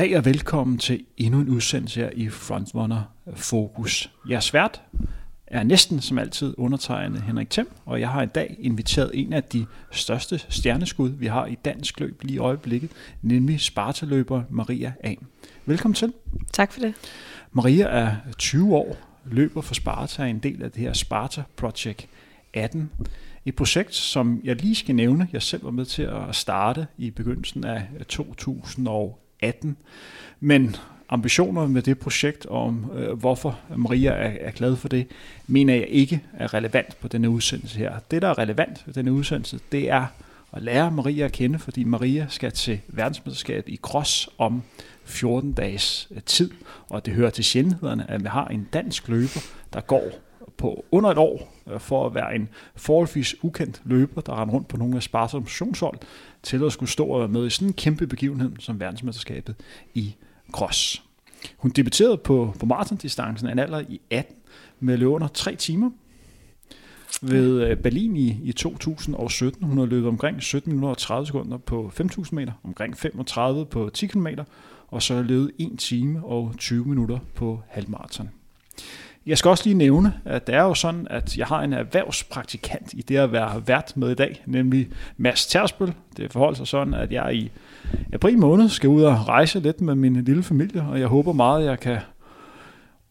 Goddag 0.00 0.18
og 0.18 0.24
velkommen 0.24 0.78
til 0.78 1.04
endnu 1.16 1.40
en 1.40 1.48
udsendelse 1.48 2.00
her 2.00 2.10
i 2.14 2.28
Frontrunner 2.28 3.02
Fokus. 3.34 4.10
Jeg 4.28 4.42
svært 4.42 4.82
er 5.46 5.62
næsten 5.62 6.00
som 6.00 6.18
altid 6.18 6.54
undertegnet 6.58 7.22
Henrik 7.22 7.50
Thiem, 7.50 7.68
og 7.84 8.00
jeg 8.00 8.08
har 8.08 8.22
i 8.22 8.26
dag 8.26 8.56
inviteret 8.58 9.10
en 9.14 9.32
af 9.32 9.42
de 9.42 9.66
største 9.90 10.38
stjerneskud, 10.48 11.08
vi 11.08 11.26
har 11.26 11.46
i 11.46 11.54
dansk 11.64 12.00
løb 12.00 12.22
lige 12.22 12.34
i 12.34 12.38
øjeblikket, 12.38 12.90
nemlig 13.22 13.60
Sparta-løber 13.60 14.42
Maria 14.50 14.92
A. 15.04 15.14
Velkommen 15.66 15.94
til. 15.94 16.12
Tak 16.52 16.72
for 16.72 16.80
det. 16.80 16.94
Maria 17.52 17.86
er 17.86 18.16
20 18.38 18.76
år, 18.76 18.96
løber 19.24 19.60
for 19.60 19.74
Sparta, 19.74 20.22
er 20.22 20.26
en 20.26 20.38
del 20.38 20.62
af 20.62 20.70
det 20.70 20.80
her 20.82 20.92
Sparta 20.92 21.42
Project 21.56 22.08
18. 22.54 22.90
Et 23.46 23.56
projekt, 23.56 23.94
som 23.94 24.40
jeg 24.44 24.56
lige 24.56 24.74
skal 24.74 24.94
nævne, 24.94 25.28
jeg 25.32 25.42
selv 25.42 25.64
var 25.64 25.70
med 25.70 25.84
til 25.84 26.02
at 26.02 26.34
starte 26.34 26.86
i 26.98 27.10
begyndelsen 27.10 27.64
af 27.64 27.82
2018. 29.40 29.76
Men 30.40 30.76
ambitioner 31.08 31.66
med 31.66 31.82
det 31.82 31.98
projekt, 31.98 32.46
om 32.46 32.90
øh, 32.94 33.18
hvorfor 33.18 33.58
Maria 33.76 34.10
er, 34.10 34.32
er 34.40 34.50
glad 34.50 34.76
for 34.76 34.88
det, 34.88 35.06
mener 35.46 35.74
jeg 35.74 35.86
ikke 35.88 36.22
er 36.32 36.54
relevant 36.54 37.00
på 37.00 37.08
denne 37.08 37.30
udsendelse 37.30 37.78
her. 37.78 37.98
Det, 38.10 38.22
der 38.22 38.28
er 38.28 38.38
relevant 38.38 38.82
på 38.84 38.92
denne 38.92 39.12
udsendelse, 39.12 39.60
det 39.72 39.90
er 39.90 40.06
at 40.52 40.62
lære 40.62 40.90
Maria 40.90 41.24
at 41.24 41.32
kende, 41.32 41.58
fordi 41.58 41.84
Maria 41.84 42.26
skal 42.28 42.52
til 42.52 42.80
verdensmesterskabet 42.88 43.72
i 43.72 43.76
cross 43.76 44.28
om 44.38 44.62
14 45.04 45.52
dages 45.52 46.08
øh, 46.10 46.22
tid, 46.22 46.50
og 46.88 47.06
det 47.06 47.14
hører 47.14 47.30
til 47.30 47.44
sjældenhederne, 47.44 48.10
at 48.10 48.22
vi 48.22 48.28
har 48.28 48.46
en 48.46 48.68
dansk 48.72 49.08
løber, 49.08 49.40
der 49.72 49.80
går 49.80 50.29
på 50.60 50.84
under 50.90 51.10
et 51.10 51.18
år 51.18 51.54
øh, 51.72 51.80
for 51.80 52.06
at 52.06 52.14
være 52.14 52.34
en 52.34 52.48
forholdsvis 52.76 53.36
ukendt 53.42 53.82
løber, 53.84 54.20
der 54.20 54.40
rendte 54.40 54.54
rundt 54.54 54.68
på 54.68 54.76
nogle 54.76 54.96
af 54.96 55.02
Spartas 55.02 55.40
motionshold, 55.40 55.98
til 56.42 56.64
at 56.64 56.72
skulle 56.72 56.90
stå 56.90 57.06
og 57.06 57.20
være 57.20 57.28
med 57.28 57.46
i 57.46 57.50
sådan 57.50 57.68
en 57.68 57.72
kæmpe 57.72 58.06
begivenhed 58.06 58.52
som 58.58 58.80
verdensmesterskabet 58.80 59.54
i 59.94 60.14
cross. 60.52 61.02
Hun 61.56 61.70
debuterede 61.70 62.16
på, 62.16 62.54
på 62.60 62.66
maratondistancen 62.66 63.48
af 63.48 63.52
en 63.52 63.58
alder 63.58 63.80
i 63.88 64.00
18 64.10 64.36
med 64.80 64.96
løb 64.96 65.08
under 65.08 65.28
3 65.28 65.56
timer 65.56 65.90
ved 67.22 67.68
øh, 67.68 67.76
Berlin 67.76 68.16
i, 68.16 68.40
i 68.42 68.52
2017. 68.52 69.66
Hun 69.66 69.78
har 69.78 69.86
løbet 69.86 70.08
omkring 70.08 70.42
17 70.42 70.72
minutter 70.72 70.90
og 70.90 70.98
30 70.98 71.26
sekunder 71.26 71.58
på 71.58 71.92
5.000 72.00 72.28
meter, 72.32 72.52
omkring 72.64 72.98
35 72.98 73.66
på 73.66 73.90
10 73.94 74.06
km, 74.06 74.26
og 74.88 75.02
så 75.02 75.14
har 75.14 75.22
løbet 75.22 75.50
1 75.58 75.78
time 75.78 76.24
og 76.24 76.54
20 76.58 76.84
minutter 76.84 77.18
på 77.34 77.60
halvmarathon. 77.68 78.30
Jeg 79.26 79.38
skal 79.38 79.48
også 79.48 79.64
lige 79.64 79.74
nævne, 79.74 80.14
at 80.24 80.46
det 80.46 80.54
er 80.54 80.62
jo 80.62 80.74
sådan, 80.74 81.06
at 81.10 81.36
jeg 81.36 81.46
har 81.46 81.62
en 81.62 81.72
erhvervspraktikant 81.72 82.92
i 82.92 83.02
det 83.02 83.16
at 83.16 83.32
være 83.32 83.62
vært 83.66 83.92
med 83.96 84.10
i 84.10 84.14
dag, 84.14 84.42
nemlig 84.46 84.88
Mads 85.16 85.46
Tersbøl. 85.46 85.92
Det 86.16 86.32
forholder 86.32 86.56
sig 86.56 86.66
sådan, 86.66 86.94
at 86.94 87.12
jeg 87.12 87.34
i 87.34 87.50
april 88.12 88.38
måned 88.38 88.68
skal 88.68 88.88
ud 88.88 89.02
og 89.02 89.28
rejse 89.28 89.60
lidt 89.60 89.80
med 89.80 89.94
min 89.94 90.24
lille 90.24 90.42
familie, 90.42 90.82
og 90.82 91.00
jeg 91.00 91.08
håber 91.08 91.32
meget, 91.32 91.60
at 91.60 91.70
jeg 91.70 91.80
kan 91.80 91.98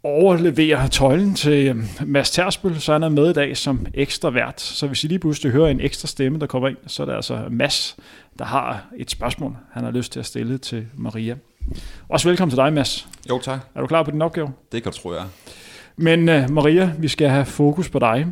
overlevere 0.04 0.88
tøjlen 0.88 1.34
til 1.34 1.68
øhm, 1.68 1.84
Mads 2.06 2.32
Tersbøl, 2.32 2.80
så 2.80 2.94
han 2.94 3.04
er 3.04 3.10
med 3.10 3.30
i 3.30 3.34
dag 3.34 3.58
som 3.58 3.86
ekstra 3.94 4.30
vært. 4.30 4.62
Så 4.62 4.88
hvis 4.88 5.04
I 5.04 5.08
lige 5.08 5.20
pludselig 5.20 5.52
hører 5.52 5.68
en 5.68 5.80
ekstra 5.80 6.08
stemme, 6.08 6.40
der 6.40 6.48
kommer 6.48 6.70
ind, 6.70 6.78
så 6.88 7.04
er 7.04 7.06
det 7.06 7.14
altså 7.14 7.42
Mads, 7.50 7.98
der 8.40 8.46
har 8.46 8.86
et 8.98 9.12
spørgsmål, 9.12 9.58
han 9.72 9.84
har 9.84 9.92
lyst 9.92 10.12
til 10.12 10.20
at 10.20 10.26
stille 10.26 10.58
til 10.58 10.86
Maria. 10.96 11.36
Også 12.10 12.30
velkommen 12.30 12.52
til 12.52 12.58
dig, 12.58 12.74
Mads. 12.74 13.08
Jo, 13.30 13.40
tak. 13.40 13.60
Er 13.76 13.82
du 13.82 13.88
klar 13.88 14.04
på 14.04 14.12
din 14.12 14.22
opgave? 14.22 14.52
Det 14.72 14.84
kan 14.84 14.92
du 14.92 14.98
tro, 14.98 15.14
jeg 15.14 15.24
Men 16.02 16.30
uh, 16.30 16.50
Maria, 16.50 16.94
vi 16.98 17.08
skal 17.08 17.30
have 17.30 17.46
fokus 17.46 17.90
på 17.90 18.00
dig. 18.00 18.28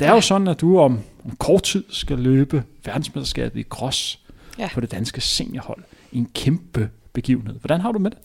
Det 0.00 0.08
er 0.08 0.12
jo 0.12 0.20
sådan, 0.20 0.48
at 0.48 0.60
du 0.60 0.78
om, 0.78 1.00
om 1.24 1.36
kort 1.36 1.62
tid 1.62 1.84
skal 1.90 2.18
løbe 2.18 2.64
verdensmesterskabet 2.84 3.60
i 3.60 3.62
cross 3.62 4.20
ja. 4.58 4.68
på 4.74 4.80
det 4.80 4.90
danske 4.90 5.20
seniorhold. 5.20 5.84
En 6.12 6.30
kæmpe 6.34 6.90
begivenhed. 7.12 7.54
Hvordan 7.60 7.80
har 7.80 7.92
du 7.92 7.98
med 7.98 8.10
det? 8.10 8.18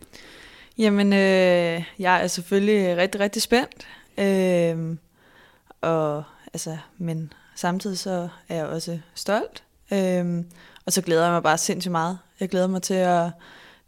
Jamen, 0.78 1.14
øh, 1.14 1.84
jeg 2.00 2.24
er 2.24 2.28
selvfølgelig 2.28 2.98
rigtig, 2.98 3.22
rigtig 3.22 3.42
spændt. 3.42 3.88
Øh, 4.18 4.98
og, 5.82 6.24
altså, 6.54 6.78
men 6.98 7.34
samtidig 7.56 7.98
så 7.98 8.28
er 8.50 8.56
jeg 8.56 8.66
også 8.66 9.00
stolt. 9.16 9.64
Øh, 9.94 10.44
og 10.86 10.94
så 10.94 11.02
glæder 11.02 11.24
jeg 11.24 11.34
mig 11.34 11.44
bare 11.44 11.58
sindssygt 11.58 11.92
meget. 11.92 12.18
Jeg 12.40 12.50
glæder 12.50 12.68
mig 12.68 12.82
til 12.82 12.94
at, 12.94 13.30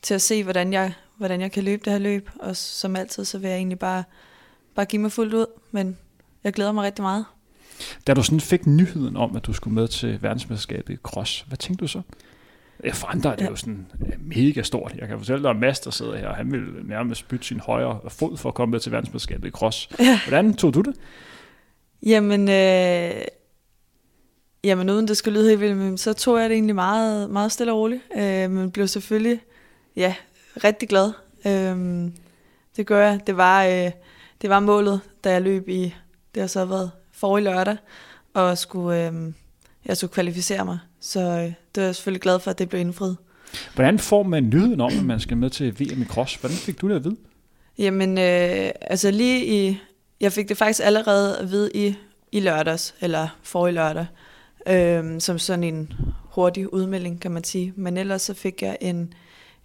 til 0.02 0.14
at 0.14 0.22
se, 0.22 0.44
hvordan 0.44 0.74
jeg, 0.74 0.94
hvordan 1.18 1.42
jeg 1.42 1.52
kan 1.52 1.64
løbe 1.64 1.82
det 1.86 1.94
her 1.94 2.00
løb. 2.00 2.30
Og 2.40 2.56
som 2.56 2.96
altid, 2.96 3.26
så 3.26 3.38
vil 3.38 3.50
jeg 3.50 3.58
egentlig 3.58 3.80
bare, 3.80 4.03
bare 4.75 4.85
give 4.85 5.01
mig 5.01 5.11
fuldt 5.11 5.34
ud. 5.34 5.45
Men 5.72 5.97
jeg 6.44 6.53
glæder 6.53 6.72
mig 6.72 6.84
rigtig 6.84 7.03
meget. 7.03 7.25
Da 8.07 8.13
du 8.13 8.23
sådan 8.23 8.39
fik 8.39 8.67
nyheden 8.67 9.17
om, 9.17 9.35
at 9.35 9.45
du 9.45 9.53
skulle 9.53 9.73
med 9.73 9.88
til 9.88 10.22
verdensmesterskabet 10.22 10.94
i 10.94 10.97
cross, 11.03 11.45
hvad 11.47 11.57
tænkte 11.57 11.81
du 11.81 11.88
så? 11.88 12.01
For 12.94 13.07
andre 13.07 13.31
er 13.31 13.35
det 13.35 13.44
ja. 13.44 13.50
jo 13.50 13.56
sådan 13.56 13.85
mega 14.19 14.61
stort. 14.61 14.95
Jeg 14.97 15.07
kan 15.07 15.17
fortælle 15.17 15.44
dig 15.44 15.50
om 15.50 15.56
Mads, 15.56 15.79
der 15.79 15.91
sidder 15.91 16.17
her, 16.17 16.34
han 16.34 16.51
vil 16.51 16.61
nærmest 16.84 17.28
bytte 17.28 17.45
sin 17.45 17.59
højre 17.59 18.00
fod 18.09 18.38
for 18.38 18.50
at 18.50 18.56
komme 18.56 18.72
med 18.72 18.79
til 18.79 18.91
verdensmesterskabet 18.91 19.47
i 19.47 19.51
cross. 19.51 19.89
Ja. 20.00 20.19
Hvordan 20.28 20.53
tog 20.53 20.73
du 20.73 20.81
det? 20.81 20.95
Jamen, 22.05 22.50
øh, 22.50 23.22
jamen 24.63 24.90
uden 24.90 25.07
det 25.07 25.17
skulle 25.17 25.40
lyde 25.40 25.50
helt 25.50 25.61
vildt, 25.61 26.00
så 26.00 26.13
tog 26.13 26.40
jeg 26.40 26.50
det 26.50 26.55
egentlig 26.55 26.75
meget, 26.75 27.29
meget 27.29 27.51
stille 27.51 27.73
og 27.73 27.79
roligt. 27.79 28.01
Øh, 28.16 28.51
men 28.51 28.72
blev 28.72 28.88
selvfølgelig 28.88 29.40
ja, 29.95 30.16
rigtig 30.63 30.90
glad. 30.90 31.11
Øh, 31.45 32.11
det 32.78 32.85
gør 32.85 33.07
jeg. 33.07 33.19
Det 33.28 33.38
var, 33.38 33.66
øh, 33.66 33.91
det 34.44 34.50
var 34.50 34.59
målet, 34.59 35.02
da 35.24 35.31
jeg 35.31 35.42
løb 35.42 35.70
i, 35.70 35.96
det 36.36 36.42
har 36.42 36.48
så 36.48 36.66
været 36.66 36.92
forrige 37.12 37.44
lørdag, 37.44 37.78
og 38.34 38.58
skulle, 38.58 39.08
øh, 39.08 39.34
jeg 39.86 39.98
skulle 39.98 40.14
kvalificere 40.14 40.66
mig. 40.66 40.80
Så 41.00 41.20
øh, 41.20 41.54
det 41.76 41.81
er 41.81 41.86
jeg 41.86 41.96
selvfølgelig 41.96 42.22
glad 42.22 42.40
for, 42.40 42.52
at 42.52 42.59
det 42.59 42.70
blev 42.70 42.82
indfriet. 42.82 43.18
Hvordan 43.74 44.00
får 44.00 44.24
man 44.24 44.44
nyheden 44.44 44.82
om, 44.82 44.92
at 45.00 45.06
man 45.06 45.20
skal 45.20 45.38
med 45.38 45.50
til 45.50 45.80
VM 45.80 46.02
i 46.02 46.06
cross? 46.06 46.36
Hvordan 46.36 46.58
fik 46.58 46.82
du 46.82 46.90
det 46.90 46.96
at 46.96 47.03
vide? 47.03 47.16
Jamen, 47.78 48.18
øh, 48.18 48.72
altså 48.82 49.12
lige 49.12 49.46
i... 49.46 49.78
Jeg 50.20 50.34
fik 50.34 50.50
det 50.50 50.58
faktisk 50.58 50.82
allerede 50.84 51.38
at 51.38 51.52
vide 51.52 51.72
i, 51.74 51.96
i 52.32 52.40
lørdags, 52.40 52.96
eller 53.02 53.28
forrige 53.44 53.74
lørdag, 53.74 54.06
øh, 54.68 55.22
som 55.22 55.40
sådan 55.40 55.64
en 55.64 55.94
hurtig 56.24 56.74
udmelding, 56.74 57.22
kan 57.22 57.32
man 57.32 57.44
sige. 57.44 57.74
Men 57.76 57.98
ellers 57.98 58.22
så 58.22 58.34
fik 58.34 58.62
jeg 58.62 58.78
en, 58.82 59.14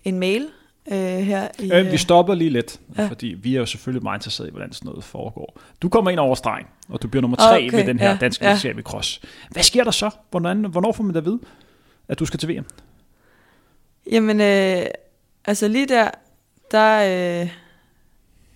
en 0.05 0.19
mail 0.19 0.49
øh, 0.91 0.99
her 0.99 1.49
i... 1.59 1.73
Øh, 1.73 1.93
vi 1.93 1.97
stopper 1.97 2.35
lige 2.35 2.51
lidt, 2.51 2.81
ja. 2.99 3.07
fordi 3.07 3.27
vi 3.27 3.55
er 3.55 3.61
jo 3.61 3.67
selvfølgelig 3.67 4.03
meget 4.03 4.19
interesseret 4.19 4.49
i, 4.49 4.51
hvordan 4.51 4.73
sådan 4.73 4.89
noget 4.89 5.05
foregår. 5.05 5.59
Du 5.83 5.89
kommer 5.89 6.11
ind 6.11 6.21
over 6.21 6.35
stregen, 6.35 6.67
og 6.89 7.03
du 7.03 7.09
bliver 7.09 7.21
nummer 7.21 7.37
tre 7.37 7.67
okay, 7.67 7.77
ved 7.77 7.87
den 7.87 7.99
her 7.99 8.11
ja, 8.11 8.17
danske 8.21 8.47
ja. 8.49 8.79
i 8.79 8.83
cross. 8.83 9.21
Hvad 9.51 9.63
sker 9.63 9.85
der 9.85 9.91
så? 9.91 10.11
Hvordan, 10.31 10.65
hvornår 10.65 10.93
får 10.93 11.05
man 11.05 11.15
da 11.15 11.21
ved, 11.21 11.39
at 12.09 12.19
du 12.19 12.27
skal 12.27 12.41
til 12.41 12.49
VM? 12.49 12.65
Jamen, 14.13 14.41
øh, 14.41 14.87
altså 15.45 15.69
lige 15.69 15.87
der, 15.87 16.11
der, 16.71 16.99
øh, 17.43 17.51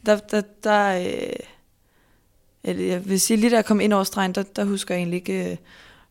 der, 0.06 0.16
der, 0.16 0.42
der 0.64 0.98
øh, 0.98 1.36
jeg 2.64 3.08
vil 3.08 3.20
sige, 3.20 3.36
lige 3.36 3.50
da 3.50 3.56
jeg 3.56 3.64
kom 3.64 3.80
ind 3.80 3.92
over 3.92 4.04
stregen, 4.04 4.32
der, 4.32 4.42
der 4.42 4.64
husker 4.64 4.94
jeg 4.94 5.00
egentlig 5.00 5.16
ikke 5.16 5.50
øh, 5.50 5.56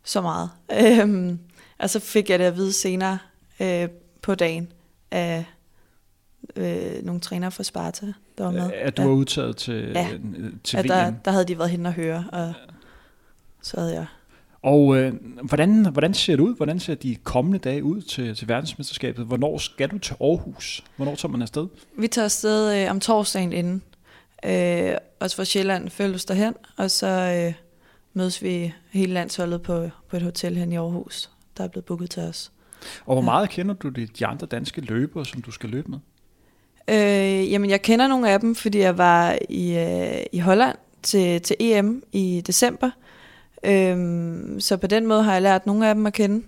så 0.03 0.21
meget. 0.21 0.49
Øh, 0.81 1.35
og 1.79 1.89
så 1.89 1.99
fik 1.99 2.29
jeg 2.29 2.39
det 2.39 2.45
at 2.45 2.55
vide 2.55 2.73
senere 2.73 3.17
øh, 3.59 3.89
på 4.21 4.35
dagen 4.35 4.71
af 5.11 5.45
øh, 6.55 7.05
nogle 7.05 7.21
trænere 7.21 7.51
fra 7.51 7.63
Sparta, 7.63 8.05
der 8.37 8.43
var 8.43 8.51
med. 8.51 8.71
At 8.73 8.97
du 8.97 9.01
ja. 9.01 9.07
var 9.07 9.15
udtaget 9.15 9.57
til, 9.57 9.91
ja. 9.95 10.07
til 10.63 10.79
VM? 10.79 10.87
Der, 10.87 11.11
der 11.25 11.31
havde 11.31 11.45
de 11.45 11.57
været 11.57 11.69
hen 11.69 11.85
og 11.85 11.93
høre, 11.93 12.25
og 12.31 12.39
ja. 12.39 12.53
så 13.61 13.79
havde 13.79 13.93
jeg... 13.93 14.05
Og 14.63 14.97
øh, 14.97 15.13
hvordan, 15.43 15.85
hvordan 15.85 16.13
ser 16.13 16.35
det 16.35 16.43
ud? 16.43 16.55
Hvordan 16.55 16.79
ser 16.79 16.95
de 16.95 17.15
kommende 17.15 17.59
dage 17.59 17.83
ud 17.83 18.01
til, 18.01 18.35
til 18.35 18.47
verdensmesterskabet? 18.47 19.25
Hvornår 19.25 19.57
skal 19.57 19.89
du 19.89 19.97
til 19.97 20.15
Aarhus? 20.21 20.83
Hvornår 20.95 21.15
tager 21.15 21.31
man 21.31 21.41
afsted? 21.41 21.67
Vi 21.97 22.07
tager 22.07 22.25
afsted 22.25 22.83
øh, 22.83 22.91
om 22.91 22.99
torsdagen 22.99 23.53
inden. 23.53 23.81
Øh, 24.45 24.95
også 25.19 25.35
fra 25.35 25.45
Sjælland 25.45 25.89
følges 25.89 26.25
derhen, 26.25 26.53
og 26.77 26.91
så 26.91 27.07
øh, 27.07 27.53
mødes 28.13 28.43
vi 28.43 28.73
hele 28.91 29.13
landsholdet 29.13 29.61
på, 29.61 29.89
på 30.09 30.15
et 30.15 30.21
hotel 30.21 30.57
hen 30.57 30.71
i 30.71 30.75
Aarhus, 30.75 31.29
der 31.57 31.63
er 31.63 31.67
blevet 31.67 31.85
booket 31.85 32.09
til 32.09 32.23
os. 32.23 32.51
Og 33.05 33.15
hvor 33.15 33.21
meget 33.21 33.41
ja. 33.41 33.51
kender 33.51 33.73
du 33.73 33.89
de, 33.89 34.05
de 34.05 34.25
andre 34.25 34.47
danske 34.47 34.81
løbere, 34.81 35.25
som 35.25 35.41
du 35.41 35.51
skal 35.51 35.69
løbe 35.69 35.91
med? 35.91 35.99
Øh, 36.91 37.51
jamen, 37.51 37.69
jeg 37.69 37.81
kender 37.81 38.07
nogle 38.07 38.29
af 38.29 38.39
dem, 38.39 38.55
fordi 38.55 38.79
jeg 38.79 38.97
var 38.97 39.37
i, 39.49 39.77
øh, 39.77 40.23
i 40.31 40.39
Holland 40.39 40.77
til, 41.03 41.41
til 41.41 41.55
EM 41.59 42.03
i 42.11 42.43
december. 42.47 42.89
Øh, 43.63 43.97
så 44.59 44.77
på 44.77 44.87
den 44.87 45.07
måde 45.07 45.23
har 45.23 45.33
jeg 45.33 45.41
lært 45.41 45.65
nogle 45.65 45.89
af 45.89 45.95
dem 45.95 46.05
at 46.05 46.13
kende. 46.13 46.45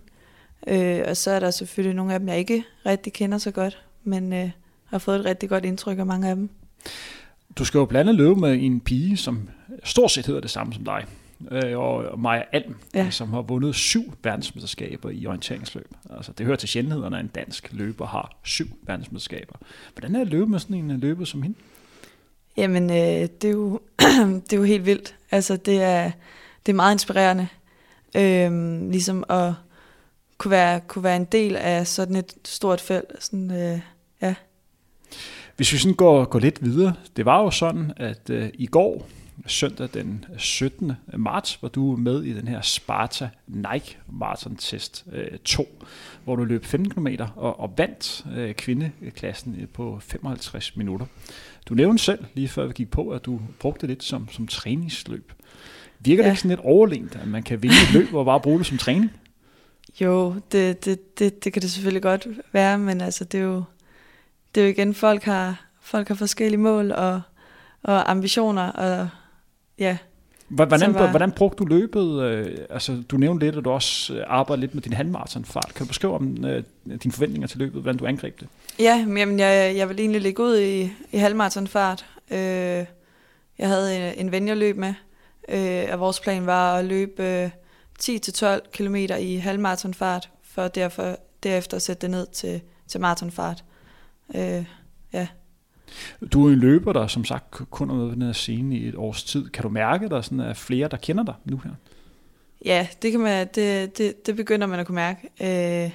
Øh, 0.67 1.01
og 1.07 1.17
så 1.17 1.31
er 1.31 1.39
der 1.39 1.51
selvfølgelig 1.51 1.95
nogle 1.95 2.13
af 2.13 2.19
dem, 2.19 2.29
jeg 2.29 2.37
ikke 2.37 2.63
rigtig 2.85 3.13
kender 3.13 3.37
så 3.37 3.51
godt, 3.51 3.81
men 4.03 4.33
øh, 4.33 4.49
har 4.85 4.97
fået 4.97 5.19
et 5.19 5.25
rigtig 5.25 5.49
godt 5.49 5.65
indtryk 5.65 5.99
af 5.99 6.05
mange 6.05 6.29
af 6.29 6.35
dem. 6.35 6.49
Du 7.57 7.65
skal 7.65 7.77
jo 7.77 7.85
blandt 7.85 8.09
andet 8.09 8.25
løbe 8.25 8.39
med 8.39 8.63
en 8.63 8.79
pige, 8.79 9.17
som 9.17 9.49
stort 9.83 10.11
set 10.11 10.25
hedder 10.25 10.41
det 10.41 10.49
samme 10.49 10.73
som 10.73 10.85
dig 10.85 11.05
øh, 11.51 11.79
og 11.79 12.19
Maja 12.19 12.43
Alm, 12.51 12.75
ja. 12.93 13.09
som 13.09 13.33
har 13.33 13.41
vundet 13.41 13.75
syv 13.75 14.13
verdensmesterskaber 14.23 15.09
i 15.09 15.25
orienteringsløb. 15.25 15.93
Altså, 16.09 16.31
det 16.31 16.45
hører 16.45 16.57
til 16.57 16.69
sjældenhederne, 16.69 17.17
at 17.17 17.23
en 17.23 17.31
dansk 17.35 17.69
løber 17.71 18.05
har 18.05 18.37
syv 18.43 18.67
verdensmesterskaber. 18.81 19.55
Hvordan 19.93 20.15
er 20.15 20.19
det 20.19 20.25
at 20.25 20.31
løbe 20.31 20.45
med 20.45 20.59
sådan 20.59 20.75
en 20.75 20.99
løber 20.99 21.25
som 21.25 21.41
hende? 21.41 21.57
Jamen, 22.57 22.89
øh, 22.89 23.29
det, 23.41 23.43
er 23.43 23.49
jo, 23.49 23.79
det 24.49 24.53
er 24.53 24.57
jo 24.57 24.63
helt 24.63 24.85
vildt. 24.85 25.15
Altså, 25.31 25.57
det 25.57 25.81
er, 25.81 26.11
det 26.65 26.71
er 26.71 26.75
meget 26.75 26.95
inspirerende. 26.95 27.47
Øh, 28.15 28.51
ligesom 28.91 29.23
at 29.29 29.53
kunne 30.37 30.51
være, 30.51 30.79
kunne 30.87 31.03
være 31.03 31.15
en 31.15 31.25
del 31.25 31.55
af 31.55 31.87
sådan 31.87 32.15
et 32.15 32.33
stort 32.45 32.81
felt. 32.81 33.05
Sådan, 33.19 33.51
øh, 33.51 33.79
ja, 34.21 34.35
Hvis 35.55 35.73
vi 35.73 35.77
sådan 35.77 35.95
går, 35.95 36.25
går 36.25 36.39
lidt 36.39 36.63
videre, 36.63 36.93
det 37.17 37.25
var 37.25 37.41
jo 37.41 37.51
sådan, 37.51 37.93
at 37.97 38.29
øh, 38.29 38.49
i 38.53 38.65
går, 38.65 39.07
søndag 39.45 39.89
den 39.93 40.25
17. 40.37 40.93
marts, 41.17 41.61
var 41.61 41.69
du 41.69 41.95
med 41.95 42.23
i 42.23 42.33
den 42.33 42.47
her 42.47 42.61
Sparta 42.61 43.29
Nike 43.47 43.97
Marathon 44.11 44.55
Test 44.55 45.05
øh, 45.11 45.37
2, 45.45 45.83
hvor 46.23 46.35
du 46.35 46.43
løb 46.43 46.65
15 46.65 46.93
km 46.93 47.07
og, 47.35 47.59
og 47.59 47.73
vandt 47.77 48.25
øh, 48.35 48.53
kvindeklassen 48.53 49.67
på 49.73 49.99
55 50.01 50.75
minutter. 50.75 51.05
Du 51.69 51.73
nævnte 51.73 52.03
selv, 52.03 52.25
lige 52.33 52.47
før 52.47 52.65
vi 52.65 52.73
gik 52.73 52.91
på, 52.91 53.09
at 53.09 53.25
du 53.25 53.39
brugte 53.59 53.81
det 53.81 53.89
lidt 53.89 54.03
som, 54.03 54.29
som 54.31 54.47
træningsløb. 54.47 55.31
Virker 55.99 56.23
ja. 56.23 56.27
det 56.27 56.33
ikke 56.33 56.41
sådan 56.41 56.57
lidt 56.57 56.65
overlænt, 56.65 57.15
at 57.15 57.27
man 57.27 57.43
kan 57.43 57.63
vinde 57.63 57.75
et 57.75 57.93
løb 57.93 58.13
og 58.13 58.25
bare 58.25 58.39
bruge 58.39 58.59
det 58.59 58.67
som 58.67 58.77
træning? 58.77 59.11
Jo, 60.01 60.35
det, 60.51 60.85
det, 60.85 61.19
det, 61.19 61.43
det 61.43 61.53
kan 61.53 61.61
det 61.61 61.71
selvfølgelig 61.71 62.01
godt 62.01 62.27
være, 62.51 62.77
men 62.77 63.01
altså 63.01 63.23
det 63.23 63.39
er 63.39 63.43
jo, 63.43 63.63
det 64.55 64.61
er 64.61 64.65
jo 64.65 64.71
igen, 64.71 64.93
folk 64.93 65.23
har, 65.23 65.65
folk 65.81 66.07
har 66.07 66.15
forskellige 66.15 66.59
mål 66.59 66.91
og, 66.91 67.21
og 67.83 68.11
ambitioner, 68.11 68.71
og 68.71 69.09
ja. 69.83 69.97
Hvordan, 70.47 70.93
var, 70.93 71.09
hvordan 71.09 71.31
brugte 71.31 71.57
du 71.57 71.65
løbet? 71.65 72.23
Øh, 72.23 72.57
altså, 72.69 73.03
du 73.11 73.17
nævnte 73.17 73.45
lidt, 73.45 73.55
at 73.55 73.65
du 73.65 73.71
også 73.71 74.13
øh, 74.13 74.23
arbejder 74.27 74.61
lidt 74.61 74.73
med 74.73 74.81
din 74.81 74.93
halvmarathonfart. 74.93 75.71
Kan 75.75 75.85
du 75.85 75.87
beskrive 75.87 76.13
om 76.13 76.45
øh, 76.45 76.63
dine 77.03 77.11
forventninger 77.11 77.47
til 77.47 77.59
løbet, 77.59 77.81
hvordan 77.81 77.97
du 77.97 78.05
angreb 78.05 78.39
det? 78.39 78.47
Ja, 78.79 79.05
men 79.05 79.39
jeg, 79.39 79.73
jeg 79.75 79.89
vil 79.89 79.99
egentlig 79.99 80.21
ligge 80.21 80.43
ud 80.43 80.59
i, 80.59 80.91
i 81.11 81.17
halvmarathonfart. 81.17 82.05
Øh, 82.31 82.37
jeg 83.57 83.67
havde 83.67 83.97
en, 83.97 84.25
en 84.25 84.31
ven, 84.31 84.47
jeg 84.47 84.57
løb 84.57 84.77
med, 84.77 84.93
øh, 85.49 85.85
og 85.91 85.99
vores 85.99 86.19
plan 86.19 86.45
var 86.45 86.77
at 86.77 86.85
løbe 86.85 87.23
øh, 87.23 87.49
10-12 88.03 88.71
km 88.71 88.95
i 89.19 89.35
halvmarathonfart, 89.35 90.29
for 90.43 90.67
derfor 90.67 91.17
derefter 91.43 91.77
at 91.77 91.81
sætte 91.81 92.01
det 92.01 92.11
ned 92.11 92.27
til, 92.27 92.61
til 92.87 93.01
maratonfart. 93.01 93.63
Øh, 94.35 94.65
ja. 95.13 95.27
Du 96.33 96.47
er 96.47 96.53
en 96.53 96.59
løber, 96.59 96.93
der 96.93 97.07
som 97.07 97.25
sagt 97.25 97.51
kun 97.51 97.89
er 97.89 97.93
med 97.93 98.09
på 98.09 98.13
den 98.13 98.21
her 98.21 98.33
scene 98.33 98.77
i 98.77 98.87
et 98.87 98.95
års 98.95 99.23
tid. 99.23 99.49
Kan 99.49 99.63
du 99.63 99.69
mærke, 99.69 100.05
at 100.05 100.11
der 100.11 100.21
sådan 100.21 100.39
er 100.39 100.53
flere, 100.53 100.87
der 100.87 100.97
kender 100.97 101.23
dig 101.23 101.33
nu 101.45 101.57
her? 101.57 101.71
Ja, 102.65 102.87
det, 103.01 103.11
kan 103.11 103.19
man, 103.19 103.47
det, 103.55 103.97
det, 103.97 104.25
det 104.25 104.35
begynder 104.35 104.67
man 104.67 104.79
at 104.79 104.85
kunne 104.85 104.95
mærke. 104.95 105.29
Øh, 105.41 105.91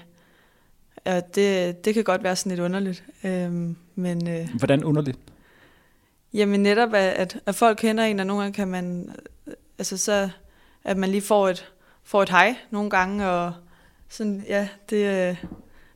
og 1.04 1.34
det, 1.34 1.84
det 1.84 1.94
kan 1.94 2.04
godt 2.04 2.22
være 2.22 2.36
sådan 2.36 2.50
lidt 2.50 2.60
underligt. 2.60 3.04
Øh, 3.24 3.52
men, 3.94 4.28
øh, 4.28 4.48
Hvordan 4.58 4.84
underligt? 4.84 5.18
Jamen 6.32 6.62
netop, 6.62 6.94
at, 6.94 7.40
at 7.46 7.54
folk 7.54 7.78
kender 7.78 8.04
en, 8.04 8.20
og 8.20 8.26
nogle 8.26 8.42
gange 8.42 8.54
kan 8.54 8.68
man, 8.68 9.14
altså 9.78 9.96
så, 9.96 10.28
at 10.84 10.96
man 10.96 11.10
lige 11.10 11.22
får 11.22 11.48
et, 11.48 11.72
får 12.02 12.22
et 12.22 12.28
hej 12.28 12.56
nogle 12.70 12.90
gange, 12.90 13.26
og 13.26 13.52
sådan, 14.08 14.44
ja, 14.48 14.68
det, 14.90 15.36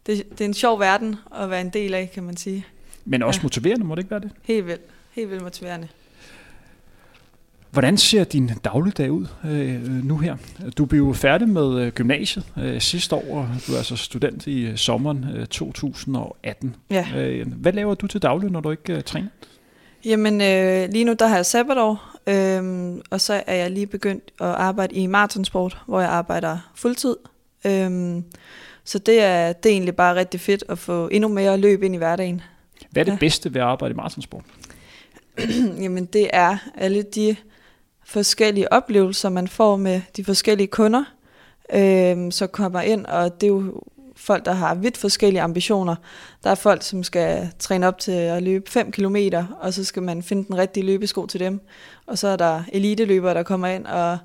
det, 0.06 0.30
det 0.30 0.40
er 0.40 0.44
en 0.44 0.54
sjov 0.54 0.80
verden 0.80 1.16
at 1.34 1.50
være 1.50 1.60
en 1.60 1.70
del 1.70 1.94
af, 1.94 2.10
kan 2.14 2.22
man 2.22 2.36
sige. 2.36 2.66
Men 3.04 3.22
også 3.22 3.40
ja. 3.40 3.42
motiverende, 3.42 3.86
må 3.86 3.94
det 3.94 4.00
ikke 4.00 4.10
være 4.10 4.20
det? 4.20 4.30
Helt 4.42 4.66
vildt. 4.66 4.82
Helt 5.10 5.30
vildt 5.30 5.42
motiverende. 5.42 5.88
Hvordan 7.70 7.96
ser 7.96 8.24
din 8.24 8.50
dagligdag 8.64 9.12
ud 9.12 9.26
øh, 9.44 10.04
nu 10.04 10.18
her? 10.18 10.36
Du 10.78 10.84
blev 10.84 11.14
færdig 11.14 11.48
med 11.48 11.80
øh, 11.80 11.92
gymnasiet 11.92 12.44
øh, 12.58 12.80
sidste 12.80 13.14
år, 13.14 13.48
du 13.66 13.72
er 13.72 13.76
altså 13.76 13.96
student 13.96 14.46
i 14.46 14.66
øh, 14.66 14.76
sommeren 14.76 15.26
øh, 15.36 15.46
2018. 15.46 16.76
Ja. 16.90 17.06
Øh, 17.16 17.52
hvad 17.52 17.72
laver 17.72 17.94
du 17.94 18.06
til 18.06 18.22
daglig, 18.22 18.50
når 18.50 18.60
du 18.60 18.70
ikke 18.70 18.96
øh, 18.96 19.02
træner? 19.02 19.28
Jamen, 20.04 20.40
øh, 20.40 20.88
lige 20.92 21.04
nu 21.04 21.12
der 21.18 21.26
har 21.26 21.36
jeg 21.36 21.46
sabbatår, 21.46 22.16
øh, 22.26 22.94
og 23.10 23.20
så 23.20 23.42
er 23.46 23.54
jeg 23.54 23.70
lige 23.70 23.86
begyndt 23.86 24.32
at 24.40 24.46
arbejde 24.46 24.94
i 24.94 25.06
maratonsport, 25.06 25.78
hvor 25.86 26.00
jeg 26.00 26.10
arbejder 26.10 26.58
fuldtid. 26.74 27.16
Øh, 27.66 28.22
så 28.84 28.98
det 28.98 29.22
er, 29.22 29.52
det 29.52 29.68
er 29.68 29.72
egentlig 29.72 29.96
bare 29.96 30.14
rigtig 30.14 30.40
fedt 30.40 30.64
at 30.68 30.78
få 30.78 31.08
endnu 31.08 31.28
mere 31.28 31.56
løb 31.56 31.82
ind 31.82 31.94
i 31.94 31.98
hverdagen. 31.98 32.42
Hvad 32.92 33.02
er 33.02 33.04
det 33.04 33.12
ja. 33.12 33.16
bedste 33.16 33.54
ved 33.54 33.60
at 33.60 33.66
arbejde 33.66 33.92
i 33.92 33.96
maratonsport? 33.96 34.44
Jamen 35.82 36.04
det 36.04 36.30
er 36.32 36.56
alle 36.74 37.02
de 37.02 37.36
forskellige 38.04 38.72
oplevelser, 38.72 39.28
man 39.28 39.48
får 39.48 39.76
med 39.76 40.00
de 40.16 40.24
forskellige 40.24 40.66
kunder, 40.66 41.04
øh, 41.72 42.32
så 42.32 42.46
kommer 42.46 42.80
ind, 42.80 43.06
og 43.06 43.40
det 43.40 43.46
er 43.46 43.50
jo 43.50 43.82
folk, 44.16 44.44
der 44.44 44.52
har 44.52 44.74
vidt 44.74 44.96
forskellige 44.96 45.42
ambitioner. 45.42 45.96
Der 46.44 46.50
er 46.50 46.54
folk, 46.54 46.82
som 46.82 47.02
skal 47.02 47.50
træne 47.58 47.88
op 47.88 47.98
til 47.98 48.12
at 48.12 48.42
løbe 48.42 48.70
5 48.70 48.92
km, 48.92 49.16
og 49.60 49.74
så 49.74 49.84
skal 49.84 50.02
man 50.02 50.22
finde 50.22 50.44
den 50.46 50.58
rigtige 50.58 50.86
løbesko 50.86 51.26
til 51.26 51.40
dem. 51.40 51.60
Og 52.06 52.18
så 52.18 52.28
er 52.28 52.36
der 52.36 52.62
eliteløbere, 52.72 53.34
der 53.34 53.42
kommer 53.42 53.66
ind 53.66 53.86
og 53.86 54.18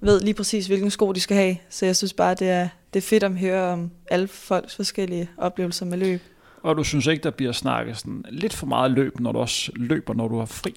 ved 0.00 0.20
lige 0.20 0.34
præcis, 0.34 0.66
hvilken 0.66 0.90
sko 0.90 1.12
de 1.12 1.20
skal 1.20 1.36
have. 1.36 1.56
Så 1.68 1.86
jeg 1.86 1.96
synes 1.96 2.12
bare, 2.12 2.34
det 2.34 2.50
er, 2.50 2.68
det 2.94 2.98
er 2.98 3.06
fedt 3.06 3.22
at 3.22 3.38
høre 3.38 3.72
om 3.72 3.90
alle 4.10 4.28
folks 4.28 4.76
forskellige 4.76 5.30
oplevelser 5.36 5.86
med 5.86 5.98
løb. 5.98 6.20
Og 6.62 6.76
du 6.76 6.84
synes 6.84 7.06
ikke, 7.06 7.22
der 7.22 7.30
bliver 7.30 7.52
snakket 7.52 7.96
sådan 7.96 8.24
lidt 8.30 8.54
for 8.54 8.66
meget 8.66 8.90
løb, 8.90 9.20
når 9.20 9.32
du 9.32 9.38
også 9.38 9.72
løber, 9.74 10.14
når 10.14 10.28
du 10.28 10.38
har 10.38 10.46
fri? 10.46 10.74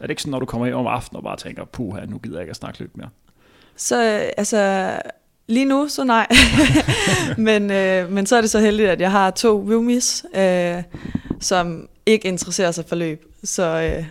Er 0.00 0.02
det 0.02 0.10
ikke 0.10 0.22
sådan, 0.22 0.30
når 0.30 0.38
du 0.38 0.46
kommer 0.46 0.66
hjem 0.66 0.76
om 0.76 0.86
aftenen 0.86 1.16
og 1.16 1.22
bare 1.22 1.36
tænker, 1.36 1.64
puha, 1.64 2.04
nu 2.06 2.18
gider 2.18 2.36
jeg 2.36 2.42
ikke 2.42 2.50
at 2.50 2.56
snakke 2.56 2.80
løb 2.80 2.96
mere? 2.96 3.08
Så 3.76 4.00
altså, 4.36 4.92
lige 5.46 5.64
nu, 5.64 5.88
så 5.88 6.04
nej. 6.04 6.26
men, 7.38 7.70
øh, 7.70 8.12
men 8.12 8.26
så 8.26 8.36
er 8.36 8.40
det 8.40 8.50
så 8.50 8.60
heldigt, 8.60 8.88
at 8.88 9.00
jeg 9.00 9.10
har 9.10 9.30
to 9.30 9.48
roomies, 9.48 10.26
øh, 10.34 10.82
som 11.40 11.88
ikke 12.06 12.28
interesserer 12.28 12.70
sig 12.70 12.84
for 12.84 12.96
løb. 12.96 13.24
Så 13.44 13.62
øh, 13.62 14.06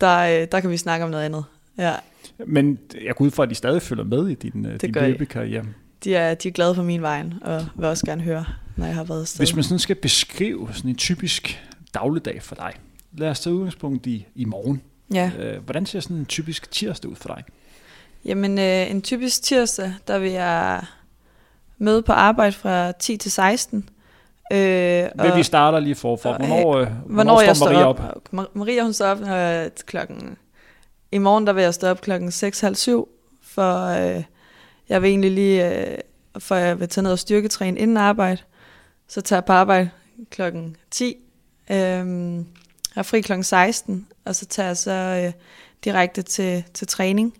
der, 0.00 0.18
øh, 0.18 0.48
der 0.52 0.60
kan 0.60 0.70
vi 0.70 0.76
snakke 0.76 1.04
om 1.04 1.10
noget 1.10 1.24
andet. 1.24 1.44
Ja. 1.78 1.94
Men 2.46 2.78
jeg 3.04 3.14
går 3.14 3.24
ud 3.24 3.30
fra, 3.30 3.42
at 3.42 3.50
de 3.50 3.54
stadig 3.54 3.82
følger 3.82 4.04
med 4.04 4.28
i 4.28 4.34
din, 4.34 4.66
øh, 4.66 4.80
din 4.80 4.92
løbekarriere. 4.92 5.64
De 6.04 6.14
er, 6.14 6.34
de 6.34 6.48
er 6.48 6.52
glade 6.52 6.74
for 6.74 6.82
min 6.82 7.02
vej, 7.02 7.24
og 7.42 7.66
vil 7.76 7.86
også 7.86 8.06
gerne 8.06 8.22
høre, 8.22 8.44
når 8.76 8.86
jeg 8.86 8.94
har 8.94 9.04
været 9.04 9.20
afsted. 9.20 9.40
Hvis 9.40 9.54
man 9.54 9.64
sådan 9.64 9.78
skal 9.78 9.96
beskrive 9.96 10.68
sådan 10.72 10.90
en 10.90 10.96
typisk 10.96 11.62
dagligdag 11.94 12.42
for 12.42 12.54
dig, 12.54 12.72
lad 13.12 13.30
os 13.30 13.40
tage 13.40 13.54
udgangspunkt 13.54 14.06
i, 14.06 14.26
i 14.34 14.44
morgen. 14.44 14.82
Ja. 15.14 15.30
Øh, 15.38 15.64
hvordan 15.64 15.86
ser 15.86 16.00
sådan 16.00 16.16
en 16.16 16.26
typisk 16.26 16.70
tirsdag 16.70 17.10
ud 17.10 17.16
for 17.16 17.28
dig? 17.28 17.44
Jamen, 18.24 18.58
øh, 18.58 18.90
en 18.90 19.02
typisk 19.02 19.42
tirsdag, 19.42 19.94
der 20.08 20.18
vil 20.18 20.30
jeg 20.30 20.84
møde 21.78 22.02
på 22.02 22.12
arbejde 22.12 22.52
fra 22.52 22.92
10 22.92 23.16
til 23.16 23.30
16. 23.30 23.88
Øh, 24.52 24.58
Men 24.58 25.36
vi 25.36 25.42
starter 25.42 25.80
lige 25.80 25.94
for, 25.94 26.16
for. 26.16 26.36
Hvornår, 26.36 26.76
øh, 26.76 26.86
hvornår, 26.86 27.04
hvornår 27.06 27.40
jeg 27.40 27.56
står 27.56 27.66
Maria 27.66 27.86
op? 27.86 28.00
op? 28.32 28.54
Maria, 28.56 28.82
hun 28.82 28.92
står 28.92 29.06
op 29.06 29.20
øh, 29.20 29.70
klokken... 29.86 30.36
I 31.12 31.18
morgen, 31.18 31.46
der 31.46 31.52
vil 31.52 31.62
jeg 31.62 31.74
stå 31.74 31.88
op 31.88 32.00
klokken 32.00 32.28
6.30, 32.28 32.40
for 33.42 33.86
øh, 33.86 34.22
jeg 34.88 35.02
vil 35.02 35.08
egentlig 35.08 35.30
lige... 35.30 35.90
Øh, 35.90 35.98
for 36.38 36.54
jeg 36.54 36.80
vil 36.80 36.88
tage 36.88 37.02
ned 37.02 37.12
og 37.12 37.18
styrketræne 37.18 37.78
inden 37.78 37.96
arbejde. 37.96 38.40
Så 39.14 39.20
tager 39.20 39.38
jeg 39.38 39.44
på 39.44 39.52
arbejde 39.52 39.90
klokken 40.30 40.76
10. 40.90 41.16
Øh, 41.70 41.76
jeg 41.76 42.44
er 42.96 43.02
fri 43.02 43.20
klokken 43.20 43.44
16, 43.44 44.06
og 44.24 44.34
så 44.34 44.46
tager 44.46 44.66
jeg 44.66 44.76
så 44.76 44.90
øh, 44.92 45.32
direkte 45.84 46.22
til, 46.22 46.64
til 46.74 46.86
træning 46.86 47.34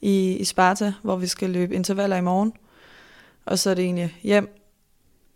i, 0.00 0.36
i 0.36 0.44
Sparta, 0.44 0.92
hvor 1.02 1.16
vi 1.16 1.26
skal 1.26 1.50
løbe 1.50 1.74
intervaller 1.74 2.16
i 2.16 2.20
morgen. 2.20 2.52
Og 3.44 3.58
så 3.58 3.70
er 3.70 3.74
det 3.74 3.84
egentlig 3.84 4.18
hjem, 4.22 4.58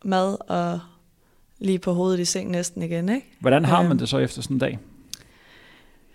mad 0.05 0.37
og 0.51 0.81
lige 1.59 1.79
på 1.79 1.93
hovedet 1.93 2.21
i 2.21 2.25
seng 2.25 2.51
næsten 2.51 2.83
igen. 2.83 3.09
Ikke? 3.09 3.27
Hvordan 3.41 3.65
har 3.65 3.83
man 3.83 3.91
øhm. 3.91 3.99
det 3.99 4.09
så 4.09 4.19
efter 4.19 4.43
sådan 4.43 4.57
en 4.57 4.61
dag? 4.61 4.79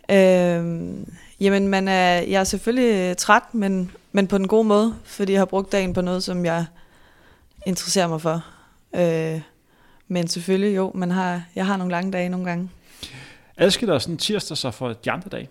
Øhm, 0.09 1.13
jamen, 1.39 1.67
man 1.67 1.87
er, 1.87 2.13
jeg 2.13 2.39
er 2.39 2.43
selvfølgelig 2.43 3.17
træt, 3.17 3.53
men, 3.53 3.91
men 4.11 4.27
på 4.27 4.37
den 4.37 4.47
gode 4.47 4.67
måde, 4.67 4.95
fordi 5.03 5.31
jeg 5.31 5.41
har 5.41 5.45
brugt 5.45 5.71
dagen 5.71 5.93
på 5.93 6.01
noget, 6.01 6.23
som 6.23 6.45
jeg 6.45 6.65
interesserer 7.65 8.07
mig 8.07 8.21
for. 8.21 8.45
Øh, 8.95 9.41
men 10.11 10.27
selvfølgelig 10.27 10.75
jo, 10.75 10.91
man 10.95 11.11
har, 11.11 11.43
jeg 11.55 11.65
har 11.65 11.77
nogle 11.77 11.91
lange 11.91 12.11
dage 12.11 12.29
nogle 12.29 12.45
gange. 12.45 12.69
Adskiller 13.57 13.99
sådan 13.99 14.17
tirsdag 14.17 14.57
sig 14.57 14.73
for 14.73 14.93
de 14.93 15.11
andre 15.11 15.29
dage? 15.29 15.49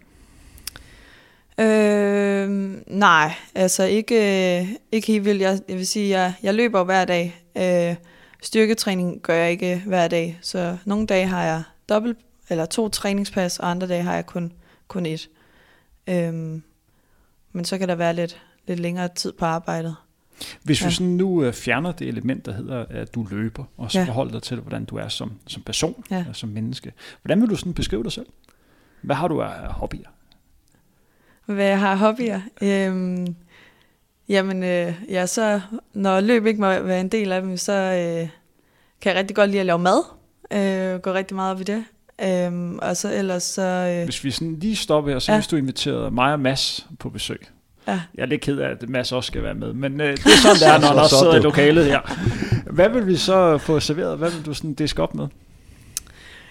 Øh, 1.59 2.51
nej, 2.87 3.33
altså 3.55 3.83
ikke, 3.85 4.79
ikke 4.93 5.07
helt 5.07 5.25
vildt. 5.25 5.43
Jeg, 5.43 5.61
jeg 5.69 5.77
vil 5.77 5.87
sige, 5.87 6.19
jeg, 6.19 6.35
jeg 6.43 6.55
løber 6.55 6.85
hver 6.85 7.05
dag. 7.05 7.43
Øh, 7.57 7.97
styrketræning 8.43 9.21
gør 9.23 9.35
jeg 9.35 9.51
ikke 9.51 9.83
hver 9.87 10.09
dag, 10.09 10.39
så 10.43 10.77
nogle 10.85 11.07
dage 11.07 11.27
har 11.27 11.45
jeg 11.45 11.63
dobbelt 11.89 12.19
eller 12.49 12.67
to 12.67 12.89
træningspas, 12.89 13.59
og 13.59 13.71
andre 13.71 13.87
dage 13.87 14.03
har 14.03 14.15
jeg 14.15 14.27
kun, 14.27 14.53
kun 14.89 15.07
et. 15.07 15.29
Øh, 16.07 16.33
men 17.53 17.65
så 17.65 17.79
kan 17.79 17.89
der 17.89 17.95
være 17.95 18.15
lidt, 18.15 18.43
lidt 18.67 18.81
længere 18.81 19.09
tid 19.09 19.33
på 19.33 19.45
arbejdet. 19.45 19.97
Hvis 20.63 20.83
ja. 20.83 20.87
vi 20.87 20.93
sådan 20.93 21.13
nu 21.13 21.47
uh, 21.47 21.53
fjerner 21.53 21.93
det 21.93 22.09
element, 22.09 22.47
der 22.47 22.53
hedder, 22.53 22.85
at 22.91 23.15
du 23.15 23.27
løber, 23.31 23.65
og 23.77 23.93
så 23.93 23.99
ja. 23.99 24.05
forholder 24.05 24.33
dig 24.33 24.43
til, 24.43 24.61
hvordan 24.61 24.85
du 24.85 24.97
er 24.97 25.09
som, 25.09 25.33
som 25.47 25.63
person, 25.63 26.05
ja. 26.11 26.25
som 26.33 26.49
menneske. 26.49 26.93
Hvordan 27.23 27.41
vil 27.41 27.51
du 27.51 27.57
sådan 27.57 27.75
beskrive 27.75 28.03
dig 28.03 28.13
selv? 28.13 28.27
Hvad 29.03 29.17
har 29.17 29.29
du 29.29 29.43
af 29.43 29.73
hobbyer? 29.73 30.09
hvad 31.55 31.67
jeg 31.67 31.81
har 31.81 31.97
hobbyer. 31.97 32.41
Øhm, 32.63 33.37
jamen, 34.29 34.63
øh, 34.63 34.95
ja, 35.09 35.27
så 35.27 35.61
når 35.93 36.21
løb 36.21 36.47
ikke 36.47 36.61
må 36.61 36.83
være 36.83 37.01
en 37.01 37.09
del 37.09 37.33
af 37.33 37.43
dem, 37.43 37.57
så 37.57 37.73
øh, 37.73 38.29
kan 39.01 39.11
jeg 39.11 39.15
rigtig 39.15 39.37
godt 39.37 39.51
lide 39.51 39.61
at 39.61 39.67
lave 39.67 39.79
mad. 39.79 40.05
Øh, 40.53 41.01
går 41.01 41.13
rigtig 41.13 41.35
meget 41.35 41.55
op 41.55 41.61
i 41.61 41.65
det. 41.65 41.85
Øhm, 42.23 42.79
og 42.79 42.97
så 42.97 43.15
ellers 43.15 43.43
så... 43.43 43.63
Øh, 43.63 44.05
hvis 44.05 44.25
vi 44.25 44.31
sådan 44.31 44.59
lige 44.59 44.77
stopper 44.77 45.13
her, 45.13 45.19
så 45.19 45.33
ja. 45.33 45.39
hvis 45.39 45.47
du 45.47 45.57
inviterede 45.57 46.11
mig 46.11 46.33
og 46.33 46.41
Mads 46.41 46.87
på 46.99 47.11
besøg. 47.11 47.41
Ja. 47.91 48.01
Jeg 48.15 48.23
er 48.23 48.27
lidt 48.27 48.41
ked 48.41 48.59
af, 48.59 48.71
at 48.71 48.89
Mads 48.89 49.13
også 49.13 49.27
skal 49.27 49.43
være 49.43 49.55
med, 49.55 49.73
men 49.73 50.01
øh, 50.01 50.17
det 50.17 50.27
er 50.27 50.31
sådan, 50.43 50.57
det 50.57 50.67
er, 50.67 50.79
når 50.81 50.89
han 50.89 50.99
også 50.99 51.19
sidder 51.19 51.37
i 51.37 51.41
lokalet 51.41 51.85
her. 51.85 52.01
Hvad 52.73 52.89
vil 52.89 53.07
vi 53.07 53.17
så 53.17 53.59
få 53.59 53.81
serveret? 53.81 54.19
Hvad 54.19 54.31
vil 54.31 54.47
du 54.47 54.55
sådan 54.55 54.75
diske 54.75 55.03
op 55.03 55.15
med? 55.15 55.27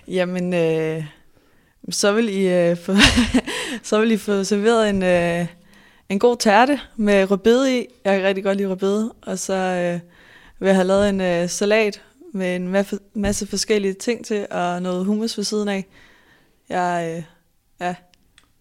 Jamen, 0.08 0.54
øh, 0.54 1.04
så, 1.90 2.12
vil 2.12 2.30
I, 2.30 2.48
øh, 2.48 2.78
få, 2.78 2.96
så 3.84 4.00
vil 4.00 4.12
I 4.12 4.18
få 4.18 4.44
serveret 4.44 4.90
en, 4.90 5.04
øh, 5.04 5.48
en 6.10 6.20
god 6.20 6.38
tærte 6.38 6.80
med 6.96 7.32
rødbede 7.32 7.80
i. 7.80 7.86
Jeg 8.06 8.18
kan 8.18 8.28
rigtig 8.28 8.44
godt 8.44 8.58
lide 8.58 8.70
rødbede. 8.70 9.14
Og 9.22 9.40
så 9.40 9.54
øh, 9.54 10.00
vil 10.60 10.68
jeg 10.68 10.76
have 10.76 10.88
lavet 10.88 11.10
en 11.10 11.22
øh, 11.22 11.50
salat 11.50 12.02
med 12.34 12.56
en 12.56 12.68
masse, 12.68 13.00
masse 13.14 13.48
forskellige 13.48 13.94
ting 13.94 14.26
til, 14.26 14.48
og 14.52 14.82
noget 14.82 15.06
hummus 15.06 15.38
ved 15.38 15.44
siden 15.44 15.70
af. 15.70 15.86
Jeg, 16.70 17.14
øh, 17.18 17.24
ja, 17.82 17.96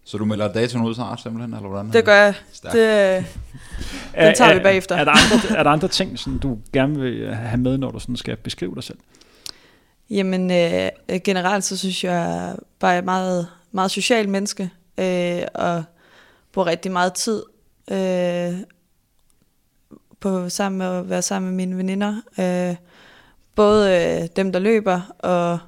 Så 0.09 0.17
du 0.17 0.25
melder 0.25 0.53
datoen 0.53 0.85
ud 0.85 0.95
snart 0.95 1.21
simpelthen, 1.21 1.53
eller 1.53 1.69
hvordan? 1.69 1.93
det 1.93 2.05
gør 2.05 2.15
jeg. 2.15 2.33
Det, 2.63 3.25
Den 4.15 4.35
tager 4.35 4.53
vi 4.53 4.59
bagefter. 4.59 4.95
Er, 4.95 4.99
er, 4.99 5.03
der 5.03 5.11
andre, 5.11 5.49
er 5.59 5.63
der 5.63 5.69
andre 5.69 5.87
ting, 5.87 6.19
som 6.19 6.39
du 6.39 6.57
gerne 6.73 6.99
vil 6.99 7.13
øh, 7.13 7.37
have 7.37 7.57
med, 7.57 7.77
når 7.77 7.91
du 7.91 7.99
sådan 7.99 8.15
skal 8.15 8.37
beskrive 8.37 8.75
dig 8.75 8.83
selv? 8.83 8.97
Jamen 10.09 10.51
øh, 10.51 10.89
generelt 11.23 11.63
så 11.63 11.77
synes 11.77 12.03
jeg 12.03 12.55
bare, 12.79 12.91
jeg 12.91 12.97
er 12.97 13.03
meget, 13.03 13.47
meget 13.71 13.91
social 13.91 14.29
menneske, 14.29 14.69
øh, 14.97 15.41
og 15.53 15.83
bruger 16.53 16.67
rigtig 16.67 16.91
meget 16.91 17.13
tid 17.13 17.43
øh, 17.91 18.53
på 20.19 20.49
sammen 20.49 20.77
med 20.77 20.87
at 20.87 21.09
være 21.09 21.21
sammen 21.21 21.51
med 21.51 21.55
mine 21.55 21.77
veninder. 21.77 22.21
Øh, 22.39 22.75
både 23.55 23.91
øh, 23.91 24.27
dem, 24.35 24.51
der 24.51 24.59
løber 24.59 25.01
og 25.19 25.59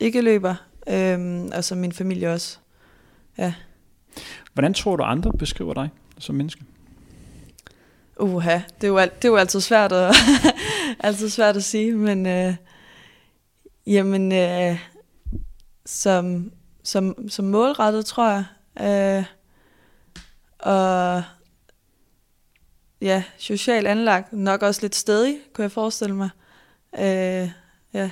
ikke 0.00 0.20
løber, 0.20 0.54
øh, 0.86 1.44
og 1.54 1.64
så 1.64 1.74
min 1.74 1.92
familie 1.92 2.32
også. 2.32 2.58
Ja. 3.38 3.54
Hvordan 4.52 4.74
tror 4.74 4.96
du, 4.96 5.02
andre 5.02 5.32
beskriver 5.32 5.74
dig 5.74 5.88
som 6.18 6.34
menneske? 6.34 6.64
Uha, 8.20 8.54
det 8.54 8.84
er 8.84 8.88
jo, 8.88 8.96
alt, 8.96 9.22
det 9.22 9.28
er 9.28 9.32
jo 9.32 9.36
altid 9.36 9.60
svært 9.60 9.92
at, 9.92 10.14
altid 11.00 11.28
svært 11.28 11.56
at 11.56 11.64
sige, 11.64 11.92
men 11.92 12.26
øh, 12.26 12.54
jamen, 13.86 14.32
øh, 14.32 14.78
som, 15.86 16.52
som, 16.82 17.28
som 17.28 17.44
målrettet, 17.44 18.06
tror 18.06 18.28
jeg. 18.30 18.44
Øh, 18.80 19.24
og 20.58 21.22
ja, 23.00 23.22
social 23.38 23.86
anlagt, 23.86 24.32
nok 24.32 24.62
også 24.62 24.82
lidt 24.82 24.94
stedig, 24.94 25.38
kunne 25.54 25.62
jeg 25.62 25.72
forestille 25.72 26.14
mig. 26.14 26.30
Øh, 26.98 27.50
ja. 27.92 28.10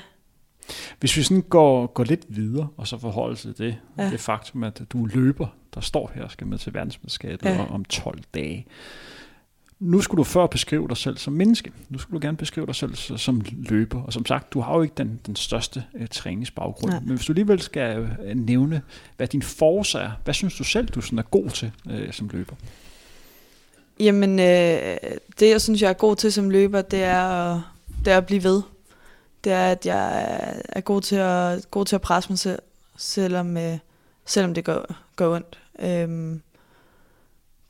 Hvis 1.01 1.17
vi 1.17 1.23
sådan 1.23 1.43
går, 1.43 1.87
går 1.87 2.05
lidt 2.05 2.25
videre, 2.29 2.69
og 2.77 2.87
så 2.87 2.99
forholder 2.99 3.37
til 3.37 3.59
det, 3.59 3.79
ja. 3.99 4.11
Det 4.11 4.21
faktum, 4.21 4.65
at 4.65 4.83
du 4.93 5.05
er 5.05 5.09
løber, 5.15 5.47
der 5.75 5.81
står 5.81 6.11
her 6.15 6.23
og 6.25 6.31
skal 6.31 6.47
med 6.47 6.59
til 6.59 6.75
verdensmesterskabet 6.75 7.47
ja. 7.47 7.67
Om 7.71 7.85
12 7.85 8.21
dage. 8.35 8.67
Nu 9.81 10.01
skulle 10.01 10.19
du 10.19 10.25
før 10.25 10.47
beskrive 10.47 10.89
dig 10.89 10.97
selv 10.97 11.17
som 11.17 11.33
menneske. 11.33 11.73
Nu 11.89 11.99
skulle 11.99 12.21
du 12.21 12.27
gerne 12.27 12.37
beskrive 12.37 12.67
dig 12.67 12.75
selv 12.75 12.95
som 12.95 13.43
løber. 13.69 14.03
Og 14.03 14.13
som 14.13 14.27
sagt, 14.27 14.53
du 14.53 14.61
har 14.61 14.75
jo 14.77 14.83
ikke 14.83 14.95
den, 14.97 15.21
den 15.27 15.37
største 15.37 15.85
uh, 15.95 16.07
træningsbaggrund. 16.11 16.91
Nej. 16.93 17.01
Men 17.01 17.09
hvis 17.17 17.27
du 17.27 17.33
alligevel 17.33 17.61
skal 17.61 18.01
uh, 18.01 18.09
nævne, 18.35 18.83
hvad 19.17 19.27
din 19.27 19.43
force 19.43 19.99
er, 19.99 20.11
hvad 20.25 20.35
synes 20.35 20.55
du 20.57 20.65
selv, 20.65 20.87
du 20.89 21.01
sådan 21.01 21.19
er 21.19 21.23
god 21.23 21.51
til 21.51 21.73
uh, 21.91 22.11
som 22.13 22.29
løber? 22.33 22.55
Jamen, 24.01 24.39
øh, 24.39 24.97
det 25.41 25.51
jeg 25.51 25.61
synes, 25.61 25.83
jeg 25.83 25.89
er 25.89 25.93
god 25.93 26.17
til 26.17 26.33
som 26.33 26.51
løber, 26.51 26.83
det 26.83 27.03
er 27.03 27.23
at, 27.23 27.61
det 28.05 28.13
er 28.13 28.17
at 28.17 28.27
blive 28.27 28.43
ved. 28.45 28.63
Det 29.45 29.53
er, 29.53 29.67
at 29.71 29.87
jeg 29.87 30.23
er- 30.23 30.61
er 30.69 30.81
god 30.81 31.01
til 31.01 31.17
at, 31.17 31.71
god 31.71 31.85
til 31.85 31.95
at 31.97 32.01
presse 32.03 32.31
mig 32.31 32.39
selv, 32.39 32.59
selvom, 32.97 33.57
øh, 33.57 33.79
selvom 34.27 34.55
det 34.55 34.65
går, 34.65 34.95
går 35.17 35.35
ondt. 35.35 35.59
Øhm, 35.79 36.43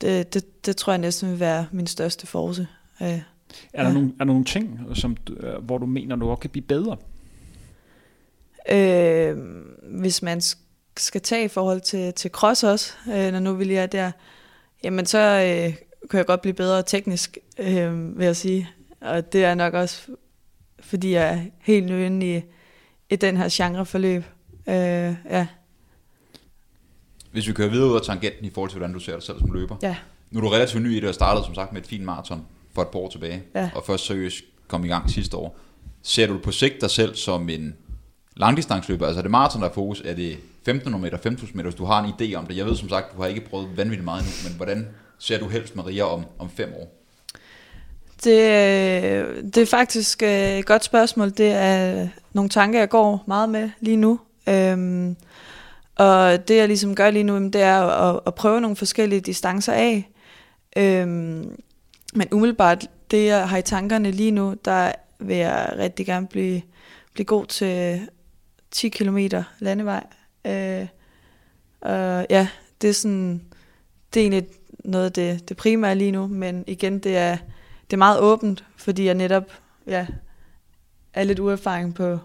det, 0.01 0.33
det, 0.33 0.65
det 0.65 0.77
tror 0.77 0.93
jeg 0.93 0.97
næsten 0.97 1.31
vil 1.31 1.39
være 1.39 1.67
min 1.71 1.87
største 1.87 2.27
force. 2.27 2.67
Øh, 3.01 3.07
Er, 3.07 3.19
der 3.73 3.87
Ja. 3.87 3.93
nogle, 3.93 4.09
er 4.09 4.17
der 4.17 4.25
nogle 4.25 4.45
ting, 4.45 4.79
som, 4.93 5.17
øh, 5.39 5.53
hvor 5.63 5.77
du 5.77 5.85
mener, 5.85 6.15
du 6.15 6.29
også 6.29 6.39
kan 6.41 6.49
blive 6.49 6.65
bedre? 6.65 6.97
øh, 8.71 9.37
hvis 9.99 10.21
man 10.21 10.37
sk- 10.37 10.57
skal 10.97 11.21
tage 11.21 11.45
i 11.45 11.47
forhold 11.47 11.81
til, 11.81 12.13
til 12.13 12.31
cross 12.31 12.63
også, 12.63 12.93
øh, 13.07 13.31
når 13.31 13.39
nu 13.39 13.53
vi 13.53 13.63
lige 13.63 13.79
er 13.79 13.85
der, 13.85 14.11
jamen 14.83 15.05
så 15.05 15.19
øh, 15.19 15.75
kan 16.09 16.17
jeg 16.17 16.25
godt 16.25 16.41
blive 16.41 16.53
bedre 16.53 16.83
teknisk, 16.83 17.37
øh, 17.59 18.17
vil 18.17 18.25
jeg 18.25 18.35
sige. 18.35 18.69
Og 19.01 19.33
det 19.33 19.43
er 19.43 19.55
nok 19.55 19.73
også, 19.73 20.07
fordi 20.79 21.11
jeg 21.13 21.33
er 21.33 21.39
helt 21.61 21.85
ny 21.85 22.05
inde 22.05 22.35
i, 22.37 22.41
i 23.09 23.15
den 23.15 23.37
her 23.37 23.47
genreforløb. 23.51 24.23
Øh, 24.67 25.15
ja, 25.29 25.47
Hvis 27.35 27.47
vi 27.47 27.53
kører 27.53 27.69
videre 27.69 27.89
ud 27.89 27.95
af 27.95 28.01
tangenten 28.01 28.45
i 28.45 28.49
forhold 28.49 28.69
til, 28.69 28.77
hvordan 28.77 28.93
du 28.93 28.99
ser 28.99 29.13
dig 29.13 29.23
selv 29.23 29.39
som 29.39 29.51
løber. 29.51 29.75
ja, 29.81 29.95
Nu 30.31 30.39
er 30.39 30.43
du 30.43 30.49
relativt 30.49 30.83
ny 30.83 30.97
i 30.97 30.99
det, 30.99 31.09
og 31.09 31.15
startede 31.15 31.45
som 31.45 31.55
sagt 31.55 31.73
med 31.73 31.81
et 31.81 31.87
fint 31.87 32.03
maraton 32.03 32.45
for 32.75 32.81
et 32.81 32.87
par 32.87 32.99
år 32.99 33.09
tilbage. 33.09 33.43
Ja. 33.55 33.69
Og 33.75 33.83
først 33.85 34.05
seriøst 34.05 34.43
kom 34.67 34.85
i 34.85 34.87
gang 34.87 35.09
sidste 35.09 35.37
år. 35.37 35.57
Ser 36.01 36.27
du 36.27 36.37
på 36.37 36.51
sigt 36.51 36.81
dig 36.81 36.89
selv 36.89 37.15
som 37.15 37.49
en 37.49 37.75
langdistansløber? 38.35 39.05
Altså 39.05 39.19
er 39.19 39.21
det 39.21 39.31
maraton, 39.31 39.61
der 39.61 39.69
er 39.69 39.73
fokus? 39.73 40.01
Er 40.05 40.13
det 40.13 40.31
1500 40.31 41.01
meter, 41.01 41.17
5000 41.17 41.55
meter, 41.55 41.69
hvis 41.69 41.77
du 41.77 41.85
har 41.85 42.03
en 42.03 42.09
idé 42.09 42.35
om 42.35 42.45
det? 42.45 42.57
Jeg 42.57 42.65
ved 42.65 42.75
som 42.75 42.89
sagt, 42.89 43.15
du 43.15 43.21
har 43.21 43.27
ikke 43.27 43.41
prøvet 43.41 43.77
vanvittigt 43.77 44.05
meget 44.05 44.19
endnu, 44.19 44.49
men 44.49 44.57
hvordan 44.57 44.87
ser 45.19 45.39
du 45.39 45.47
helst 45.47 45.75
Maria 45.75 46.03
om, 46.03 46.25
om 46.39 46.49
fem 46.49 46.73
år? 46.73 47.01
Det, 48.23 48.35
det 49.55 49.57
er 49.57 49.65
faktisk 49.65 50.23
øh, 50.23 50.57
et 50.59 50.65
godt 50.65 50.83
spørgsmål. 50.83 51.29
Det 51.29 51.51
er 51.51 52.07
nogle 52.33 52.49
tanker, 52.49 52.79
jeg 52.79 52.89
går 52.89 53.23
meget 53.27 53.49
med 53.49 53.69
lige 53.79 53.97
nu. 53.97 54.19
Øhm, 54.49 55.15
og 55.95 56.47
det, 56.47 56.55
jeg 56.55 56.67
ligesom 56.67 56.95
gør 56.95 57.09
lige 57.09 57.23
nu, 57.23 57.47
det 57.47 57.61
er 57.61 57.81
at, 57.81 58.19
at 58.27 58.35
prøve 58.35 58.61
nogle 58.61 58.75
forskellige 58.75 59.21
distancer 59.21 59.73
af. 59.73 60.09
Øhm, 60.77 61.61
men 62.13 62.27
umiddelbart, 62.31 62.87
det 63.11 63.25
jeg 63.25 63.49
har 63.49 63.57
i 63.57 63.61
tankerne 63.61 64.11
lige 64.11 64.31
nu, 64.31 64.55
der 64.65 64.91
vil 65.19 65.37
jeg 65.37 65.75
rigtig 65.77 66.05
gerne 66.05 66.27
blive, 66.27 66.61
blive 67.13 67.25
god 67.25 67.45
til 67.45 68.01
10 68.71 68.89
km 68.89 69.17
landevej. 69.59 70.03
Øh, 70.45 70.87
og 71.81 72.25
ja, 72.29 72.47
det 72.81 72.89
er 72.89 72.93
sådan, 72.93 73.41
det 74.13 74.19
er 74.19 74.23
egentlig 74.23 74.47
noget 74.83 75.05
af 75.05 75.11
det, 75.11 75.49
det 75.49 75.57
primære 75.57 75.95
lige 75.95 76.11
nu, 76.11 76.27
men 76.27 76.63
igen, 76.67 76.99
det 76.99 77.17
er, 77.17 77.37
det 77.83 77.93
er 77.93 77.97
meget 77.97 78.19
åbent, 78.19 78.65
fordi 78.77 79.05
jeg 79.05 79.13
netop 79.13 79.43
ja, 79.87 80.07
er 81.13 81.23
lidt 81.23 81.39
uerfaring 81.39 81.95
på, 81.95 82.19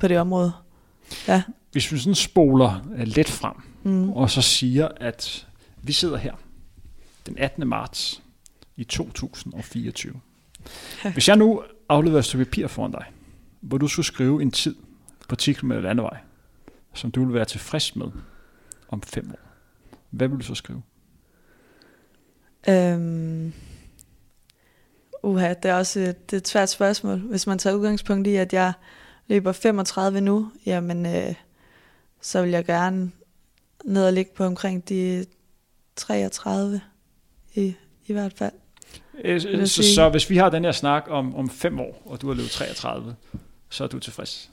på 0.00 0.08
det 0.08 0.18
område. 0.18 0.52
Ja. 1.28 1.42
Hvis 1.72 1.92
vi 1.92 1.98
sådan 1.98 2.14
spoler 2.14 2.88
øh, 2.96 3.06
lidt 3.06 3.30
frem, 3.30 3.54
Mm. 3.82 4.10
og 4.10 4.30
så 4.30 4.42
siger, 4.42 4.88
at 4.96 5.46
vi 5.82 5.92
sidder 5.92 6.16
her 6.16 6.34
den 7.26 7.38
18. 7.38 7.68
marts 7.68 8.22
i 8.76 8.84
2024. 8.84 10.20
Hvis 11.12 11.28
jeg 11.28 11.36
nu 11.36 11.62
afleverer 11.88 12.18
et 12.18 12.24
stykke 12.24 12.44
papir 12.44 12.66
foran 12.66 12.90
dig, 12.92 13.04
hvor 13.60 13.78
du 13.78 13.88
skulle 13.88 14.06
skrive 14.06 14.42
en 14.42 14.50
tid 14.50 14.74
på 15.28 15.36
10 15.36 15.52
km 15.52 15.72
landevej, 15.72 16.16
som 16.94 17.10
du 17.10 17.24
vil 17.24 17.34
være 17.34 17.44
tilfreds 17.44 17.96
med 17.96 18.06
om 18.88 19.02
fem 19.02 19.30
år, 19.30 19.38
hvad 20.10 20.28
vil 20.28 20.38
du 20.38 20.44
så 20.44 20.54
skrive? 20.54 20.82
Øhm, 22.68 23.52
uha, 25.22 25.54
det 25.62 25.70
er 25.70 25.74
også 25.74 26.00
et, 26.00 26.30
det 26.30 26.36
er 26.36 26.40
et 26.40 26.48
svært 26.48 26.68
spørgsmål. 26.68 27.18
Hvis 27.18 27.46
man 27.46 27.58
tager 27.58 27.76
udgangspunkt 27.76 28.26
i, 28.26 28.34
at 28.36 28.52
jeg 28.52 28.72
løber 29.28 29.52
35 29.52 30.20
nu, 30.20 30.50
jamen, 30.66 31.06
øh, 31.06 31.34
så 32.28 32.42
vil 32.42 32.50
jeg 32.50 32.64
gerne 32.64 33.10
ned 33.84 34.06
og 34.06 34.12
ligge 34.12 34.30
på 34.36 34.44
omkring 34.44 34.88
de 34.88 35.24
33 35.96 36.80
i, 37.54 37.74
i 38.06 38.12
hvert 38.12 38.32
fald. 38.36 38.52
Øh, 39.24 39.32
jeg 39.32 39.68
Så, 39.68 39.82
sige. 39.82 39.94
så 39.94 40.08
hvis 40.08 40.30
vi 40.30 40.36
har 40.36 40.50
den 40.50 40.64
her 40.64 40.72
snak 40.72 41.04
om, 41.08 41.34
om 41.34 41.50
fem 41.50 41.80
år, 41.80 42.02
og 42.06 42.20
du 42.22 42.26
har 42.28 42.34
løbet 42.34 42.50
33, 42.50 43.14
så 43.68 43.84
er 43.84 43.88
du 43.88 43.98
tilfreds. 43.98 44.50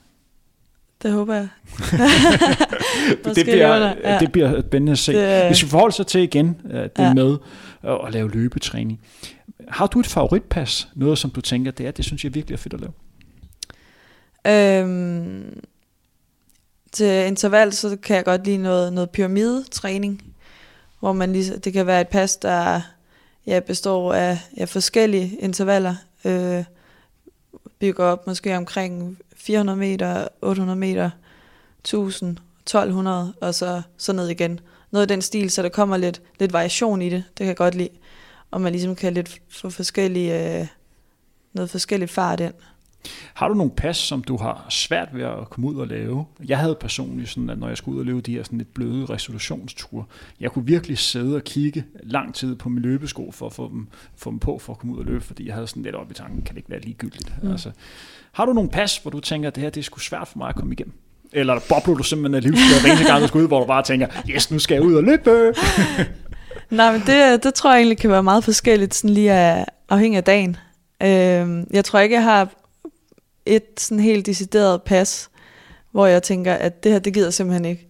Det 1.02 1.12
håber 1.12 1.34
jeg. 1.34 1.48
det, 3.24 3.44
bliver, 3.44 3.78
der, 3.78 3.94
ja. 4.04 4.18
det 4.18 4.32
bliver 4.32 4.60
spændende 4.68 4.92
at 4.92 4.98
se. 4.98 5.12
Det- 5.12 5.46
Hvis 5.46 5.62
vi 5.64 5.68
forholder 5.68 5.92
sig 5.94 6.06
til 6.06 6.20
igen, 6.20 6.60
øh, 6.70 6.82
det 6.82 6.90
Ja. 6.98 7.14
med 7.14 7.38
at 7.82 7.98
at 8.06 8.12
lave 8.12 8.30
løbetræning. 8.30 9.00
Har 9.68 9.86
du 9.86 10.00
et 10.00 10.06
favoritpas? 10.06 10.88
Noget, 10.94 11.18
som 11.18 11.30
du 11.30 11.40
tænker, 11.40 11.70
det 11.70 11.86
er, 11.86 11.90
det 11.90 12.04
synes 12.04 12.24
jeg 12.24 12.34
virkelig 12.34 12.54
er 12.54 12.58
fedt 12.58 12.74
at 12.74 12.80
lave? 12.80 12.92
Øhm, 14.46 15.60
til 16.92 17.26
interval, 17.26 17.72
så 17.72 17.96
kan 18.02 18.16
jeg 18.16 18.24
godt 18.24 18.44
lide 18.44 18.58
noget, 18.58 18.92
noget 18.92 19.10
pyramidetræning, 19.10 20.22
hvor 21.00 21.12
man 21.12 21.32
lige, 21.32 21.56
det 21.56 21.72
kan 21.72 21.86
være 21.86 22.00
et 22.00 22.08
pas, 22.08 22.36
der 22.36 22.80
ja, 23.46 23.60
består 23.60 24.12
af 24.12 24.38
ja, 24.56 24.64
forskellige 24.64 25.36
intervaller, 25.38 25.94
øh, 26.24 26.64
bygger 27.78 28.04
op 28.04 28.26
måske 28.26 28.56
omkring 28.56 29.18
400 29.36 29.78
meter, 29.78 30.28
800 30.42 30.78
meter, 30.78 31.10
1000, 31.80 32.38
1200, 32.60 33.34
og 33.40 33.54
så, 33.54 33.82
så 33.96 34.12
ned 34.12 34.28
igen. 34.28 34.60
Noget 34.90 35.10
i 35.10 35.12
den 35.12 35.22
stil, 35.22 35.50
så 35.50 35.62
der 35.62 35.68
kommer 35.68 35.96
lidt, 35.96 36.22
lidt 36.40 36.52
variation 36.52 37.02
i 37.02 37.08
det, 37.08 37.24
det 37.28 37.36
kan 37.38 37.46
jeg 37.46 37.56
godt 37.56 37.74
lide. 37.74 37.88
Og 38.50 38.60
man 38.60 38.72
ligesom 38.72 38.96
kan 38.96 39.14
lidt 39.14 39.40
få 39.48 39.70
forskellige, 39.70 40.60
øh, 40.60 40.66
noget 41.52 41.70
forskelligt 41.70 42.10
fart 42.10 42.40
ind. 42.40 42.54
Har 43.34 43.48
du 43.48 43.54
nogle 43.54 43.72
pas, 43.76 43.96
som 43.96 44.22
du 44.22 44.36
har 44.36 44.66
svært 44.68 45.08
ved 45.12 45.24
at 45.24 45.50
komme 45.50 45.68
ud 45.68 45.76
og 45.76 45.86
lave? 45.86 46.24
Jeg 46.48 46.58
havde 46.58 46.76
personligt 46.80 47.28
sådan, 47.28 47.50
at 47.50 47.58
når 47.58 47.68
jeg 47.68 47.76
skulle 47.76 47.94
ud 47.94 48.00
og 48.00 48.06
løbe 48.06 48.20
de 48.20 48.32
her 48.32 48.42
sådan 48.42 48.58
lidt 48.58 48.74
bløde 48.74 49.04
resolutionsture, 49.04 50.04
jeg 50.40 50.50
kunne 50.50 50.66
virkelig 50.66 50.98
sidde 50.98 51.36
og 51.36 51.42
kigge 51.42 51.84
lang 52.02 52.34
tid 52.34 52.54
på 52.54 52.68
mine 52.68 52.82
løbesko 52.82 53.32
for 53.32 53.46
at 53.46 53.52
få 53.52 53.68
dem, 53.68 53.88
få 54.16 54.30
dem 54.30 54.38
på 54.38 54.58
for 54.58 54.72
at 54.72 54.78
komme 54.78 54.94
ud 54.94 54.98
og 54.98 55.04
løbe, 55.04 55.24
fordi 55.24 55.46
jeg 55.46 55.54
havde 55.54 55.66
sådan 55.66 55.82
lidt 55.82 55.94
op 55.94 56.10
i 56.10 56.14
tanken, 56.14 56.42
kan 56.42 56.54
det 56.54 56.56
ikke 56.56 56.70
være 56.70 56.80
ligegyldigt? 56.80 57.42
Mm. 57.42 57.50
Altså, 57.50 57.70
har 58.32 58.44
du 58.44 58.52
nogle 58.52 58.70
pas, 58.70 58.96
hvor 58.96 59.10
du 59.10 59.20
tænker, 59.20 59.48
at 59.48 59.54
det 59.54 59.62
her 59.62 59.70
det 59.70 59.80
er 59.80 59.84
sgu 59.84 59.98
svært 59.98 60.28
for 60.28 60.38
mig 60.38 60.48
at 60.48 60.54
komme 60.54 60.72
igennem? 60.72 60.94
Eller 61.32 61.58
bobler 61.68 61.94
du 61.94 62.02
simpelthen 62.02 62.34
af 62.34 62.42
livsglæde 62.42 62.80
hver 62.80 62.90
eneste 62.90 63.12
gang, 63.12 63.22
du 63.22 63.28
skal 63.28 63.40
ud, 63.40 63.48
hvor 63.48 63.60
du 63.60 63.66
bare 63.66 63.82
tænker, 63.82 64.06
yes, 64.30 64.50
nu 64.50 64.58
skal 64.58 64.74
jeg 64.74 64.82
ud 64.82 64.94
og 64.94 65.02
løbe. 65.02 65.54
Nej, 66.70 66.92
men 66.92 67.02
det, 67.06 67.44
det 67.44 67.54
tror 67.54 67.70
jeg 67.70 67.78
egentlig 67.78 67.98
kan 67.98 68.10
være 68.10 68.22
meget 68.22 68.44
forskelligt, 68.44 68.94
sådan 68.94 69.10
lige 69.10 69.32
af, 69.32 69.64
afhængig 69.88 70.16
af 70.16 70.24
dagen. 70.24 70.56
Øh, 71.02 71.66
jeg 71.70 71.84
tror 71.84 71.98
ikke, 71.98 72.14
jeg 72.14 72.24
har 72.24 72.48
et 73.46 73.62
sådan 73.76 74.00
helt 74.00 74.26
decideret 74.26 74.82
pas, 74.82 75.30
hvor 75.92 76.06
jeg 76.06 76.22
tænker, 76.22 76.54
at 76.54 76.84
det 76.84 76.92
her, 76.92 76.98
det 76.98 77.14
gider 77.14 77.26
jeg 77.26 77.34
simpelthen 77.34 77.64
ikke. 77.64 77.88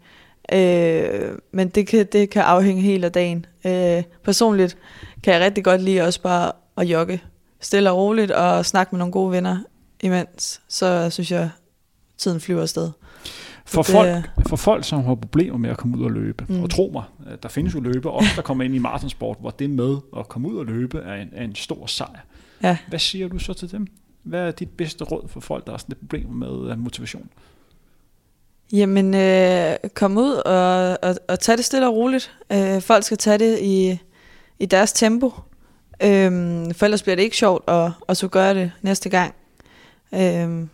Øh, 0.53 1.39
men 1.53 1.69
det 1.69 1.87
kan, 1.87 2.07
det 2.13 2.31
kan 2.31 2.43
afhænge 2.43 2.83
helt 2.83 3.05
af 3.05 3.13
dagen. 3.13 3.47
Øh, 3.67 4.03
personligt 4.25 4.77
kan 5.23 5.33
jeg 5.35 5.41
rigtig 5.43 5.65
godt 5.65 5.83
lide 5.83 6.01
også 6.03 6.23
bare 6.23 6.53
at 6.77 6.85
jogge 6.87 7.23
stille 7.61 7.91
og 7.91 7.97
roligt 7.97 8.31
og 8.31 8.67
snakke 8.67 8.89
med 8.95 8.99
nogle 8.99 9.13
gode 9.13 9.33
venner 9.33 9.59
imens. 10.03 10.61
Så 10.69 11.11
synes 11.11 11.31
jeg, 11.33 11.51
tiden 12.19 12.41
flyver 12.41 12.63
afsted. 12.63 12.91
For, 13.65 13.83
det- 13.83 13.91
folk, 13.93 14.49
for 14.49 14.57
folk, 14.57 14.85
som 14.85 15.05
har 15.05 15.15
problemer 15.15 15.59
med 15.59 15.71
at 15.71 15.77
komme 15.77 15.99
ud 15.99 16.05
og 16.05 16.11
løbe, 16.11 16.45
mm. 16.49 16.63
Og 16.63 16.71
tro 16.71 16.91
mig, 16.93 17.03
der 17.43 17.49
findes 17.49 17.75
jo 17.75 17.81
løbe, 17.81 18.11
også 18.11 18.29
der 18.37 18.43
kommer 18.43 18.65
ind 18.65 18.75
i 18.75 18.79
maratonsport, 18.79 19.37
hvor 19.41 19.51
det 19.51 19.71
med 19.71 19.97
at 20.19 20.29
komme 20.29 20.49
ud 20.49 20.57
og 20.59 20.65
løbe 20.67 20.99
er 20.99 21.15
en, 21.15 21.29
er 21.33 21.45
en 21.45 21.55
stor 21.55 21.87
sejr. 21.87 22.21
Ja. 22.63 22.77
Hvad 22.89 22.99
siger 22.99 23.29
du 23.29 23.39
så 23.39 23.53
til 23.53 23.73
dem? 23.73 23.87
Hvad 24.27 24.41
er 24.41 24.51
dit 24.51 24.71
bedste 24.71 25.05
råd 25.05 25.29
for 25.29 25.41
folk, 25.41 25.65
der 25.67 25.71
har 25.71 25.79
sådan 25.79 25.93
et 25.93 25.99
problemer 25.99 26.33
med 26.33 26.71
øh, 26.71 26.79
motivation? 26.79 27.31
Jamen, 28.73 29.15
øh, 29.15 29.77
kom 29.95 30.19
ud 30.19 30.33
og, 30.33 30.99
og, 31.03 31.17
og 31.29 31.41
tag 31.41 31.57
det 31.57 31.65
stille 31.65 31.87
og 31.87 31.95
roligt. 31.95 32.37
Øh, 32.53 32.81
folk 32.81 33.05
skal 33.05 33.19
tage 33.19 33.39
det 33.39 33.59
i, 33.63 33.99
i 34.59 34.67
deres 34.67 34.93
tempo. 34.93 35.33
Øhm, 36.03 36.75
for 36.75 36.85
ellers 36.85 37.03
bliver 37.03 37.17
det 37.17 37.23
ikke 37.23 37.37
sjovt 37.37 37.65
at, 37.69 37.93
at 38.09 38.17
så 38.17 38.29
gør 38.29 38.53
det 38.53 38.73
næste 38.83 39.09
gang. 39.09 39.35
Øhm, 40.15 40.69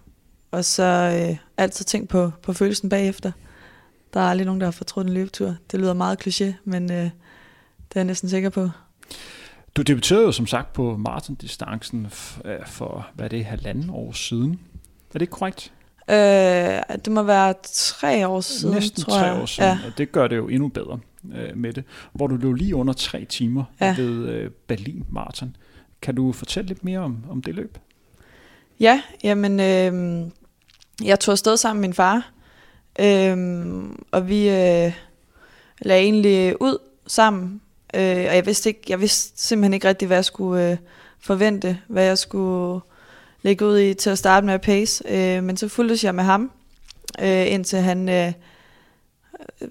og 0.50 0.64
så 0.64 0.82
øh, 0.82 1.36
altid 1.56 1.84
tænk 1.84 2.08
på, 2.08 2.30
på 2.42 2.52
følelsen 2.52 2.88
bagefter. 2.88 3.32
Der 4.14 4.20
er 4.20 4.24
aldrig 4.24 4.46
nogen, 4.46 4.60
der 4.60 4.66
har 4.66 4.72
fortrudt 4.72 5.06
en 5.06 5.12
løbetur. 5.12 5.54
Det 5.72 5.80
lyder 5.80 5.94
meget 5.94 6.26
kliché, 6.26 6.52
men 6.64 6.92
øh, 6.92 6.98
det 6.98 7.10
er 7.94 8.00
jeg 8.00 8.04
næsten 8.04 8.28
sikker 8.28 8.50
på. 8.50 8.68
Du 9.76 9.82
debuterede 9.82 10.24
jo 10.24 10.32
som 10.32 10.46
sagt 10.46 10.72
på 10.72 10.96
maratondistancen 10.96 12.06
øh, 12.44 12.66
for, 12.66 13.06
hvad 13.14 13.24
er 13.24 13.28
det, 13.28 13.44
halvanden 13.44 13.90
år 13.90 14.12
siden. 14.12 14.60
Er 15.14 15.18
det 15.18 15.30
korrekt? 15.30 15.72
Øh, 16.10 16.16
det 17.04 17.08
må 17.12 17.22
være 17.22 17.54
tre 17.72 18.28
år 18.28 18.40
siden, 18.40 18.74
Næsten 18.74 19.02
tror 19.02 19.12
tre 19.18 19.24
jeg. 19.24 19.42
år 19.42 19.46
siden, 19.46 19.68
Ja. 19.70 19.78
og 19.86 19.98
det 19.98 20.12
gør 20.12 20.28
det 20.28 20.36
jo 20.36 20.48
endnu 20.48 20.68
bedre 20.68 21.00
øh, 21.34 21.56
med 21.56 21.72
det. 21.72 21.84
Hvor 22.12 22.26
du 22.26 22.36
løb 22.36 22.54
lige 22.54 22.76
under 22.76 22.92
tre 22.92 23.24
timer 23.24 23.64
Ja. 23.80 23.94
ved 23.98 24.28
øh, 24.28 24.50
Berlin 24.66 25.04
Marathon. 25.10 25.56
Kan 26.02 26.14
du 26.14 26.32
fortælle 26.32 26.68
lidt 26.68 26.84
mere 26.84 26.98
om, 26.98 27.24
om 27.30 27.42
det 27.42 27.54
løb? 27.54 27.78
Ja, 28.80 29.02
jamen, 29.24 29.60
øh, 29.60 30.22
jeg 31.04 31.20
tog 31.20 31.32
afsted 31.32 31.56
sammen 31.56 31.80
med 31.80 31.88
min 31.88 31.94
far, 31.94 32.30
øh, 33.00 33.36
og 34.10 34.28
vi 34.28 34.48
øh, 34.48 34.92
lagde 35.80 36.02
egentlig 36.02 36.62
ud 36.62 36.78
sammen, 37.06 37.60
øh, 37.94 38.26
og 38.28 38.36
jeg 38.36 38.46
vidste, 38.46 38.68
ikke, 38.68 38.80
jeg 38.88 39.00
vidste 39.00 39.42
simpelthen 39.42 39.74
ikke 39.74 39.88
rigtig, 39.88 40.06
hvad 40.06 40.16
jeg 40.16 40.24
skulle 40.24 40.70
øh, 40.70 40.76
forvente, 41.20 41.78
hvad 41.88 42.04
jeg 42.04 42.18
skulle 42.18 42.80
lægge 43.42 43.66
ud 43.66 43.78
i 43.78 43.94
til 43.94 44.10
at 44.10 44.18
starte 44.18 44.46
med 44.46 44.54
at 44.54 44.60
pace, 44.60 45.04
øh, 45.08 45.44
men 45.44 45.56
så 45.56 45.68
fulgtes 45.68 46.04
jeg 46.04 46.14
med 46.14 46.24
ham, 46.24 46.50
øh, 47.20 47.52
indtil 47.52 47.78
han 47.78 48.08
øh, 48.08 48.32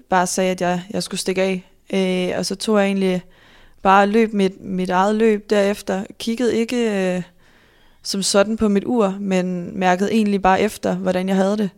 bare 0.08 0.26
sagde, 0.26 0.50
at 0.50 0.60
jeg, 0.60 0.82
jeg 0.90 1.02
skulle 1.02 1.20
stikke 1.20 1.42
af, 1.42 1.64
øh, 1.92 2.38
og 2.38 2.46
så 2.46 2.54
tog 2.54 2.78
jeg 2.78 2.86
egentlig 2.86 3.22
bare 3.82 4.06
løb 4.06 4.32
mit, 4.32 4.60
mit 4.60 4.90
eget 4.90 5.14
løb 5.14 5.50
derefter, 5.50 6.04
kiggede 6.18 6.56
ikke... 6.56 7.16
Øh, 7.16 7.22
som 8.02 8.22
sådan 8.22 8.56
på 8.56 8.68
mit 8.68 8.84
ur, 8.86 9.16
men 9.20 9.78
mærkede 9.78 10.12
egentlig 10.12 10.42
bare 10.42 10.60
efter, 10.60 10.94
hvordan 10.94 11.28
jeg 11.28 11.36
havde 11.36 11.56
det. 11.56 11.70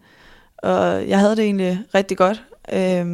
Og 0.57 1.09
jeg 1.09 1.19
havde 1.19 1.37
det 1.37 1.45
egentlig 1.45 1.81
rigtig 1.95 2.17
godt. 2.17 2.43
Øh, 2.73 3.07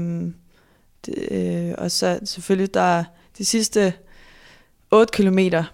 det, 1.06 1.28
øh, 1.30 1.74
og 1.78 1.90
så 1.90 2.18
selvfølgelig, 2.24 2.74
der 2.74 3.04
de 3.40 3.44
sidste 3.44 3.92
8 4.90 5.12
kilometer, 5.12 5.64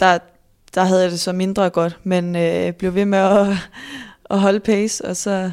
der, 0.00 0.18
der 0.74 0.84
havde 0.84 1.02
jeg 1.02 1.10
det 1.10 1.20
så 1.20 1.32
mindre 1.32 1.70
godt, 1.70 1.98
men 2.04 2.36
øh, 2.36 2.72
blev 2.72 2.94
ved 2.94 3.04
med 3.04 3.18
at, 3.18 3.46
at 4.30 4.40
holde 4.40 4.60
pace, 4.60 5.04
og 5.04 5.16
så 5.16 5.52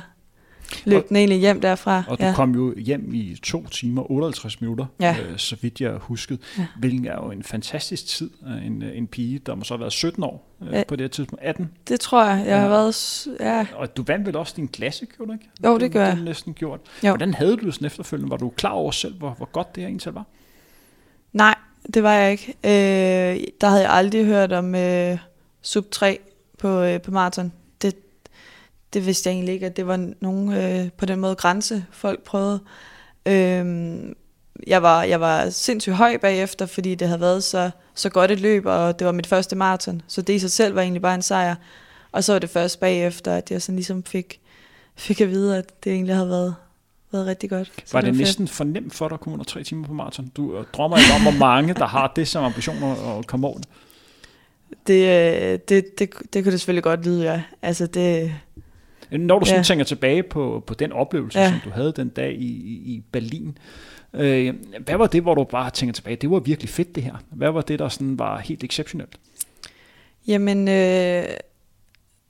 løb 0.85 0.97
Og- 1.03 1.09
den 1.09 1.17
egentlig 1.17 1.39
hjem 1.39 1.61
derfra. 1.61 2.03
Og 2.07 2.19
du 2.19 2.25
ja. 2.25 2.33
kom 2.35 2.55
jo 2.55 2.77
hjem 2.77 3.13
i 3.13 3.35
2 3.43 3.67
timer 3.67 4.11
58 4.11 4.61
minutter, 4.61 4.85
Ja. 4.99 5.15
øh, 5.29 5.37
så 5.37 5.55
vidt 5.61 5.81
jeg 5.81 5.93
huskede, 5.93 6.39
Ja. 6.57 6.65
hvilken 6.79 7.05
er 7.05 7.15
jo 7.15 7.31
en 7.31 7.43
fantastisk 7.43 8.05
tid 8.05 8.29
af 8.47 8.65
en, 8.65 8.81
øh, 8.83 8.97
en 8.97 9.07
pige, 9.07 9.39
der 9.39 9.55
må 9.55 9.63
så 9.63 9.73
have 9.73 9.79
været 9.79 9.93
17 9.93 10.23
år 10.23 10.55
øh, 10.61 10.73
Ja. 10.73 10.83
på 10.87 10.95
det 10.95 11.03
her 11.03 11.07
tidspunkt, 11.09 11.43
18. 11.43 11.71
Det 11.87 11.99
tror 11.99 12.25
jeg. 12.25 12.45
Jeg 12.47 12.55
har 12.57 12.63
Ja. 12.63 12.69
været... 12.69 12.95
s- 12.95 13.27
Ja, 13.39 13.65
Og 13.75 13.97
du 13.97 14.03
vandt 14.07 14.27
vel 14.27 14.35
også 14.35 14.53
din 14.57 14.67
klasse, 14.67 15.05
gjorde 15.05 15.29
du 15.29 15.33
ikke? 15.33 15.49
Jo, 15.65 15.77
det 15.79 15.91
gør 15.91 15.99
Det 15.99 16.05
jeg. 16.05 16.13
har 16.13 16.19
du 16.19 16.25
næsten 16.25 16.53
gjort. 16.53 16.79
Jo. 17.03 17.09
Hvordan 17.09 17.33
havde 17.33 17.57
du 17.57 17.65
det 17.65 17.73
sådan 17.73 17.85
efterfølgende? 17.85 18.31
Var 18.31 18.37
du 18.37 18.49
klar 18.49 18.71
over 18.71 18.91
selv, 18.91 19.13
hvor, 19.17 19.29
hvor 19.37 19.45
godt 19.51 19.75
det 19.75 19.81
her 19.83 19.87
egentlig 19.87 20.15
var? 20.15 20.25
Nej, 21.35 21.55
det 21.93 22.03
var 22.03 22.13
jeg 22.13 22.31
ikke. 22.31 22.55
Øh, 22.63 23.43
der 23.61 23.67
havde 23.67 23.81
jeg 23.81 23.91
aldrig 23.91 24.25
hørt 24.25 24.53
om 24.53 24.75
øh, 24.75 25.17
sub 25.61 25.91
3 25.91 26.19
på, 26.57 26.81
øh, 26.81 27.01
på 27.01 27.11
maraton. 27.11 27.53
Det, 27.81 27.95
det 28.93 29.05
vidste 29.05 29.29
jeg 29.29 29.35
egentlig 29.35 29.53
ikke, 29.53 29.65
at 29.65 29.77
det 29.77 29.87
var 29.87 30.09
nogen 30.19 30.53
øh, 30.53 30.91
på 30.91 31.05
den 31.05 31.19
måde 31.19 31.35
grænse, 31.35 31.85
folk 31.91 32.23
prøvede. 32.23 32.59
Øh, 33.25 33.95
jeg, 34.67 34.83
var, 34.83 35.03
jeg 35.03 35.21
var 35.21 35.49
sindssygt 35.49 35.95
høj 35.95 36.17
bagefter, 36.17 36.65
fordi 36.65 36.95
det 36.95 37.07
havde 37.07 37.21
været 37.21 37.43
så, 37.43 37.69
så 37.95 38.09
godt 38.09 38.31
et 38.31 38.39
løb, 38.39 38.65
og 38.65 38.99
det 38.99 39.05
var 39.05 39.13
mit 39.13 39.27
første 39.27 39.55
maraton. 39.55 40.01
Så 40.07 40.21
det 40.21 40.33
i 40.33 40.39
sig 40.39 40.51
selv 40.51 40.75
var 40.75 40.81
egentlig 40.81 41.01
bare 41.01 41.15
en 41.15 41.21
sejr. 41.21 41.55
Og 42.11 42.23
så 42.23 42.31
var 42.31 42.39
det 42.39 42.49
først 42.49 42.79
bagefter, 42.79 43.33
at 43.35 43.51
jeg 43.51 43.61
sådan 43.61 43.75
ligesom 43.75 44.03
fik, 44.03 44.41
fik 44.95 45.21
at 45.21 45.29
vide, 45.29 45.57
at 45.57 45.83
det 45.83 45.91
egentlig 45.91 46.15
havde 46.15 46.29
været, 46.29 46.55
været 47.11 47.27
rigtig 47.27 47.49
godt. 47.49 47.71
Så 47.85 47.93
Var 47.93 48.01
det, 48.01 48.07
fedt. 48.07 48.17
næsten 48.19 48.47
for 48.47 48.63
nemt 48.63 48.93
for 48.93 49.07
dig 49.07 49.13
at 49.13 49.19
komme 49.19 49.33
under 49.33 49.45
tre 49.45 49.63
timer 49.63 49.87
på 49.87 49.93
maraton? 49.93 50.27
Du 50.37 50.57
øh, 50.57 50.65
drømmer 50.73 50.97
ikke 50.97 51.09
om, 51.15 51.21
hvor 51.21 51.45
mange, 51.45 51.73
der 51.73 51.85
har 51.85 52.13
det 52.15 52.27
som 52.27 52.43
ambitioner 52.43 53.17
at 53.19 53.27
komme 53.27 53.47
over 53.47 53.57
det. 53.57 53.67
Det, 54.87 55.01
øh, 55.01 55.59
det, 55.69 55.99
det, 55.99 56.09
det 56.33 56.43
kunne 56.43 56.51
det 56.51 56.59
selvfølgelig 56.61 56.83
godt 56.83 57.05
lyde, 57.05 57.23
ja. 57.23 57.41
Altså 57.61 57.87
det, 57.87 58.33
Når 59.11 59.39
du 59.39 59.45
sådan 59.45 59.59
Ja. 59.59 59.63
tænker 59.63 59.85
tilbage 59.85 60.23
på, 60.23 60.63
på 60.67 60.73
den 60.73 60.91
oplevelse, 60.91 61.39
Ja. 61.39 61.49
som 61.49 61.59
du 61.65 61.69
havde 61.69 61.93
den 61.95 62.09
dag 62.09 62.31
i, 62.33 62.45
i, 62.45 62.73
i 62.95 63.03
Berlin, 63.11 63.57
øh, 64.13 64.53
hvad 64.85 64.97
var 64.97 65.07
det, 65.07 65.21
hvor 65.21 65.35
du 65.35 65.43
bare 65.43 65.69
tænker 65.69 65.93
tilbage, 65.93 66.15
det 66.15 66.29
var 66.31 66.39
virkelig 66.39 66.69
fedt 66.69 66.95
det 66.95 67.03
her? 67.03 67.15
Hvad 67.31 67.51
var 67.51 67.61
det, 67.61 67.79
der 67.79 67.89
sådan 67.89 68.19
var 68.19 68.39
helt 68.39 68.63
exceptionelt? 68.63 69.15
jamen, 70.27 70.67
øh, 70.67 71.23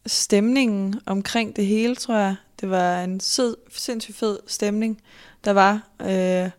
stemningen 0.08 1.00
omkring 1.06 1.56
det 1.56 1.66
hele, 1.66 1.96
tror 1.96 2.16
jeg, 2.16 2.36
det 2.62 2.70
var 2.70 3.02
en 3.04 3.20
sød, 3.20 3.56
sindssygt 3.72 4.18
fed 4.18 4.40
stemning, 4.48 5.02
der 5.46 5.52
var. 5.52 5.82
Øh, 6.02 6.50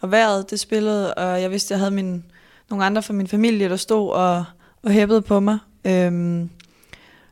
og 0.00 0.10
vejret, 0.10 0.50
det 0.50 0.60
spillede, 0.60 1.14
og 1.14 1.42
jeg 1.42 1.50
vidste, 1.50 1.72
jeg 1.72 1.78
havde 1.78 1.90
min, 1.90 2.24
nogle 2.70 2.84
andre 2.84 3.02
fra 3.02 3.12
min 3.14 3.28
familie, 3.28 3.68
der 3.68 3.76
stod 3.76 4.10
og, 4.12 4.44
og 4.82 4.90
hæppede 4.90 5.22
på 5.22 5.40
mig. 5.40 5.58
Øhm, 5.84 6.50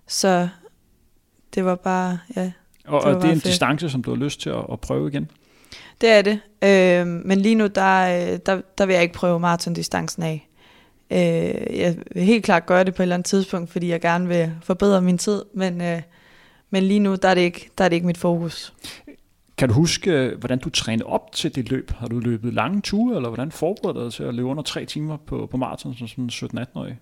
så 0.07 0.49
det 1.55 1.65
var 1.65 1.75
bare, 1.75 2.19
ja, 2.37 2.53
Og, 2.87 3.03
Det 3.07 3.15
og 3.15 3.23
det 3.23 3.29
er 3.29 3.33
en 3.33 3.41
fedt. 3.41 3.45
distance, 3.45 3.91
som 3.91 4.03
du 4.03 4.11
har 4.11 4.17
lyst 4.17 4.41
til 4.41 4.51
at, 4.51 4.65
at 4.73 4.81
prøve 4.81 5.09
igen? 5.09 5.31
Det 6.01 6.09
er 6.09 6.23
det. 6.23 6.41
Øh, 6.65 7.07
men 7.07 7.41
lige 7.41 7.55
nu, 7.55 7.67
der, 7.67 8.33
øh, 8.33 8.39
der, 8.47 8.61
der 8.79 8.87
vil 8.87 8.93
jeg 8.95 9.03
ikke 9.03 9.15
prøve 9.15 9.41
maratondistancen 9.41 10.23
af. 10.23 10.49
Øh, 11.11 11.79
jeg 11.79 11.97
vil 12.15 12.23
helt 12.23 12.45
klart 12.45 12.67
gøre 12.67 12.85
det 12.85 12.95
på 12.95 13.03
et 13.03 13.05
eller 13.05 13.15
andet 13.15 13.27
tidspunkt, 13.27 13.71
fordi 13.71 13.89
jeg 13.89 14.01
gerne 14.01 14.29
vil 14.29 14.53
forbedre 14.63 15.03
min 15.03 15.19
tid, 15.19 15.45
men, 15.55 15.81
øh, 15.81 16.03
men 16.71 16.83
lige 16.83 17.01
nu, 17.01 17.15
der 17.15 17.29
er, 17.29 17.35
det 17.35 17.41
ikke, 17.41 17.71
der 17.79 17.85
er 17.85 17.89
det 17.89 17.97
ikke 17.97 18.07
mit 18.07 18.19
fokus. 18.19 18.73
Kan 19.57 19.69
du 19.69 19.75
huske, 19.75 20.11
øh, 20.11 20.39
hvordan 20.39 20.59
du 20.59 20.71
trænede 20.71 21.07
op 21.07 21.33
til 21.33 21.55
det 21.55 21.71
løb? 21.71 21.91
Har 21.99 22.07
du 22.07 22.19
løbet 22.19 22.55
lange 22.55 22.81
ture, 22.81 23.17
eller 23.17 23.29
hvordan 23.29 23.53
forberedte 23.53 24.01
du 24.01 24.05
dig 24.05 24.13
til 24.13 24.23
at 24.23 24.35
løbe 24.35 24.49
under 24.49 24.63
tre 24.63 24.85
timer 24.85 25.17
på, 25.17 25.49
på 25.51 25.57
maraton 25.57 25.95
som 25.95 26.09
sådan 26.31 26.65
17-18-årig? 26.65 26.99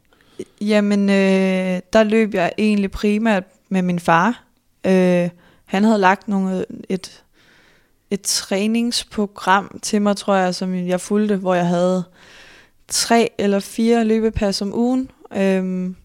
Jamen, 0.60 1.10
øh, 1.10 1.80
der 1.92 2.02
løb 2.02 2.34
jeg 2.34 2.52
egentlig 2.58 2.90
primært 2.90 3.44
med 3.68 3.82
min 3.82 3.98
far. 3.98 4.44
Øh, 4.86 5.28
han 5.64 5.84
havde 5.84 5.98
lagt 5.98 6.28
nogle, 6.28 6.64
et, 6.88 7.22
et 8.10 8.20
træningsprogram 8.20 9.78
til 9.82 10.02
mig, 10.02 10.16
tror 10.16 10.34
jeg, 10.34 10.54
som 10.54 10.74
jeg 10.74 11.00
fulgte, 11.00 11.36
hvor 11.36 11.54
jeg 11.54 11.66
havde 11.66 12.04
tre 12.88 13.28
eller 13.38 13.60
fire 13.60 14.04
løbepas 14.04 14.62
om 14.62 14.74
ugen. 14.74 15.10
Øhm, 15.36 15.96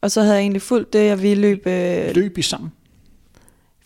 og 0.00 0.10
så 0.10 0.20
havde 0.20 0.34
jeg 0.34 0.40
egentlig 0.42 0.62
fulgt 0.62 0.92
det, 0.92 1.06
jeg 1.06 1.22
ville 1.22 1.40
løbe. 1.40 1.70
Øh, 1.70 2.14
Løb 2.14 2.38
I 2.38 2.42
sammen? 2.42 2.72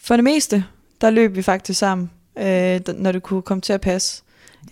for 0.02 0.16
det 0.16 0.24
meste, 0.24 0.64
der 1.00 1.10
løb 1.10 1.36
vi 1.36 1.42
faktisk 1.42 1.78
sammen, 1.78 2.10
øh, 2.38 2.80
når 2.98 3.12
det 3.12 3.22
kunne 3.22 3.42
komme 3.42 3.60
til 3.60 3.72
at 3.72 3.80
passe. 3.80 4.22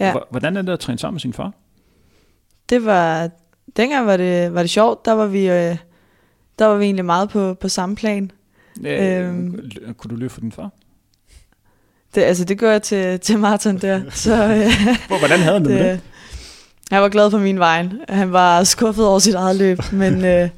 Ja. 0.00 0.14
Hvordan 0.30 0.56
er 0.56 0.62
det 0.62 0.72
at 0.72 0.80
træne 0.80 0.98
sammen 0.98 1.14
med 1.14 1.20
sin 1.20 1.32
far? 1.32 1.52
Det 2.68 2.84
var, 2.84 3.30
dengang 3.76 4.06
var 4.06 4.16
det, 4.16 4.54
var 4.54 4.60
det 4.62 4.70
sjovt, 4.70 5.04
der 5.04 5.12
var 5.12 5.26
vi, 5.26 5.48
øh, 5.48 5.76
der 6.58 6.64
var 6.66 6.76
vi 6.76 6.84
egentlig 6.84 7.04
meget 7.04 7.28
på, 7.28 7.54
på 7.54 7.68
samme 7.68 7.96
plan. 7.96 8.30
Øh, 8.86 9.28
Øhm. 9.28 9.70
Kunne 9.96 10.10
du 10.10 10.16
løbe 10.16 10.32
for 10.32 10.40
din 10.40 10.52
far? 10.52 10.70
Det, 12.14 12.22
altså, 12.22 12.44
det 12.44 12.58
gør 12.58 12.70
jeg 12.72 12.82
til, 12.82 13.20
til 13.20 13.38
maraton 13.38 13.78
der. 13.78 14.10
Så 14.10 14.32
øh, 14.34 14.48
Hvor- 15.08 15.18
Hvordan 15.18 15.38
havde 15.38 15.52
han 15.58 15.64
det, 15.68 15.72
med 15.72 15.90
det? 15.92 16.00
Jeg 16.90 17.02
var 17.02 17.08
glad 17.08 17.30
for 17.30 17.38
min 17.38 17.58
vej. 17.58 17.88
Han 18.08 18.32
var 18.32 18.64
skuffet 18.64 19.06
over 19.06 19.18
sit 19.18 19.34
eget 19.34 19.56
løb, 19.56 19.78
men 19.92 20.24
øh, 20.34 20.48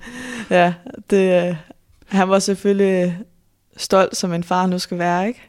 ja, 0.51 0.75
det, 1.11 1.49
øh, 1.49 1.57
han 2.07 2.29
var 2.29 2.39
selvfølgelig 2.39 3.19
stolt, 3.77 4.17
som 4.17 4.33
en 4.33 4.45
far 4.45 4.67
nu 4.67 4.79
skal 4.79 4.99
være, 4.99 5.29
ikke? 5.29 5.41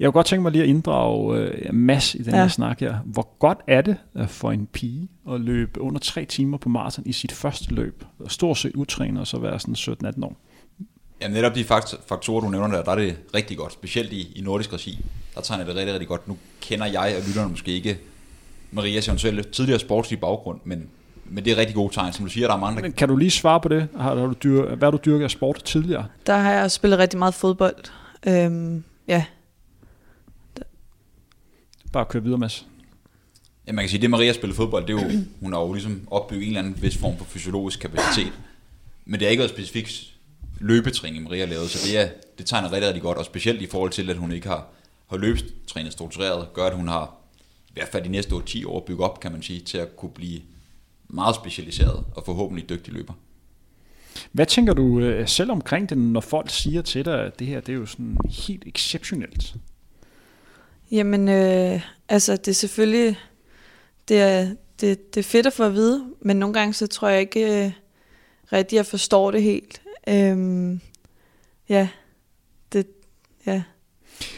Jeg 0.00 0.06
kunne 0.06 0.12
godt 0.12 0.26
tænke 0.26 0.42
mig 0.42 0.52
lige 0.52 0.62
at 0.62 0.68
inddrage 0.68 1.38
øh, 1.38 1.74
Mads 1.74 2.14
i 2.14 2.22
den 2.22 2.34
ja. 2.34 2.40
her 2.40 2.48
snak 2.48 2.80
her. 2.80 2.98
Hvor 3.04 3.36
godt 3.38 3.58
er 3.66 3.82
det 3.82 3.96
øh, 4.16 4.28
for 4.28 4.50
en 4.50 4.66
pige 4.66 5.08
at 5.30 5.40
løbe 5.40 5.80
under 5.80 6.00
tre 6.00 6.24
timer 6.24 6.58
på 6.58 6.68
maraton 6.68 7.06
i 7.06 7.12
sit 7.12 7.32
første 7.32 7.74
løb? 7.74 8.04
Stort 8.28 8.58
set 8.58 8.72
utrænet 8.74 9.20
og 9.20 9.26
så 9.26 9.38
være 9.38 9.60
sådan 9.60 9.74
17-18 9.74 10.24
år. 10.24 10.36
Ja, 11.20 11.28
netop 11.28 11.54
de 11.54 11.64
faktorer, 12.08 12.40
du 12.40 12.48
nævner 12.48 12.76
der, 12.76 12.82
der 12.82 12.90
er 12.90 12.96
det 12.96 13.16
rigtig 13.34 13.56
godt, 13.56 13.72
specielt 13.72 14.12
i, 14.12 14.32
i 14.36 14.40
nordisk 14.40 14.72
regi. 14.72 15.04
Der 15.34 15.40
tegner 15.40 15.64
det 15.64 15.74
rigtig, 15.74 15.92
rigtig 15.92 16.08
godt. 16.08 16.28
Nu 16.28 16.36
kender 16.60 16.86
jeg 16.86 17.14
og 17.18 17.26
lytterne 17.26 17.50
måske 17.50 17.72
ikke 17.72 17.98
Marias 18.70 19.08
eventuelle 19.08 19.42
tidligere 19.42 19.80
sportslige 19.80 20.20
baggrund, 20.20 20.60
men, 20.64 20.88
men 21.24 21.44
det 21.44 21.52
er 21.52 21.56
rigtig 21.56 21.74
gode 21.74 21.94
tegn, 21.94 22.12
som 22.12 22.24
du 22.24 22.30
siger, 22.30 22.46
der 22.46 22.54
er 22.54 22.58
mange, 22.58 22.76
der... 22.76 22.82
Men 22.82 22.92
kan 22.92 23.08
du 23.08 23.16
lige 23.16 23.30
svare 23.30 23.60
på 23.60 23.68
det? 23.68 23.88
Har, 23.96 24.14
har 24.14 24.26
du 24.26 24.34
dyr, 24.42 24.62
hvad 24.62 24.86
har 24.86 24.90
du 24.90 24.98
dyrket 25.04 25.24
af 25.24 25.30
sport 25.30 25.62
tidligere? 25.64 26.06
Der 26.26 26.36
har 26.36 26.52
jeg 26.52 26.70
spillet 26.70 26.98
rigtig 26.98 27.18
meget 27.18 27.34
fodbold. 27.34 27.76
Øhm, 28.26 28.84
ja. 29.08 29.24
Bare 31.92 32.04
køre 32.04 32.22
videre, 32.22 32.38
Mads. 32.38 32.66
Ja, 33.66 33.72
man 33.72 33.82
kan 33.82 33.90
sige, 33.90 34.02
det 34.02 34.10
Maria 34.10 34.32
spiller 34.32 34.56
fodbold, 34.56 34.86
det 34.86 34.98
er 34.98 35.02
jo, 35.02 35.20
hun 35.40 35.52
har 35.52 35.60
jo 35.60 35.72
ligesom 35.72 36.08
opbygget 36.10 36.42
en 36.42 36.48
eller 36.48 36.60
anden 36.60 36.82
vis 36.82 36.98
form 36.98 37.18
for 37.18 37.24
fysiologisk 37.24 37.80
kapacitet. 37.80 38.32
Men 39.04 39.20
det 39.20 39.26
har 39.26 39.30
ikke 39.30 39.40
været 39.40 39.50
specifikt 39.50 40.12
løbetræning, 40.60 41.24
Maria 41.24 41.44
har 41.44 41.52
lavet, 41.52 41.70
så 41.70 41.88
det, 41.88 41.98
er, 41.98 42.08
det 42.38 42.46
tegner 42.46 42.72
rigtig, 42.72 42.86
rigtig 42.86 43.02
godt, 43.02 43.18
og 43.18 43.24
specielt 43.24 43.62
i 43.62 43.66
forhold 43.66 43.90
til, 43.90 44.10
at 44.10 44.16
hun 44.16 44.32
ikke 44.32 44.48
har, 44.48 44.66
har 45.10 45.16
løbetrænet 45.16 45.92
struktureret, 45.92 46.52
gør, 46.54 46.66
at 46.66 46.76
hun 46.76 46.88
har 46.88 47.14
hvert 47.78 47.88
fald 47.88 48.04
de 48.04 48.08
næste 48.08 48.34
10 48.46 48.64
år 48.64 48.84
bygget 48.86 49.10
op, 49.10 49.20
kan 49.20 49.32
man 49.32 49.42
sige, 49.42 49.60
til 49.60 49.78
at 49.78 49.96
kunne 49.96 50.10
blive 50.10 50.40
meget 51.08 51.34
specialiseret 51.34 52.04
og 52.14 52.24
forhåbentlig 52.24 52.68
dygtig 52.68 52.94
løber. 52.94 53.12
Hvad 54.32 54.46
tænker 54.46 54.74
du 54.74 55.00
øh, 55.00 55.28
selv 55.28 55.50
omkring 55.50 55.88
det, 55.88 55.98
når 55.98 56.20
folk 56.20 56.50
siger 56.50 56.82
til 56.82 57.04
dig, 57.04 57.24
at 57.24 57.38
det 57.38 57.46
her 57.46 57.60
det 57.60 57.72
er 57.72 57.76
jo 57.76 57.86
sådan 57.86 58.16
helt 58.30 58.62
exceptionelt? 58.66 59.54
Jamen, 60.90 61.28
øh, 61.28 61.80
altså 62.08 62.36
det 62.36 62.48
er 62.48 62.52
selvfølgelig, 62.52 63.18
det 64.08 64.20
er, 64.20 64.54
det, 64.80 65.14
det 65.14 65.20
er 65.20 65.24
fedt 65.24 65.46
at 65.46 65.52
få 65.52 65.64
at 65.64 65.74
vide, 65.74 66.04
men 66.20 66.36
nogle 66.36 66.54
gange 66.54 66.74
så 66.74 66.86
tror 66.86 67.08
jeg 67.08 67.20
ikke 67.20 67.64
øh, 67.64 67.72
rigtigt, 68.52 68.72
at 68.72 68.72
jeg 68.72 68.86
forstår 68.86 69.30
det 69.30 69.42
helt. 69.42 69.82
Øhm, 70.08 70.80
ja, 71.68 71.88
det, 72.72 72.86
ja. 73.46 73.62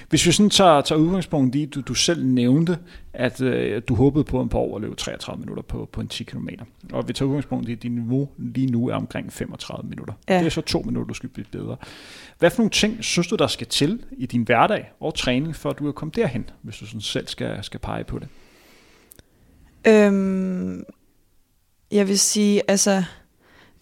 Hvis 0.09 0.27
vi 0.27 0.33
sådan 0.33 0.51
tager, 0.51 0.81
tager 0.81 0.99
udgangspunkt 0.99 1.55
i, 1.55 1.67
du, 1.67 1.81
du 1.81 1.95
selv 1.95 2.27
nævnte, 2.27 2.79
at 3.13 3.41
øh, 3.41 3.83
du 3.89 3.95
håbede 3.95 4.25
på 4.25 4.41
en 4.41 4.49
par 4.49 4.59
år 4.59 4.77
at 4.77 4.83
løbe 4.83 4.95
33 4.95 5.41
minutter 5.41 5.63
på, 5.63 5.89
på 5.93 6.01
en 6.01 6.09
10 6.09 6.25
km. 6.25 6.49
Og 6.93 7.09
vi 7.09 7.13
tager 7.13 7.29
udgangspunkt 7.29 7.69
i, 7.69 7.73
at 7.73 7.83
dit 7.83 7.93
niveau 7.93 8.29
lige 8.39 8.67
nu 8.67 8.89
er 8.89 8.95
omkring 8.95 9.33
35 9.33 9.89
minutter. 9.89 10.15
Ja. 10.29 10.39
Det 10.39 10.47
er 10.47 10.51
så 10.51 10.61
to 10.61 10.83
minutter, 10.83 11.09
du 11.09 11.15
skal 11.15 11.29
blive 11.29 11.47
bedre. 11.53 11.77
Hvad 12.39 12.51
for 12.51 12.59
nogle 12.59 12.71
ting 12.71 13.05
synes 13.05 13.29
du, 13.29 13.37
der 13.37 13.47
skal 13.47 13.67
til 13.67 14.05
i 14.19 14.27
din 14.27 14.43
hverdag 14.43 14.93
og 15.01 15.15
træning, 15.15 15.57
for 15.57 15.71
at 15.71 15.79
du 15.79 15.89
er 15.89 15.93
kommet 15.93 16.17
derhen, 16.17 16.51
hvis 16.63 16.77
du 16.77 16.87
sådan 16.87 17.01
selv 17.01 17.27
skal, 17.27 17.65
skal 17.65 17.81
pege 17.81 18.05
på 18.05 18.19
det? 18.19 18.29
Øhm, 19.87 20.85
jeg 21.91 22.09
vil 22.09 22.19
sige, 22.19 22.63
altså, 22.71 23.05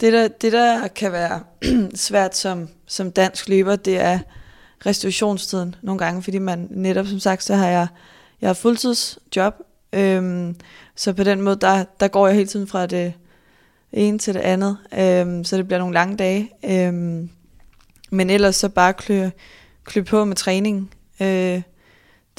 det 0.01 0.13
der, 0.13 0.29
det 0.29 0.53
der 0.53 0.89
kan 0.89 1.13
være 1.13 1.41
svært 1.95 2.37
som, 2.37 2.69
som 2.87 3.11
dansk 3.11 3.49
løber, 3.49 3.77
det 3.77 4.01
er 4.01 4.19
restitutionstiden 4.87 5.75
nogle 5.83 5.99
gange, 5.99 6.23
fordi 6.23 6.39
man 6.39 6.69
netop, 6.71 7.07
som 7.07 7.19
sagt, 7.19 7.43
så 7.43 7.55
har 7.55 7.69
jeg, 7.69 7.87
jeg 8.41 8.49
har 8.49 8.55
fuldtidsjob, 8.55 9.55
øhm, 9.93 10.57
så 10.97 11.12
på 11.12 11.25
den 11.25 11.41
måde, 11.41 11.57
der, 11.57 11.85
der 12.01 12.09
går 12.09 12.27
jeg 12.27 12.37
hele 12.37 12.49
tiden 12.49 12.67
fra 12.67 12.87
det 12.87 13.12
ene 13.93 14.19
til 14.19 14.35
det 14.35 14.41
andet, 14.41 14.77
øhm, 14.99 15.45
så 15.45 15.57
det 15.57 15.67
bliver 15.67 15.79
nogle 15.79 15.95
lange 15.95 16.17
dage. 16.17 16.51
Øhm, 16.65 17.31
men 18.11 18.31
ellers 18.31 18.57
så 18.57 18.69
bare 18.69 18.93
klø, 18.93 19.31
klø 19.85 20.03
på 20.03 20.25
med 20.25 20.37
træning. 20.37 20.91
Øh, 21.21 21.62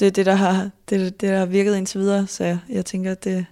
det 0.00 0.06
er 0.06 0.10
det, 0.10 0.26
der 0.26 0.34
har, 0.34 0.70
det, 0.90 1.20
det, 1.20 1.20
der 1.20 1.38
har 1.38 1.46
virket 1.46 1.76
indtil 1.76 2.00
videre, 2.00 2.26
så 2.26 2.44
jeg, 2.44 2.58
jeg 2.68 2.84
tænker, 2.84 3.12
at 3.12 3.24
det, 3.24 3.46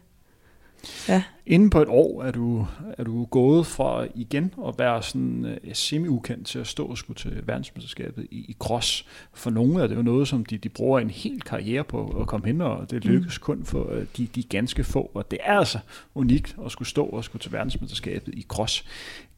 ja. 1.08 1.22
Inden 1.46 1.70
på 1.70 1.82
et 1.82 1.88
år 1.88 2.22
er 2.22 2.30
du, 2.30 2.66
er 2.98 3.04
du 3.04 3.24
gået 3.24 3.66
fra 3.66 4.06
igen 4.14 4.54
at 4.68 4.74
være 4.78 5.02
sådan 5.02 5.44
uh, 5.44 5.72
semi-ukendt 5.72 6.46
til 6.46 6.58
at 6.58 6.66
stå 6.66 6.86
og 6.86 6.98
skulle 6.98 7.16
til 7.18 7.42
verdensmesterskabet 7.46 8.26
i, 8.30 8.36
i 8.36 8.56
cross. 8.58 9.06
For 9.34 9.50
nogle 9.50 9.82
er 9.82 9.86
det 9.86 9.96
jo 9.96 10.02
noget, 10.02 10.28
som 10.28 10.44
de, 10.44 10.58
de 10.58 10.68
bruger 10.68 11.00
en 11.00 11.10
hel 11.10 11.40
karriere 11.42 11.84
på 11.84 12.16
at 12.20 12.26
komme 12.26 12.46
hen, 12.46 12.60
og 12.60 12.90
det 12.90 13.04
lykkes 13.04 13.40
mm. 13.40 13.42
kun 13.42 13.64
for 13.64 13.84
uh, 13.84 14.02
de, 14.16 14.26
de 14.26 14.42
ganske 14.42 14.84
få. 14.84 15.10
Og 15.14 15.30
det 15.30 15.38
er 15.44 15.58
altså 15.58 15.78
unikt 16.14 16.56
at 16.66 16.72
skulle 16.72 16.88
stå 16.88 17.04
og 17.04 17.24
skulle 17.24 17.42
til 17.42 17.52
verdensmesterskabet 17.52 18.34
i 18.34 18.46
cross. 18.48 18.84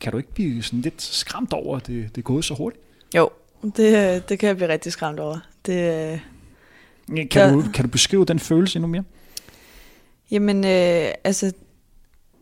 Kan 0.01 0.13
du 0.13 0.19
ikke 0.19 0.33
blive 0.33 0.63
sådan 0.63 0.81
lidt 0.81 1.03
skræmt 1.03 1.53
over, 1.53 1.77
at 1.77 1.87
det, 1.87 2.09
det 2.15 2.19
er 2.19 2.23
gået 2.23 2.45
så 2.45 2.55
hurtigt? 2.55 2.83
Jo, 3.17 3.31
det, 3.77 4.29
det 4.29 4.39
kan 4.39 4.47
jeg 4.47 4.57
blive 4.57 4.69
rigtig 4.69 4.93
skræmt 4.93 5.21
over. 5.21 5.39
Det, 5.67 6.21
kan, 7.07 7.29
der, 7.31 7.53
du, 7.53 7.63
kan 7.75 7.85
du 7.85 7.91
beskrive 7.91 8.25
den 8.25 8.39
følelse 8.39 8.77
endnu 8.77 8.89
mere? 8.89 9.05
Jamen, 10.31 10.65
øh, 10.65 11.13
altså, 11.25 11.53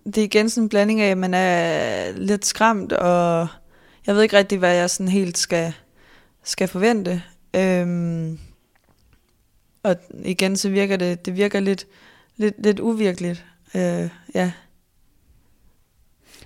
det 0.05 0.19
er 0.19 0.25
igen 0.25 0.51
sådan 0.51 0.65
en 0.65 0.69
blanding 0.69 1.01
af, 1.01 1.11
at 1.11 1.19
man 1.19 1.35
er 1.35 2.13
lidt 2.13 2.47
skræmt, 2.47 2.93
og 2.93 3.49
jeg 4.07 4.15
ved 4.15 4.23
ikke 4.23 4.37
rigtig, 4.37 4.59
hvad 4.59 4.75
jeg 4.75 4.91
sådan 4.91 5.13
helt 5.13 5.39
skal, 5.39 5.73
skal 6.43 6.69
forvente. 6.69 7.23
Øhm, 7.57 8.39
og 9.83 9.97
igen, 10.25 10.57
så 10.57 10.71
virker 10.71 10.97
det, 10.97 11.27
det 11.27 11.37
virker 11.37 11.61
lidt, 11.61 11.87
lidt, 12.37 12.55
lidt 12.59 12.81
uvirkeligt. 12.81 13.45
Øh, 13.75 14.11
ja. 14.35 14.53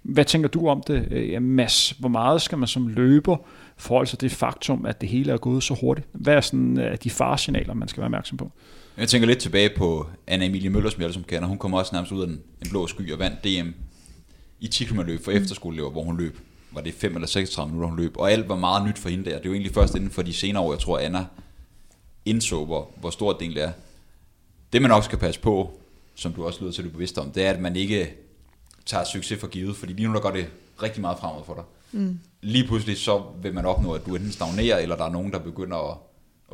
Hvad 0.02 0.24
tænker 0.24 0.48
du 0.48 0.68
om 0.68 0.82
det, 0.86 1.12
øh, 1.12 1.42
Mads? 1.42 1.90
Hvor 1.90 2.08
meget 2.08 2.42
skal 2.42 2.58
man 2.58 2.68
som 2.68 2.88
løber 2.88 3.36
forhold 3.76 4.06
til 4.06 4.20
det 4.20 4.32
faktum, 4.32 4.86
at 4.86 5.00
det 5.00 5.08
hele 5.08 5.32
er 5.32 5.36
gået 5.36 5.62
så 5.62 5.74
hurtigt? 5.80 6.08
Hvad 6.12 6.34
er 6.34 6.40
sådan 6.40 6.78
øh, 6.78 6.96
de 7.04 7.10
faresignaler, 7.10 7.74
man 7.74 7.88
skal 7.88 8.00
være 8.00 8.06
opmærksom 8.06 8.38
på? 8.38 8.50
Jeg 9.00 9.08
tænker 9.08 9.26
lidt 9.26 9.38
tilbage 9.38 9.70
på 9.76 10.06
Anna 10.26 10.46
Emilie 10.46 10.70
Møller, 10.70 10.90
som 10.90 11.02
jeg 11.02 11.14
som 11.14 11.24
kender. 11.24 11.48
Hun 11.48 11.58
kom 11.58 11.74
også 11.74 11.90
nærmest 11.92 12.12
ud 12.12 12.22
af 12.22 12.26
en, 12.26 12.40
en 12.62 12.70
blå 12.70 12.86
sky 12.86 13.12
og 13.12 13.18
vandt 13.18 13.44
DM 13.44 13.68
i 14.60 14.68
10 14.68 14.84
km 14.84 15.00
løb 15.00 15.24
for 15.24 15.30
mm. 15.30 15.36
efterskoleelever, 15.36 15.90
hvor 15.90 16.02
hun 16.02 16.16
løb. 16.16 16.38
Var 16.72 16.80
det 16.80 16.94
5 16.94 17.14
eller 17.14 17.26
36 17.26 17.72
minutter, 17.72 17.88
hun 17.88 17.98
løb. 17.98 18.16
Og 18.16 18.32
alt 18.32 18.48
var 18.48 18.56
meget 18.56 18.88
nyt 18.88 18.98
for 18.98 19.08
hende 19.08 19.24
der. 19.24 19.30
Det 19.30 19.40
er 19.40 19.48
jo 19.48 19.52
egentlig 19.52 19.74
først 19.74 19.94
inden 19.94 20.10
for 20.10 20.22
de 20.22 20.32
senere 20.32 20.62
år, 20.62 20.72
jeg 20.72 20.80
tror, 20.80 20.98
Anna 20.98 21.26
indså, 22.24 22.64
hvor, 22.64 22.90
hvor 22.96 23.10
stort 23.10 23.40
det 23.40 23.56
er. 23.56 23.72
Det 24.72 24.82
man 24.82 24.88
nok 24.88 25.04
skal 25.04 25.18
passe 25.18 25.40
på, 25.40 25.80
som 26.14 26.32
du 26.32 26.46
også 26.46 26.60
lyder 26.60 26.72
til, 26.72 26.82
at 26.82 26.84
du 26.84 26.88
er 26.88 26.92
bevidst 26.92 27.18
om, 27.18 27.30
det 27.30 27.46
er, 27.46 27.50
at 27.50 27.60
man 27.60 27.76
ikke 27.76 28.14
tager 28.86 29.04
succes 29.04 29.40
for 29.40 29.46
givet, 29.46 29.76
fordi 29.76 29.92
lige 29.92 30.08
nu 30.08 30.14
der 30.14 30.20
går 30.20 30.30
det 30.30 30.46
rigtig 30.82 31.00
meget 31.00 31.18
fremad 31.18 31.42
for 31.46 31.54
dig. 31.54 31.64
Mm. 31.92 32.18
Lige 32.42 32.66
pludselig 32.66 32.98
så 32.98 33.22
vil 33.42 33.54
man 33.54 33.66
opnå, 33.66 33.92
at 33.92 34.06
du 34.06 34.14
enten 34.14 34.32
stagnerer, 34.32 34.78
eller 34.78 34.96
der 34.96 35.04
er 35.04 35.10
nogen, 35.10 35.32
der 35.32 35.38
begynder 35.38 35.90
at, 35.90 35.96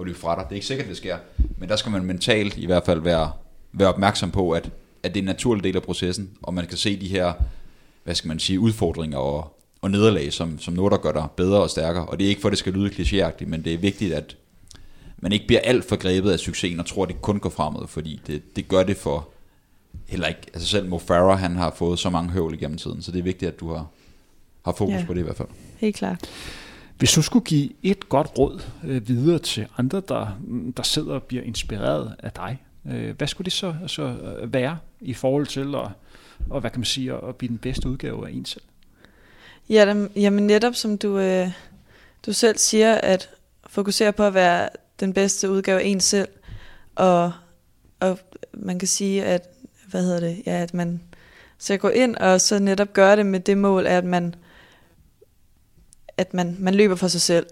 at 0.01 0.07
løbe 0.07 0.19
fra 0.19 0.35
dig. 0.35 0.45
Det 0.45 0.51
er 0.51 0.55
ikke 0.55 0.67
sikkert, 0.67 0.89
det 0.89 0.97
sker, 0.97 1.17
men 1.59 1.69
der 1.69 1.77
skal 1.77 1.93
man 1.93 2.05
mentalt 2.05 2.57
i 2.57 2.67
hvert 2.67 2.85
fald 2.87 3.01
være, 3.01 3.33
være 3.73 3.89
opmærksom 3.89 4.31
på, 4.31 4.51
at, 4.51 4.71
at 5.03 5.15
det 5.15 5.21
er 5.21 5.23
en 5.23 5.27
naturlig 5.27 5.65
del 5.65 5.77
af 5.77 5.83
processen, 5.83 6.31
og 6.43 6.55
man 6.55 6.67
kan 6.67 6.77
se 6.77 7.01
de 7.01 7.09
her, 7.09 7.33
hvad 8.05 8.15
skal 8.15 8.29
man 8.29 8.39
sige, 8.39 8.61
udfordringer 8.61 9.19
og, 9.19 9.59
og 9.83 9.91
nederlag, 9.91 10.33
som, 10.33 10.59
som 10.59 10.75
noget, 10.75 10.93
der 10.93 10.99
gør 10.99 11.13
dig 11.13 11.27
bedre 11.37 11.63
og 11.63 11.71
stærkere. 11.71 12.07
Og 12.07 12.19
det 12.19 12.25
er 12.25 12.29
ikke 12.29 12.41
for, 12.41 12.49
at 12.49 12.51
det 12.51 12.59
skal 12.59 12.73
lyde 12.73 12.91
klichéagtigt, 12.91 13.47
men 13.47 13.65
det 13.65 13.75
er 13.75 13.79
vigtigt, 13.79 14.15
at 14.15 14.37
man 15.19 15.33
ikke 15.33 15.47
bliver 15.47 15.61
alt 15.61 15.85
for 15.85 15.97
grebet 15.97 16.31
af 16.31 16.39
succesen 16.39 16.81
og 16.81 16.87
tror, 16.87 17.03
at 17.03 17.09
det 17.09 17.23
kun 17.23 17.39
går 17.39 17.51
fremad, 17.51 17.87
fordi 17.89 18.21
det, 18.27 18.57
det 18.57 18.69
gør 18.69 18.83
det 18.83 18.97
for 18.97 19.29
heller 20.07 20.27
ikke, 20.27 20.41
altså 20.55 20.69
selv 20.69 20.89
Mo 20.89 20.99
Farah, 20.99 21.39
han 21.39 21.57
har 21.57 21.75
fået 21.77 21.99
så 21.99 22.11
mange 22.11 22.31
høvl 22.31 22.55
igennem 22.55 22.79
tiden, 22.79 23.03
så 23.03 23.13
det 23.13 23.19
er 23.19 23.23
vigtigt, 23.23 23.53
at 23.53 23.61
du 23.61 23.73
har, 23.73 23.87
har 24.65 24.73
fokus 24.73 24.95
ja, 24.95 25.05
på 25.07 25.15
det 25.15 25.21
i 25.21 25.23
hvert 25.23 25.37
fald. 25.37 25.49
Helt 25.79 25.97
klart. 25.97 26.31
Hvis 26.99 27.13
du 27.13 27.23
skulle 27.23 27.45
give 27.45 27.71
et 27.83 28.09
godt 28.09 28.39
råd 28.39 28.63
øh, 28.85 29.09
videre 29.09 29.39
til 29.39 29.67
andre, 29.79 30.03
der, 30.09 30.39
mm, 30.41 30.73
der 30.73 30.83
sidder 30.83 31.15
og 31.15 31.23
bliver 31.23 31.43
inspireret 31.43 32.15
af 32.19 32.33
dig, 32.33 32.63
øh, 32.91 33.17
hvad 33.17 33.27
skulle 33.27 33.45
det 33.45 33.53
så 33.53 33.75
altså, 33.83 34.17
være 34.45 34.79
i 35.01 35.15
forhold 35.15 35.47
til 35.47 35.75
at, 35.75 35.89
og, 36.51 36.61
hvad 36.61 36.71
kan 36.71 36.81
man 36.81 36.85
sige, 36.85 37.13
at 37.13 37.37
blive 37.37 37.49
den 37.49 37.59
bedste 37.59 37.89
udgave 37.89 38.29
af 38.29 38.33
en 38.33 38.45
selv? 38.45 38.63
Ja, 39.69 39.87
dem, 39.87 40.13
jamen 40.17 40.47
netop 40.47 40.75
som 40.75 40.99
du, 40.99 41.19
øh, 41.19 41.49
du 42.27 42.33
selv 42.33 42.59
siger, 42.59 42.95
at 42.95 43.31
fokusere 43.67 44.13
på 44.13 44.23
at 44.23 44.35
være 44.35 44.69
den 45.01 45.13
bedste 45.13 45.51
udgave 45.51 45.81
af 45.81 45.87
en 45.87 46.01
selv, 46.01 46.29
og, 46.95 47.33
og 48.01 48.19
man 48.53 48.79
kan 48.79 48.89
sige, 48.89 49.25
at 49.25 49.49
hvad 49.91 50.05
hedder 50.05 50.21
det, 50.21 50.43
ja, 50.47 50.53
at 50.53 50.75
man 50.75 51.01
så 51.59 51.77
gå 51.77 51.89
ind 51.89 52.17
og 52.17 52.41
så 52.41 52.59
netop 52.59 52.93
gøre 52.93 53.17
det 53.17 53.27
med 53.27 53.41
det 53.41 53.59
mål, 53.59 53.87
at 53.87 54.05
man, 54.05 54.35
at 56.19 56.35
man, 56.35 56.57
man 56.59 56.75
løber 56.75 56.95
for 56.95 57.09
sig 57.09 57.21
selv, 57.21 57.47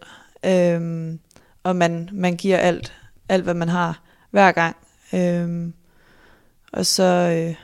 øhm, 0.46 1.18
og 1.62 1.76
man, 1.76 2.08
man 2.12 2.36
giver 2.36 2.56
alt, 2.56 2.92
alt, 3.28 3.44
hvad 3.44 3.54
man 3.54 3.68
har 3.68 4.02
hver 4.30 4.52
gang. 4.52 4.76
Øhm, 5.14 5.72
og 6.72 6.86
så, 6.86 7.04
øh, 7.04 7.54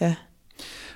ja. 0.00 0.14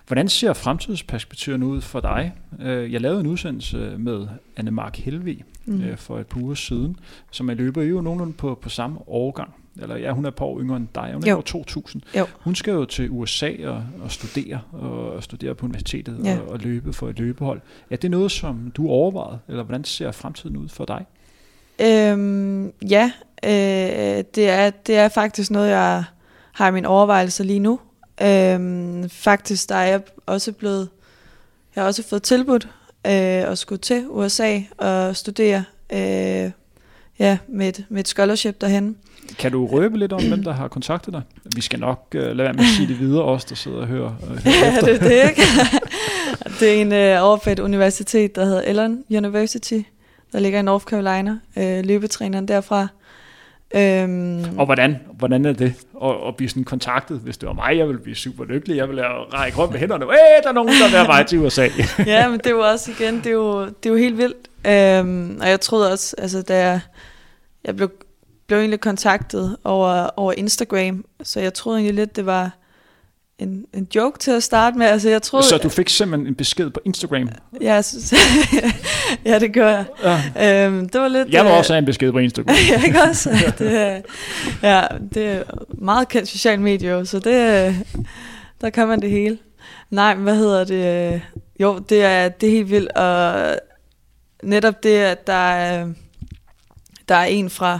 Hvordan 0.06 0.28
ser 0.28 0.52
fremtidsperspektiverne 0.52 1.66
ud 1.66 1.80
for 1.80 2.00
dig? 2.00 2.34
Øh, 2.60 2.92
jeg 2.92 3.00
lavede 3.00 3.20
en 3.20 3.26
udsendelse 3.26 3.98
med 3.98 4.26
Anne 4.56 4.70
Mark 4.70 4.96
Helve 4.96 5.36
mm. 5.64 5.96
For 5.96 6.18
et 6.18 6.26
par 6.26 6.40
uger 6.40 6.54
siden, 6.54 6.96
som 7.30 7.50
er 7.50 7.54
løber 7.54 7.82
jo 7.82 8.00
nogenlunde 8.00 8.32
på, 8.32 8.58
på 8.62 8.68
samme 8.68 8.98
årgang 9.06 9.54
eller 9.82 9.96
ja, 9.96 10.12
hun 10.12 10.24
er 10.24 10.28
et 10.28 10.34
par 10.34 10.44
år 10.44 10.60
yngre 10.60 10.76
end 10.76 10.88
dig, 10.94 11.10
hun 11.14 11.26
er 11.26 11.30
jo. 11.30 11.40
2000. 11.40 12.02
Jo. 12.16 12.26
Hun 12.40 12.54
skal 12.54 12.72
jo 12.72 12.84
til 12.84 13.10
USA 13.10 13.50
og, 13.64 13.84
og 14.02 14.10
studere, 14.10 14.60
og 14.72 15.22
studere 15.22 15.54
på 15.54 15.66
universitetet 15.66 16.20
ja. 16.24 16.38
og, 16.38 16.48
og 16.48 16.58
løbe 16.58 16.92
for 16.92 17.08
et 17.08 17.18
løbehold. 17.18 17.60
Er 17.90 17.96
det 17.96 18.10
noget, 18.10 18.32
som 18.32 18.72
du 18.76 18.88
overvejede, 18.88 19.38
eller 19.48 19.62
hvordan 19.62 19.84
ser 19.84 20.12
fremtiden 20.12 20.56
ud 20.56 20.68
for 20.68 20.84
dig? 20.84 21.06
Øhm, 21.80 22.72
ja, 22.90 23.12
øh, 23.44 24.24
det, 24.34 24.48
er, 24.48 24.70
det 24.70 24.96
er 24.96 25.08
faktisk 25.08 25.50
noget, 25.50 25.70
jeg 25.70 26.04
har 26.52 26.68
i 26.68 26.72
min 26.72 26.84
overvejelse 26.84 27.44
lige 27.44 27.58
nu. 27.58 27.80
Øhm, 28.22 29.08
faktisk 29.08 29.68
der 29.68 29.74
er 29.74 29.86
jeg 29.86 30.02
også 30.26 30.52
blevet, 30.52 30.88
jeg 31.74 31.82
har 31.82 31.86
også 31.88 32.02
fået 32.08 32.22
tilbudt 32.22 32.68
øh, 33.06 33.50
at 33.50 33.58
skulle 33.58 33.78
til 33.78 34.04
USA 34.08 34.60
og 34.78 35.16
studere 35.16 35.64
øh, 35.92 36.50
ja, 37.18 37.38
med, 37.48 37.68
et, 37.68 37.84
med 37.88 38.00
et 38.00 38.08
scholarship 38.08 38.60
derhen. 38.60 38.96
Kan 39.38 39.52
du 39.52 39.66
røbe 39.66 39.98
lidt 39.98 40.12
om, 40.12 40.28
hvem 40.28 40.42
der 40.42 40.52
har 40.52 40.68
kontaktet 40.68 41.14
dig? 41.14 41.22
Vi 41.56 41.60
skal 41.60 41.80
nok 41.80 42.06
uh, 42.14 42.20
lade 42.20 42.38
være 42.38 42.52
med 42.52 42.60
at 42.64 42.70
sige 42.76 42.88
det 42.88 43.00
videre, 43.00 43.24
os 43.24 43.44
der 43.44 43.54
sidder 43.54 43.78
og 43.78 43.86
hører, 43.86 44.14
uh, 44.22 44.28
hører 44.28 44.56
Ja, 44.64 44.76
efter. 44.76 44.86
det 44.86 45.02
er 45.02 45.08
det, 45.08 45.30
ikke? 45.30 45.42
det 46.60 46.76
er 46.76 46.80
en 46.80 46.92
øh, 46.92 47.24
over 47.24 47.48
et 47.48 47.58
universitet, 47.58 48.36
der 48.36 48.44
hedder 48.44 48.62
Ellen 48.62 49.04
University, 49.10 49.80
der 50.32 50.38
ligger 50.40 50.58
i 50.58 50.62
North 50.62 50.84
Carolina. 50.84 51.38
Øh, 51.56 51.84
løbetræneren 51.84 52.48
derfra. 52.48 52.88
Øhm, 53.74 54.58
Og 54.58 54.64
hvordan, 54.66 54.96
hvordan 55.18 55.44
er 55.44 55.52
det 55.52 55.74
at, 56.04 56.10
at 56.28 56.36
blive 56.36 56.48
sådan 56.48 56.64
kontaktet? 56.64 57.18
Hvis 57.18 57.36
det 57.38 57.46
var 57.46 57.52
mig, 57.54 57.78
jeg 57.78 57.86
ville 57.88 58.02
blive 58.02 58.16
super 58.16 58.44
lykkelig. 58.44 58.76
Jeg 58.76 58.88
ville 58.88 59.02
række 59.08 59.58
rundt 59.58 59.72
med 59.72 59.80
hænderne. 59.80 60.04
Øh, 60.04 60.10
der 60.42 60.48
er 60.48 60.52
nogen, 60.52 60.68
der 60.68 60.88
vil 60.88 60.96
have 60.96 61.06
mig 61.08 61.26
til 61.26 61.38
USA. 61.38 61.68
ja, 62.06 62.28
men 62.28 62.38
det 62.38 62.46
er 62.46 62.50
jo 62.50 62.60
også 62.60 62.90
igen, 62.90 63.16
det 63.18 63.26
er 63.26 63.30
jo, 63.30 63.64
det 63.64 63.86
er 63.86 63.90
jo 63.90 63.96
helt 63.96 64.18
vildt. 64.18 64.48
Øhm, 64.66 65.38
og 65.40 65.48
jeg 65.48 65.60
troede 65.60 65.92
også, 65.92 66.14
altså 66.18 66.42
da 66.42 66.58
jeg, 66.58 66.80
jeg 67.64 67.76
blev, 67.76 67.90
blev 68.46 68.58
egentlig 68.58 68.80
kontaktet 68.80 69.56
over, 69.64 70.10
over 70.16 70.32
Instagram, 70.36 71.04
så 71.22 71.40
jeg 71.40 71.54
troede 71.54 71.78
egentlig 71.78 71.94
lidt, 71.94 72.16
det 72.16 72.26
var 72.26 72.50
en, 73.38 73.64
en 73.74 73.88
joke 73.94 74.18
til 74.18 74.30
at 74.30 74.42
starte 74.42 74.78
med. 74.78 74.86
Altså 74.86 75.08
jeg 75.10 75.22
troede, 75.22 75.46
Så 75.46 75.58
du 75.58 75.68
fik 75.68 75.88
simpelthen 75.88 76.26
en 76.26 76.34
besked 76.34 76.70
på 76.70 76.80
Instagram. 76.84 77.28
Ja, 77.60 77.74
jeg 77.74 77.84
synes, 77.84 78.14
ja, 79.26 79.38
det 79.38 79.52
gør 79.54 79.68
jeg. 79.70 79.84
Ja. 80.36 80.66
Øhm, 80.66 80.88
det 80.88 81.00
var 81.00 81.08
lidt... 81.08 81.28
Jeg 81.28 81.44
vil 81.44 81.50
øh, 81.50 81.58
også 81.58 81.72
have 81.72 81.78
en 81.78 81.84
besked 81.84 82.12
på 82.12 82.18
Instagram. 82.18 82.54
ja, 82.70 82.82
ikke 82.86 82.98
også? 83.10 83.30
Det, 83.58 83.80
er- 83.80 84.00
ja, 84.62 84.82
det 85.14 85.26
er 85.26 85.42
meget 85.68 86.08
kendt 86.08 86.28
social 86.28 86.60
medie, 86.60 87.06
så 87.06 87.18
det, 87.18 87.66
øh, 87.68 87.74
der 88.60 88.70
kan 88.70 88.88
man 88.88 89.00
det 89.02 89.10
hele. 89.10 89.38
Nej, 89.90 90.14
hvad 90.14 90.36
hedder 90.36 90.64
det? 90.64 91.22
Jo, 91.60 91.78
det 91.78 92.04
er, 92.04 92.28
det 92.28 92.46
er 92.46 92.50
helt 92.50 92.70
vildt, 92.70 92.92
og 92.92 93.54
netop 94.42 94.82
det, 94.82 94.96
at 94.98 95.26
der 95.26 95.32
er, 95.32 95.88
der 97.08 97.14
er 97.14 97.24
en 97.24 97.50
fra, 97.50 97.78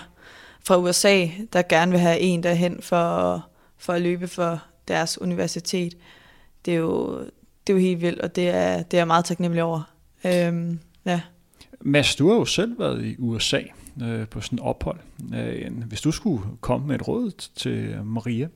fra 0.66 0.78
USA, 0.78 1.26
der 1.52 1.62
gerne 1.68 1.90
vil 1.92 2.00
have 2.00 2.18
en 2.18 2.42
derhen 2.42 2.78
for, 2.82 3.44
for 3.78 3.92
at 3.92 4.02
løbe 4.02 4.28
for 4.28 4.62
deres 4.88 5.20
universitet, 5.20 5.94
det 6.64 6.74
er 6.74 6.78
jo, 6.78 7.18
det 7.66 7.72
er 7.72 7.74
jo 7.74 7.78
helt 7.80 8.00
vildt, 8.00 8.20
og 8.20 8.36
det 8.36 8.48
er, 8.48 8.76
det 8.82 8.94
er 8.94 8.98
jeg 8.98 9.06
meget 9.06 9.24
taknemmelig 9.24 9.62
over. 9.62 9.82
Øhm, 10.24 10.78
ja. 11.06 11.20
Mads, 11.80 12.16
du 12.16 12.28
har 12.28 12.34
jo 12.34 12.44
selv 12.44 12.78
været 12.78 13.04
i 13.04 13.16
USA 13.18 13.60
øh, 14.02 14.28
på 14.28 14.40
sådan 14.40 14.58
et 14.58 14.64
ophold. 14.64 14.98
Øh, 15.34 15.72
hvis 15.86 16.00
du 16.00 16.10
skulle 16.10 16.42
komme 16.60 16.86
med 16.86 16.94
et 16.94 17.08
råd 17.08 17.30
til 17.56 17.98
Maria, 18.04 18.48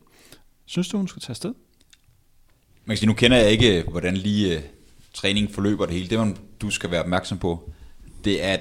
synes 0.67 0.89
du, 0.89 0.97
hun 0.97 1.09
skulle 1.09 1.23
tage 1.23 1.33
afsted? 1.33 1.55
Man 2.85 2.95
kan 2.95 2.97
sige, 2.97 3.07
nu 3.07 3.15
kender 3.15 3.37
jeg 3.37 3.51
ikke, 3.51 3.85
hvordan 3.91 4.17
lige 4.17 4.57
uh, 4.57 4.63
træningen 5.15 5.53
forløber 5.53 5.87
det 5.87 5.95
hele. 5.95 6.09
Det, 6.09 6.19
man, 6.19 6.37
du 6.61 6.71
skal 6.71 6.91
være 6.91 7.03
opmærksom 7.03 7.39
på, 7.39 7.71
det 8.25 8.45
er, 8.45 8.53
at 8.53 8.61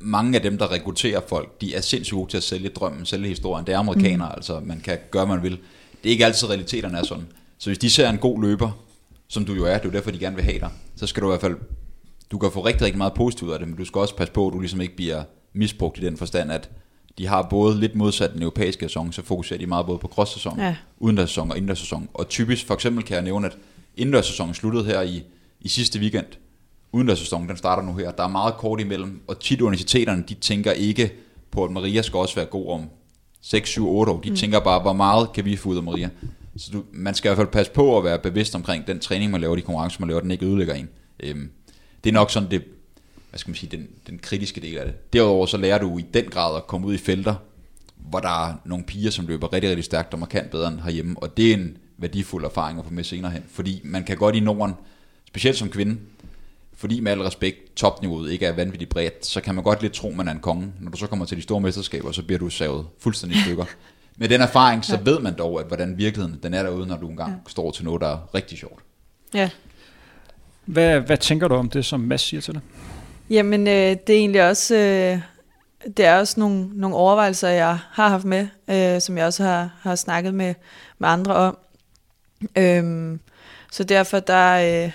mange 0.00 0.36
af 0.36 0.42
dem, 0.42 0.58
der 0.58 0.72
rekrutterer 0.72 1.20
folk, 1.28 1.60
de 1.60 1.74
er 1.74 1.80
sindssygt 1.80 2.14
gode 2.14 2.30
til 2.30 2.36
at 2.36 2.42
sælge 2.42 2.68
drømmen, 2.68 3.06
sælge 3.06 3.28
historien. 3.28 3.66
Det 3.66 3.74
er 3.74 3.78
amerikanere, 3.78 4.28
mm. 4.28 4.34
altså 4.36 4.60
man 4.60 4.80
kan 4.80 4.98
gøre, 5.10 5.26
hvad 5.26 5.36
man 5.36 5.44
vil. 5.44 5.58
Det 6.02 6.08
er 6.08 6.10
ikke 6.10 6.24
altid, 6.24 6.48
realiteterne 6.48 6.98
er 6.98 7.02
sådan. 7.02 7.26
Så 7.58 7.70
hvis 7.70 7.78
de 7.78 7.90
ser 7.90 8.10
en 8.10 8.18
god 8.18 8.42
løber, 8.42 8.84
som 9.28 9.44
du 9.44 9.54
jo 9.54 9.64
er, 9.64 9.74
det 9.74 9.84
er 9.84 9.88
jo 9.88 9.90
derfor, 9.90 10.10
de 10.10 10.18
gerne 10.18 10.36
vil 10.36 10.44
have 10.44 10.58
dig, 10.58 10.70
så 10.96 11.06
skal 11.06 11.22
du 11.22 11.28
i 11.28 11.30
hvert 11.30 11.40
fald, 11.40 11.56
du 12.30 12.38
kan 12.38 12.50
få 12.52 12.64
rigtig, 12.64 12.82
rigtig 12.82 12.98
meget 12.98 13.14
positivt 13.14 13.48
ud 13.48 13.52
af 13.52 13.58
det, 13.58 13.68
men 13.68 13.76
du 13.76 13.84
skal 13.84 13.98
også 13.98 14.16
passe 14.16 14.32
på, 14.32 14.46
at 14.46 14.52
du 14.52 14.60
ligesom 14.60 14.80
ikke 14.80 14.96
bliver 14.96 15.22
misbrugt 15.52 15.98
i 15.98 16.00
den 16.00 16.16
forstand, 16.16 16.52
at 16.52 16.70
de 17.18 17.26
har 17.26 17.46
både 17.50 17.80
lidt 17.80 17.94
modsat 17.94 18.32
den 18.34 18.42
europæiske 18.42 18.84
sæson, 18.84 19.12
så 19.12 19.22
fokuserer 19.22 19.58
de 19.58 19.66
meget 19.66 19.86
både 19.86 19.98
på 19.98 20.08
cross-sæson, 20.08 20.58
Ja. 20.58 20.76
udendørssæson 20.98 21.50
og 21.50 21.56
indendørssæson. 21.56 22.08
Og 22.14 22.28
typisk, 22.28 22.66
for 22.66 22.74
eksempel 22.74 23.04
kan 23.04 23.14
jeg 23.14 23.24
nævne, 23.24 23.46
at 23.46 23.58
indendørssæsonen 23.96 24.54
sluttede 24.54 24.84
her 24.84 25.02
i, 25.02 25.22
i 25.60 25.68
sidste 25.68 25.98
weekend. 25.98 26.26
Udendørssæsonen, 26.92 27.48
den 27.48 27.56
starter 27.56 27.82
nu 27.82 27.94
her. 27.94 28.10
Der 28.10 28.24
er 28.24 28.28
meget 28.28 28.54
kort 28.54 28.80
imellem, 28.80 29.20
og 29.26 29.40
tit 29.40 29.60
universiteterne, 29.60 30.24
de 30.28 30.34
tænker 30.34 30.72
ikke 30.72 31.12
på, 31.50 31.64
at 31.64 31.70
Maria 31.70 32.02
skal 32.02 32.16
også 32.18 32.34
være 32.34 32.44
god 32.46 32.70
om 32.72 32.84
6, 33.42 33.68
7, 33.70 33.88
8 33.88 34.12
år. 34.12 34.20
De 34.20 34.30
mm. 34.30 34.36
tænker 34.36 34.60
bare, 34.60 34.80
hvor 34.80 34.92
meget 34.92 35.32
kan 35.32 35.44
vi 35.44 35.56
få 35.56 35.68
ud 35.68 35.76
af 35.76 35.82
Maria. 35.82 36.08
Så 36.56 36.70
du, 36.72 36.82
man 36.92 37.14
skal 37.14 37.28
i 37.28 37.30
hvert 37.30 37.36
fald 37.36 37.52
passe 37.52 37.72
på 37.72 37.98
at 37.98 38.04
være 38.04 38.18
bevidst 38.18 38.54
omkring 38.54 38.86
den 38.86 38.98
træning, 39.00 39.30
man 39.30 39.40
laver, 39.40 39.56
de 39.56 39.62
konkurrencer, 39.62 40.00
man 40.00 40.08
laver, 40.08 40.20
den 40.20 40.30
ikke 40.30 40.46
ødelægger 40.46 40.74
en. 40.74 40.88
Øhm, 41.20 41.50
det 42.08 42.14
er 42.14 42.20
nok 42.20 42.30
sådan 42.30 42.50
det, 42.50 42.64
hvad 43.30 43.38
skal 43.38 43.50
man 43.50 43.56
sige, 43.56 43.76
den, 43.76 43.88
den 44.06 44.18
kritiske 44.18 44.60
del 44.60 44.78
af 44.78 44.86
det. 44.86 45.12
Derudover 45.12 45.46
så 45.46 45.56
lærer 45.56 45.78
du 45.78 45.98
i 45.98 46.04
den 46.14 46.24
grad 46.24 46.56
at 46.56 46.66
komme 46.66 46.86
ud 46.86 46.94
i 46.94 46.98
felter, 46.98 47.34
hvor 47.96 48.20
der 48.20 48.48
er 48.48 48.54
nogle 48.64 48.84
piger, 48.84 49.10
som 49.10 49.26
løber 49.26 49.52
rigtig, 49.52 49.70
rigtig 49.70 49.84
stærkt 49.84 50.12
og 50.12 50.18
markant 50.18 50.50
bedre 50.50 50.68
end 50.68 50.80
herhjemme. 50.80 51.16
Og 51.18 51.36
det 51.36 51.50
er 51.50 51.54
en 51.54 51.76
værdifuld 51.98 52.44
erfaring 52.44 52.78
at 52.78 52.84
få 52.84 52.92
med 52.92 53.04
senere 53.04 53.32
hen. 53.32 53.42
Fordi 53.50 53.80
man 53.84 54.04
kan 54.04 54.16
godt 54.16 54.36
i 54.36 54.40
Norden, 54.40 54.74
specielt 55.26 55.56
som 55.56 55.70
kvinde, 55.70 55.96
fordi 56.76 57.00
med 57.00 57.12
al 57.12 57.22
respekt 57.22 57.76
topniveauet 57.76 58.32
ikke 58.32 58.46
er 58.46 58.52
vanvittigt 58.52 58.90
bredt, 58.90 59.26
så 59.26 59.40
kan 59.40 59.54
man 59.54 59.64
godt 59.64 59.82
lidt 59.82 59.92
tro, 59.92 60.10
man 60.10 60.28
er 60.28 60.32
en 60.32 60.40
konge. 60.40 60.72
Når 60.80 60.90
du 60.90 60.96
så 60.96 61.06
kommer 61.06 61.24
til 61.24 61.36
de 61.36 61.42
store 61.42 61.60
mesterskaber, 61.60 62.12
så 62.12 62.22
bliver 62.22 62.38
du 62.38 62.48
savet 62.50 62.86
fuldstændig 62.98 63.40
stykker. 63.42 63.64
Med 64.20 64.28
den 64.28 64.40
erfaring, 64.40 64.84
så 64.84 64.98
ved 65.04 65.20
man 65.20 65.38
dog, 65.38 65.60
at 65.60 65.66
hvordan 65.66 65.98
virkeligheden 65.98 66.40
den 66.42 66.54
er 66.54 66.62
derude, 66.62 66.86
når 66.86 66.96
du 66.96 67.08
engang 67.08 67.32
ja. 67.32 67.50
står 67.50 67.70
til 67.70 67.84
noget, 67.84 68.00
der 68.00 68.08
er 68.08 68.34
rigtig 68.34 68.58
sjovt. 68.58 68.82
ja. 69.34 69.50
Hvad, 70.68 71.00
hvad 71.00 71.16
tænker 71.16 71.48
du 71.48 71.54
om 71.54 71.70
det, 71.70 71.84
som 71.84 72.00
Mads 72.00 72.20
siger 72.20 72.40
til 72.40 72.54
dig? 72.54 72.62
Jamen, 73.30 73.66
øh, 73.66 73.96
det 74.06 74.10
er 74.10 74.18
egentlig 74.18 74.48
også, 74.48 74.74
øh, 74.74 75.20
det 75.96 76.04
er 76.04 76.18
også 76.18 76.40
nogle, 76.40 76.68
nogle 76.72 76.96
overvejelser, 76.96 77.48
jeg 77.48 77.78
har 77.90 78.08
haft 78.08 78.24
med, 78.24 78.46
øh, 78.70 79.00
som 79.00 79.18
jeg 79.18 79.26
også 79.26 79.42
har, 79.44 79.70
har 79.80 79.96
snakket 79.96 80.34
med, 80.34 80.54
med 80.98 81.08
andre 81.08 81.34
om. 81.34 81.58
Øhm, 82.56 83.20
så 83.72 83.84
derfor, 83.84 84.20
der, 84.20 84.54
øh, 84.84 84.92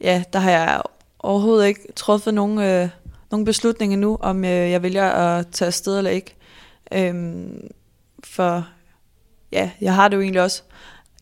ja, 0.00 0.22
der 0.32 0.38
har 0.38 0.50
jeg 0.50 0.82
overhovedet 1.18 1.66
ikke 1.66 1.92
truffet 1.96 2.34
nogen, 2.34 2.58
øh, 2.58 2.88
nogen 3.30 3.44
beslutning 3.44 3.92
endnu, 3.92 4.18
om 4.20 4.44
øh, 4.44 4.50
jeg 4.50 4.82
vælger 4.82 5.10
at 5.10 5.46
tage 5.46 5.66
afsted 5.66 5.98
eller 5.98 6.10
ikke. 6.10 6.36
Øhm, 6.92 7.70
for 8.24 8.66
ja, 9.52 9.70
jeg 9.80 9.94
har 9.94 10.08
det 10.08 10.16
jo 10.16 10.22
egentlig 10.22 10.42
også, 10.42 10.62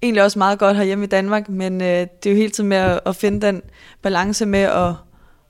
egentlig 0.02 0.22
også 0.22 0.38
meget 0.38 0.58
godt 0.58 0.76
herhjemme 0.76 1.04
i 1.04 1.08
Danmark, 1.08 1.48
men 1.48 1.80
øh, 1.80 1.87
det 1.87 2.26
er 2.26 2.30
jo 2.30 2.37
hele 2.37 2.50
tiden 2.50 2.68
med 2.68 2.76
at, 2.76 3.00
at 3.06 3.16
finde 3.16 3.46
den 3.46 3.62
balance 4.02 4.46
med 4.46 4.61
at, 4.61 4.94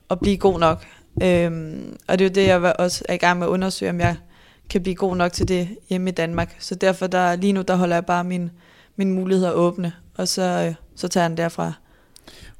at 0.09 0.19
blive 0.19 0.37
god 0.37 0.59
nok. 0.59 0.85
Øhm, 1.23 1.97
og 2.07 2.19
det 2.19 2.25
er 2.25 2.29
jo 2.29 2.33
det, 2.33 2.47
jeg 2.47 2.61
var 2.61 2.71
også 2.71 3.05
er 3.09 3.13
i 3.13 3.17
gang 3.17 3.39
med 3.39 3.47
at 3.47 3.51
undersøge, 3.51 3.89
om 3.89 3.99
jeg 3.99 4.15
kan 4.69 4.83
blive 4.83 4.95
god 4.95 5.15
nok 5.15 5.31
til 5.31 5.47
det 5.47 5.69
hjemme 5.89 6.09
i 6.09 6.13
Danmark. 6.13 6.55
Så 6.59 6.75
derfor, 6.75 7.07
der, 7.07 7.35
lige 7.35 7.53
nu, 7.53 7.61
der 7.61 7.75
holder 7.75 7.95
jeg 7.95 8.05
bare 8.05 8.23
min, 8.23 8.51
mine 8.95 9.11
muligheder 9.11 9.51
åbne, 9.51 9.93
og 10.15 10.27
så, 10.27 10.41
øh, 10.41 10.75
så 10.95 11.07
tager 11.07 11.23
jeg 11.23 11.29
den 11.29 11.37
derfra. 11.37 11.73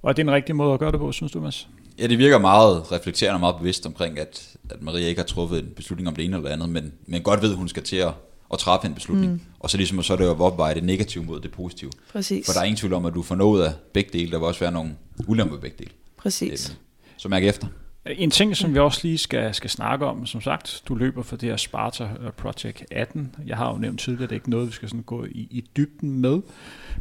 Og 0.02 0.10
er 0.10 0.14
det 0.14 0.22
en 0.22 0.32
rigtig 0.32 0.56
måde 0.56 0.74
at 0.74 0.80
gøre 0.80 0.92
det 0.92 1.00
på, 1.00 1.12
synes 1.12 1.32
du, 1.32 1.42
Mads? 1.42 1.68
Ja, 2.00 2.08
det 2.08 2.18
virker 2.18 2.38
meget 2.38 2.92
reflekterende 2.92 3.36
og 3.36 3.40
meget 3.40 3.56
bevidst 3.56 3.86
omkring, 3.86 4.20
at, 4.20 4.56
at 4.70 4.82
Maria 4.82 5.08
ikke 5.08 5.20
har 5.20 5.26
truffet 5.26 5.60
en 5.60 5.70
beslutning 5.76 6.08
om 6.08 6.16
det 6.16 6.26
ene 6.26 6.38
eller 6.38 6.50
andet, 6.50 6.70
men, 6.70 6.94
men 7.06 7.22
godt 7.22 7.42
ved, 7.42 7.52
at 7.52 7.58
hun 7.58 7.68
skal 7.68 7.84
til 7.84 7.96
at, 7.96 8.12
at 8.54 8.60
træffe 8.60 8.88
en 8.88 8.94
beslutning. 8.94 9.32
Mm. 9.34 9.42
Og 9.60 9.70
så 9.70 9.78
ligesom 9.78 10.04
så 10.04 10.14
er 10.14 10.18
det 10.18 10.26
jo 10.26 10.32
at 10.32 10.40
opveje 10.42 10.76
det 10.76 10.84
negative 10.84 11.24
mod 11.24 11.40
det 11.40 11.52
positive. 11.52 11.92
Præcis. 12.12 12.46
For 12.46 12.54
der 12.54 12.60
er 12.60 12.64
ingen 12.64 12.78
tvivl 12.78 12.94
om, 12.94 13.06
at 13.06 13.14
du 13.14 13.22
får 13.22 13.36
noget 13.36 13.66
af 13.66 13.74
begge 13.94 14.10
dele. 14.14 14.32
Der 14.32 14.38
vil 14.38 14.48
også 14.48 14.60
være 14.60 14.72
nogle 14.72 14.92
ulemper 15.28 15.54
ved 15.56 15.62
begge 15.62 15.78
dele. 15.80 15.92
Præcis. 16.18 16.70
Øhm, 16.70 16.78
Så 17.18 17.30
mærk 17.30 17.44
efter. 17.44 17.68
En 18.06 18.32
ting, 18.32 18.58
som 18.58 18.74
vi 18.74 18.80
også 18.80 19.00
lige 19.04 19.18
skal, 19.18 19.54
skal 19.54 19.70
snakke 19.70 20.06
om, 20.06 20.26
som 20.26 20.42
sagt, 20.42 20.82
du 20.88 20.96
løber 20.96 21.24
for 21.24 21.36
det 21.36 21.50
her 21.50 21.58
Sparta 21.58 22.04
øh, 22.04 22.32
Project 22.32 22.84
18. 22.92 23.36
Jeg 23.48 23.58
har 23.58 23.72
jo 23.72 23.78
nævnt 23.78 24.00
tidligere, 24.00 24.24
at 24.24 24.30
det 24.30 24.36
er 24.36 24.40
ikke 24.40 24.50
noget, 24.50 24.68
vi 24.68 24.72
skal 24.72 24.90
sådan 24.90 25.04
gå 25.04 25.26
i, 25.26 25.48
i 25.52 25.66
dybden 25.78 26.20
med. 26.22 26.40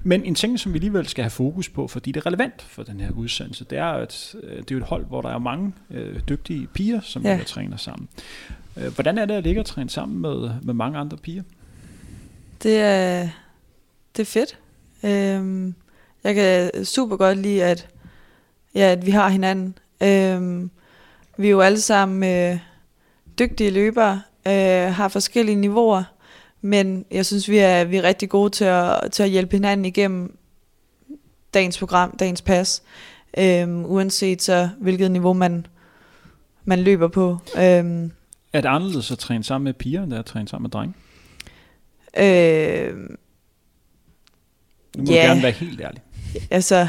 Men 0.02 0.24
en 0.24 0.34
ting, 0.34 0.58
som 0.60 0.72
vi 0.72 0.76
alligevel 0.78 1.08
skal 1.08 1.22
have 1.24 1.30
fokus 1.30 1.68
på, 1.68 1.88
fordi 1.88 2.12
det 2.12 2.20
er 2.20 2.26
relevant 2.26 2.62
for 2.62 2.82
den 2.82 3.00
her 3.00 3.10
udsendelse, 3.10 3.64
det 3.64 3.78
er, 3.78 3.84
at 3.84 4.34
øh, 4.42 4.50
det 4.56 4.70
er 4.70 4.74
jo 4.74 4.76
et 4.78 4.82
hold, 4.86 5.06
hvor 5.06 5.20
der 5.22 5.28
er 5.28 5.38
mange 5.38 5.72
øh, 5.90 6.20
dygtige 6.28 6.66
piger, 6.66 7.00
som 7.00 7.22
Ja. 7.22 7.36
ja. 7.36 7.42
træner 7.46 7.76
sammen. 7.76 8.08
Øh, 8.80 8.94
hvordan 8.94 9.18
er 9.18 9.24
det 9.24 9.34
at 9.34 9.42
ligge 9.42 9.60
og 9.60 9.66
træne 9.66 9.90
sammen 9.90 10.18
med, 10.18 10.50
med 10.62 10.74
mange 10.74 10.98
andre 10.98 11.16
piger? 11.16 11.42
Det 12.62 12.76
er, 12.80 13.28
det 14.16 14.22
er 14.22 14.26
fedt. 14.26 14.58
Øhm, 15.04 15.74
jeg 16.24 16.34
kan 16.34 16.84
super 16.84 17.16
godt 17.16 17.38
lide, 17.38 17.64
at, 17.64 17.88
ja, 18.74 18.80
at 18.80 19.06
vi 19.06 19.10
har 19.10 19.28
hinanden. 19.28 19.78
Øhm, 20.02 20.70
vi 21.36 21.46
er 21.46 21.50
jo 21.50 21.60
alle 21.60 21.80
sammen 21.80 22.30
øh, 22.30 22.58
dygtige 23.38 23.70
løbere, 23.70 24.22
øh, 24.46 24.94
har 24.94 25.08
forskellige 25.08 25.56
niveauer, 25.56 26.04
men 26.60 27.04
jeg 27.10 27.26
synes, 27.26 27.48
vi 27.48 27.58
er, 27.58 27.84
vi 27.84 27.96
er 27.96 28.02
rigtig 28.02 28.28
gode 28.28 28.50
til 28.50 28.64
at, 28.64 29.12
til 29.12 29.22
at 29.22 29.30
hjælpe 29.30 29.56
hinanden 29.56 29.84
igennem 29.84 30.36
dagens 31.54 31.78
program, 31.78 32.16
dagens 32.16 32.42
pas, 32.42 32.82
øhm, 33.38 33.84
uanset 33.84 34.42
så 34.42 34.68
hvilket 34.78 35.10
niveau 35.10 35.32
man, 35.32 35.66
man 36.64 36.78
løber 36.78 37.08
på. 37.08 37.38
Øhm, 37.58 38.12
er 38.58 38.62
det 38.62 38.68
anderledes 38.68 39.10
at 39.10 39.18
træne 39.18 39.44
sammen 39.44 39.64
med 39.64 39.74
piger, 39.74 40.02
end 40.02 40.10
det 40.10 40.16
er 40.16 40.20
at 40.20 40.26
træne 40.26 40.48
sammen 40.48 40.64
med 40.64 40.70
drenge? 40.70 40.94
øh, 42.18 42.96
Nu 44.96 45.04
må 45.04 45.12
Ja. 45.12 45.22
du 45.22 45.28
gerne 45.28 45.42
være 45.42 45.52
helt 45.52 45.80
ærlig. 45.80 46.02
altså, 46.50 46.88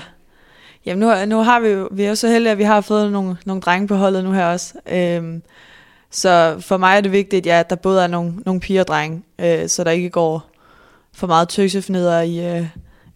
jamen 0.86 1.00
nu, 1.00 1.26
nu 1.26 1.44
har 1.44 1.60
vi 1.60 1.68
jo, 1.68 1.90
vi 1.92 2.04
er 2.04 2.10
jo 2.10 2.16
så 2.16 2.28
heldige, 2.28 2.52
at 2.52 2.58
vi 2.58 2.64
har 2.64 2.82
fået 2.82 3.12
nogle, 3.12 3.38
nogle 3.46 3.62
drenge 3.62 3.88
på 3.88 3.96
holdet 3.96 4.24
nu 4.24 4.32
her 4.32 4.46
også. 4.46 4.74
Øhm, 4.92 5.42
Så 6.12 6.58
for 6.60 6.78
mig 6.78 6.98
er 6.98 7.02
det 7.02 7.12
vigtigt, 7.12 7.46
ja, 7.46 7.60
at 7.60 7.70
der 7.70 7.76
både 7.76 8.04
er 8.04 8.08
nogle, 8.08 8.34
nogle 8.46 8.62
piger 8.62 8.82
og 8.82 8.88
drenge, 8.88 9.24
øh, 9.40 9.68
så 9.70 9.84
der 9.84 9.92
ikke 9.92 10.10
går 10.10 10.52
for 11.14 11.28
meget 11.28 11.50
tøsefneder 11.50 12.22
i, 12.22 12.58
øh, 12.60 12.68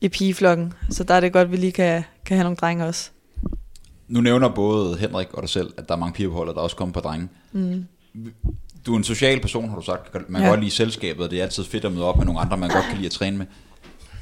i 0.02 0.10
pigeflokken. 0.10 0.74
Så 0.90 1.04
der 1.04 1.14
er 1.14 1.20
det 1.20 1.34
godt, 1.34 1.46
at 1.46 1.52
vi 1.52 1.58
lige 1.58 1.72
kan, 1.72 2.04
kan 2.26 2.38
have 2.38 2.44
nogle 2.44 2.58
drenge 2.58 2.86
også. 2.86 3.10
Nu 4.08 4.22
nævner 4.22 4.50
både 4.50 4.98
Henrik 4.98 5.34
og 5.34 5.42
dig 5.42 5.50
selv, 5.50 5.74
at 5.78 5.88
der 5.90 5.96
er 5.96 6.00
mange 6.00 6.14
piger 6.14 6.30
på 6.30 6.36
holdet, 6.36 6.56
der 6.56 6.62
også 6.62 6.76
kommer 6.76 6.94
på 6.94 7.00
drenge. 7.00 7.28
Mm. 7.52 7.86
Du 8.86 8.94
er 8.94 8.98
en 8.98 9.04
social 9.04 9.40
person, 9.42 9.70
har 9.70 9.76
du 9.76 9.82
sagt. 9.82 10.14
Man 10.14 10.24
kan 10.42 10.42
Ja. 10.42 10.48
godt 10.50 10.60
lide 10.60 10.72
selskabet, 10.72 11.24
og 11.26 11.32
det 11.32 11.40
er 11.40 11.44
altid 11.44 11.64
fedt 11.64 11.86
at 11.86 11.92
møde 11.92 12.06
op 12.06 12.18
med 12.18 12.26
nogle 12.26 12.40
andre, 12.42 12.58
man 12.58 12.70
godt 12.70 12.86
kan 12.86 12.96
lide 12.96 13.06
at 13.06 13.12
træne 13.12 13.38
med. 13.38 13.46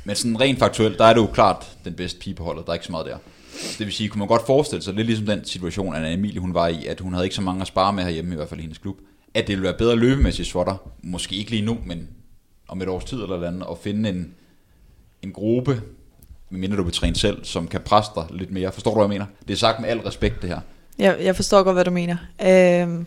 Men 0.06 0.16
sådan 0.16 0.40
rent 0.42 0.60
faktuelt, 0.60 0.98
der 0.98 1.06
er 1.06 1.14
du 1.14 1.22
jo 1.22 1.28
klart 1.28 1.78
den 1.86 1.94
bedste 1.94 2.20
pige 2.20 2.34
på 2.36 2.44
holdet. 2.44 2.66
Der 2.66 2.72
er 2.72 2.74
ikke 2.74 2.86
så 2.86 2.92
meget 2.92 3.06
der. 3.06 3.18
Det 3.78 3.86
vil 3.86 3.94
sige, 3.94 4.10
kunne 4.10 4.20
man 4.20 4.28
godt 4.28 4.46
forestille 4.46 4.82
sig, 4.84 4.94
lidt 4.94 5.08
ligesom 5.08 5.26
den 5.26 5.46
situation, 5.46 5.96
Anna 5.96 6.14
Emilie 6.14 6.40
hun 6.40 6.54
var 6.54 6.68
i, 6.68 6.86
at 6.86 7.00
hun 7.00 7.14
havde 7.14 7.26
ikke 7.26 7.36
så 7.36 7.42
mange 7.42 7.62
at 7.62 7.68
spare 7.68 7.94
med 7.94 8.04
herhjemme, 8.04 8.34
i 8.34 8.36
hvert 8.36 8.50
fald 8.50 8.60
i 8.60 8.64
hendes 8.64 8.78
klub, 8.78 8.98
at 9.34 9.48
det 9.48 9.50
ville 9.56 9.64
være 9.64 9.78
bedre 9.78 9.96
løbemæssigt 9.96 10.52
for 10.52 10.64
dig, 10.64 10.76
måske 11.04 11.36
ikke 11.36 11.52
lige 11.52 11.66
nu, 11.66 11.78
men 11.86 12.08
om 12.68 12.82
et 12.82 12.88
års 12.88 13.04
tid 13.04 13.18
eller 13.24 13.48
andet, 13.48 13.66
at 13.72 13.78
finde 13.84 14.10
en, 14.10 14.34
en 15.22 15.32
gruppe, 15.32 15.82
medmindre 16.50 16.78
du 16.78 16.84
vil 16.84 16.94
træne 16.94 17.16
selv, 17.16 17.46
som 17.46 17.68
kan 17.68 17.82
presse 17.82 18.12
dig 18.16 18.26
lidt 18.32 18.52
mere. 18.52 18.72
Forstår 18.72 18.92
du, 18.92 18.96
hvad 19.00 19.04
jeg 19.06 19.10
mener? 19.10 19.26
Det 19.48 19.54
er 19.54 19.58
sagt 19.58 19.80
med 19.80 19.90
al 19.90 20.00
respekt, 20.00 20.42
det 20.42 20.50
her. 20.50 20.60
Jeg, 21.00 21.18
jeg 21.22 21.36
forstår 21.36 21.64
godt, 21.64 21.76
hvad 21.76 21.86
du 21.86 21.92
mener. 21.92 22.18
Øhm, 22.46 23.06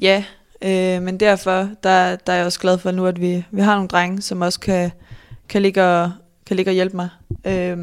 ja, 0.00 0.24
øh, 0.62 1.02
men 1.02 1.20
derfor 1.20 1.68
der, 1.82 2.16
der 2.16 2.32
er 2.32 2.36
jeg 2.36 2.46
også 2.46 2.60
glad 2.60 2.78
for 2.78 2.90
nu, 2.90 3.06
at 3.06 3.20
vi, 3.20 3.44
vi 3.50 3.60
har 3.60 3.74
nogle 3.74 3.88
drenge, 3.88 4.22
som 4.22 4.40
også 4.40 4.60
kan, 4.60 4.90
kan, 5.48 5.62
ligge, 5.62 5.84
og, 5.84 6.12
kan 6.46 6.56
ligge 6.56 6.70
og 6.70 6.74
hjælpe 6.74 6.96
mig. 6.96 7.08
Øh, 7.44 7.78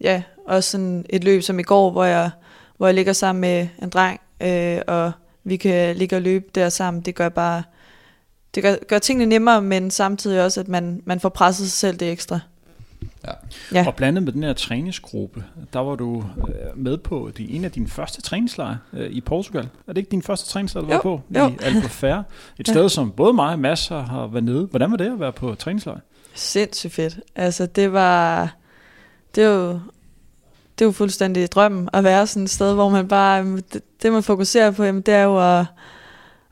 ja, 0.00 0.22
også 0.46 0.70
sådan 0.70 1.06
et 1.10 1.24
løb 1.24 1.42
som 1.42 1.58
i 1.58 1.62
går, 1.62 1.90
hvor 1.90 2.04
jeg, 2.04 2.30
hvor 2.76 2.86
jeg 2.86 2.94
ligger 2.94 3.12
sammen 3.12 3.40
med 3.40 3.68
en 3.82 3.88
dreng, 3.88 4.20
øh, 4.40 4.80
og 4.86 5.12
vi 5.44 5.56
kan 5.56 5.96
ligge 5.96 6.16
og 6.16 6.22
løbe 6.22 6.46
der 6.54 6.68
sammen. 6.68 7.02
Det 7.02 7.14
gør 7.14 7.28
bare 7.28 7.62
det 8.54 8.62
gør, 8.62 8.74
gør 8.88 8.98
tingene 8.98 9.26
nemmere, 9.26 9.62
men 9.62 9.90
samtidig 9.90 10.44
også, 10.44 10.60
at 10.60 10.68
man, 10.68 11.02
man 11.04 11.20
får 11.20 11.28
presset 11.28 11.70
sig 11.70 11.78
selv 11.78 11.96
det 11.96 12.12
ekstra. 12.12 12.40
Ja. 13.28 13.32
Ja. 13.72 13.86
Og 13.86 13.94
blandet 13.94 14.22
med 14.22 14.32
den 14.32 14.42
her 14.42 14.52
træningsgruppe, 14.52 15.44
der 15.72 15.78
var 15.80 15.94
du 15.96 16.24
øh, 16.48 16.78
med 16.78 16.98
på 16.98 17.30
de, 17.38 17.50
en 17.50 17.64
af 17.64 17.70
dine 17.70 17.88
første 17.88 18.22
træningslejre 18.22 18.78
øh, 18.92 19.10
i 19.10 19.20
Portugal. 19.20 19.68
Er 19.88 19.92
det 19.92 19.96
ikke 19.98 20.10
din 20.10 20.22
første 20.22 20.48
træningslejr, 20.50 20.84
du 20.84 20.90
Jo, 20.90 20.94
var 20.96 21.02
på? 21.02 21.20
jo. 21.38 21.48
I 21.48 21.56
Albufeira. 21.62 22.22
Et 22.58 22.68
Ja. 22.68 22.72
sted, 22.72 22.88
som 22.88 23.10
både 23.10 23.32
mig 23.32 23.52
og 23.52 23.58
Mads 23.58 23.88
har- 23.88 24.00
har 24.00 24.26
været 24.26 24.44
nede. 24.44 24.66
Hvordan 24.66 24.90
var 24.90 24.96
det 24.96 25.12
at 25.12 25.20
være 25.20 25.32
på 25.32 25.54
træningslejr? 25.54 25.98
Sindssygt 26.34 26.92
fedt. 26.94 27.20
Altså, 27.36 27.66
det 27.66 27.92
var... 27.92 28.54
Det 29.34 29.44
er 29.44 29.48
jo, 29.48 29.70
det 30.78 30.84
er 30.84 30.84
jo 30.84 30.92
fuldstændig 30.92 31.52
drømmen 31.52 31.88
at 31.92 32.04
være 32.04 32.26
sådan 32.26 32.42
et 32.44 32.50
sted, 32.50 32.74
hvor 32.74 32.88
man 32.88 33.08
bare... 33.08 33.40
øhm, 33.40 33.62
Det, 33.72 33.82
det 34.02 34.12
man 34.12 34.22
fokuserer 34.22 34.70
på, 34.70 34.84
jamen, 34.84 35.02
det 35.02 35.14
er 35.14 35.22
jo 35.22 35.58
at, 35.58 35.66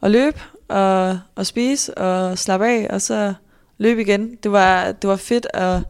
at 0.02 0.10
løbe 0.10 0.40
og, 0.68 1.18
og 1.34 1.46
spise 1.46 1.98
og 1.98 2.38
slappe 2.38 2.66
af, 2.66 2.86
og 2.90 3.00
så 3.02 3.34
løbe 3.78 4.00
igen. 4.00 4.36
Det 4.42 4.52
var, 4.52 4.92
det 4.92 5.10
var 5.10 5.16
fedt 5.16 5.46
at 5.54 5.80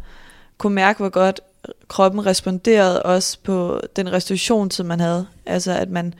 kunne 0.62 0.74
mærke, 0.74 0.98
hvor 0.98 1.08
godt 1.08 1.40
kroppen 1.88 2.26
responderede 2.26 3.02
også 3.02 3.38
på 3.44 3.80
den 3.96 4.12
restitution, 4.12 4.70
som 4.70 4.86
man 4.86 5.00
havde. 5.00 5.26
Altså, 5.46 5.72
at 5.72 5.90
man... 5.90 6.14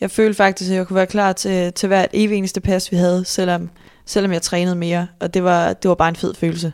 Jeg 0.00 0.10
følte 0.10 0.36
faktisk, 0.36 0.70
at 0.70 0.76
jeg 0.76 0.86
kunne 0.86 0.94
være 0.94 1.06
klar 1.06 1.32
til, 1.32 1.72
til 1.72 1.86
hvert 1.86 2.08
evig 2.12 2.38
eneste 2.38 2.60
pas, 2.60 2.92
vi 2.92 2.96
havde, 2.96 3.24
selvom, 3.24 3.70
selvom 4.04 4.32
jeg 4.32 4.42
trænede 4.42 4.76
mere. 4.76 5.06
Og 5.20 5.34
det 5.34 5.44
var, 5.44 5.72
det 5.72 5.88
var 5.88 5.94
bare 5.94 6.08
en 6.08 6.16
fed 6.16 6.34
følelse. 6.34 6.72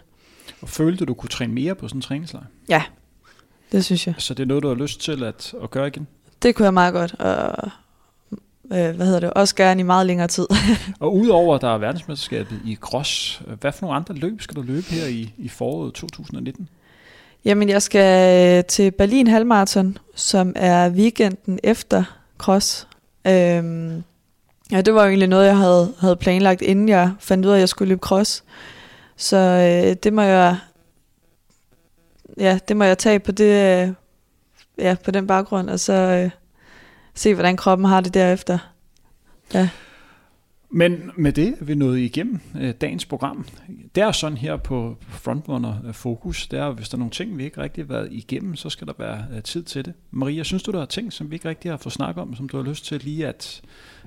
Og 0.60 0.68
følte 0.68 0.98
du, 0.98 1.04
du 1.04 1.14
kunne 1.14 1.28
træne 1.28 1.52
mere 1.52 1.74
på 1.74 1.88
sådan 1.88 1.98
en 1.98 2.02
træningslejr? 2.02 2.44
Ja, 2.68 2.82
det 3.72 3.84
synes 3.84 4.06
jeg. 4.06 4.14
Så 4.18 4.34
det 4.34 4.42
er 4.42 4.46
noget, 4.46 4.62
du 4.62 4.68
har 4.68 4.74
lyst 4.74 5.00
til 5.00 5.24
at, 5.24 5.54
at 5.62 5.70
gøre 5.70 5.86
igen? 5.86 6.06
Det 6.42 6.54
kunne 6.54 6.64
jeg 6.64 6.74
meget 6.74 6.94
godt, 6.94 7.14
og 7.14 7.70
øh, 8.72 8.96
hvad 8.96 9.06
hedder 9.06 9.20
det, 9.20 9.30
også 9.30 9.54
gerne 9.54 9.80
i 9.80 9.84
meget 9.84 10.06
længere 10.06 10.28
tid. 10.28 10.46
Og 11.00 11.16
udover 11.16 11.58
der 11.58 11.74
er 11.74 11.78
verdensmesterskabet 11.78 12.60
i 12.64 12.74
cross, 12.74 13.42
hvad 13.60 13.72
for 13.72 13.86
nogle 13.86 13.96
andre 13.96 14.14
løb 14.14 14.40
skal 14.40 14.56
du 14.56 14.62
løbe 14.62 14.86
her 14.86 15.06
i, 15.06 15.34
i 15.38 15.48
foråret 15.48 15.94
2019? 15.94 16.68
Jamen, 17.44 17.68
jeg 17.68 17.82
skal 17.82 18.58
øh, 18.58 18.64
til 18.64 18.90
Berlin 18.90 19.26
Halmarathon, 19.26 19.98
som 20.14 20.52
er 20.56 20.90
weekenden 20.90 21.58
efter 21.62 22.04
cross. 22.38 22.88
Øhm, 23.26 24.04
ja, 24.72 24.80
det 24.80 24.94
var 24.94 25.02
jo 25.02 25.08
egentlig 25.08 25.28
noget, 25.28 25.46
jeg 25.46 25.56
havde, 25.56 25.94
havde 26.00 26.16
planlagt, 26.16 26.62
inden 26.62 26.88
jeg 26.88 27.12
fandt 27.20 27.46
ud 27.46 27.50
af, 27.50 27.54
at 27.54 27.60
jeg 27.60 27.68
skulle 27.68 27.88
løbe 27.88 28.00
cross. 28.00 28.44
Så 29.16 29.36
øh, 29.36 29.96
det 30.02 30.12
må 30.12 30.22
jeg, 30.22 30.56
ja, 32.36 32.58
det 32.68 32.76
må 32.76 32.84
jeg 32.84 32.98
tage 32.98 33.18
på 33.18 33.32
det, 33.32 33.82
øh, 33.84 33.92
ja, 34.78 34.96
på 35.04 35.10
den 35.10 35.26
baggrund, 35.26 35.70
og 35.70 35.80
så 35.80 35.92
øh, 35.92 36.30
se, 37.14 37.34
hvordan 37.34 37.56
kroppen 37.56 37.84
har 37.84 38.00
det 38.00 38.14
derefter. 38.14 38.58
Ja. 39.54 39.68
Men 40.70 41.10
med 41.16 41.32
det 41.32 41.54
er 41.60 41.64
vi 41.64 41.74
nået 41.74 41.98
igennem 41.98 42.40
øh, 42.60 42.74
dagens 42.80 43.04
program. 43.06 43.46
Det 43.94 44.02
er 44.02 44.12
sådan 44.12 44.38
her 44.38 44.56
på 44.56 44.96
Frontrunner 45.08 45.74
øh, 45.86 45.94
Fokus, 45.94 46.46
det 46.46 46.58
er, 46.58 46.70
hvis 46.70 46.88
der 46.88 46.96
er 46.96 46.98
nogle 46.98 47.10
ting, 47.10 47.38
vi 47.38 47.44
ikke 47.44 47.60
rigtig 47.62 47.84
har 47.84 47.88
været 47.88 48.08
igennem, 48.12 48.56
så 48.56 48.70
skal 48.70 48.86
der 48.86 48.92
være 48.98 49.24
øh, 49.36 49.42
tid 49.42 49.62
til 49.62 49.84
det. 49.84 49.92
Maria, 50.10 50.42
synes 50.42 50.62
du, 50.62 50.70
der 50.72 50.80
er 50.80 50.86
ting, 50.86 51.12
som 51.12 51.30
vi 51.30 51.36
ikke 51.36 51.48
rigtig 51.48 51.70
har 51.70 51.76
fået 51.76 51.92
snakket 51.92 52.22
om, 52.22 52.34
som 52.36 52.48
du 52.48 52.56
har 52.56 52.64
lyst 52.64 52.84
til 52.84 53.00
lige 53.04 53.26
at, 53.26 53.60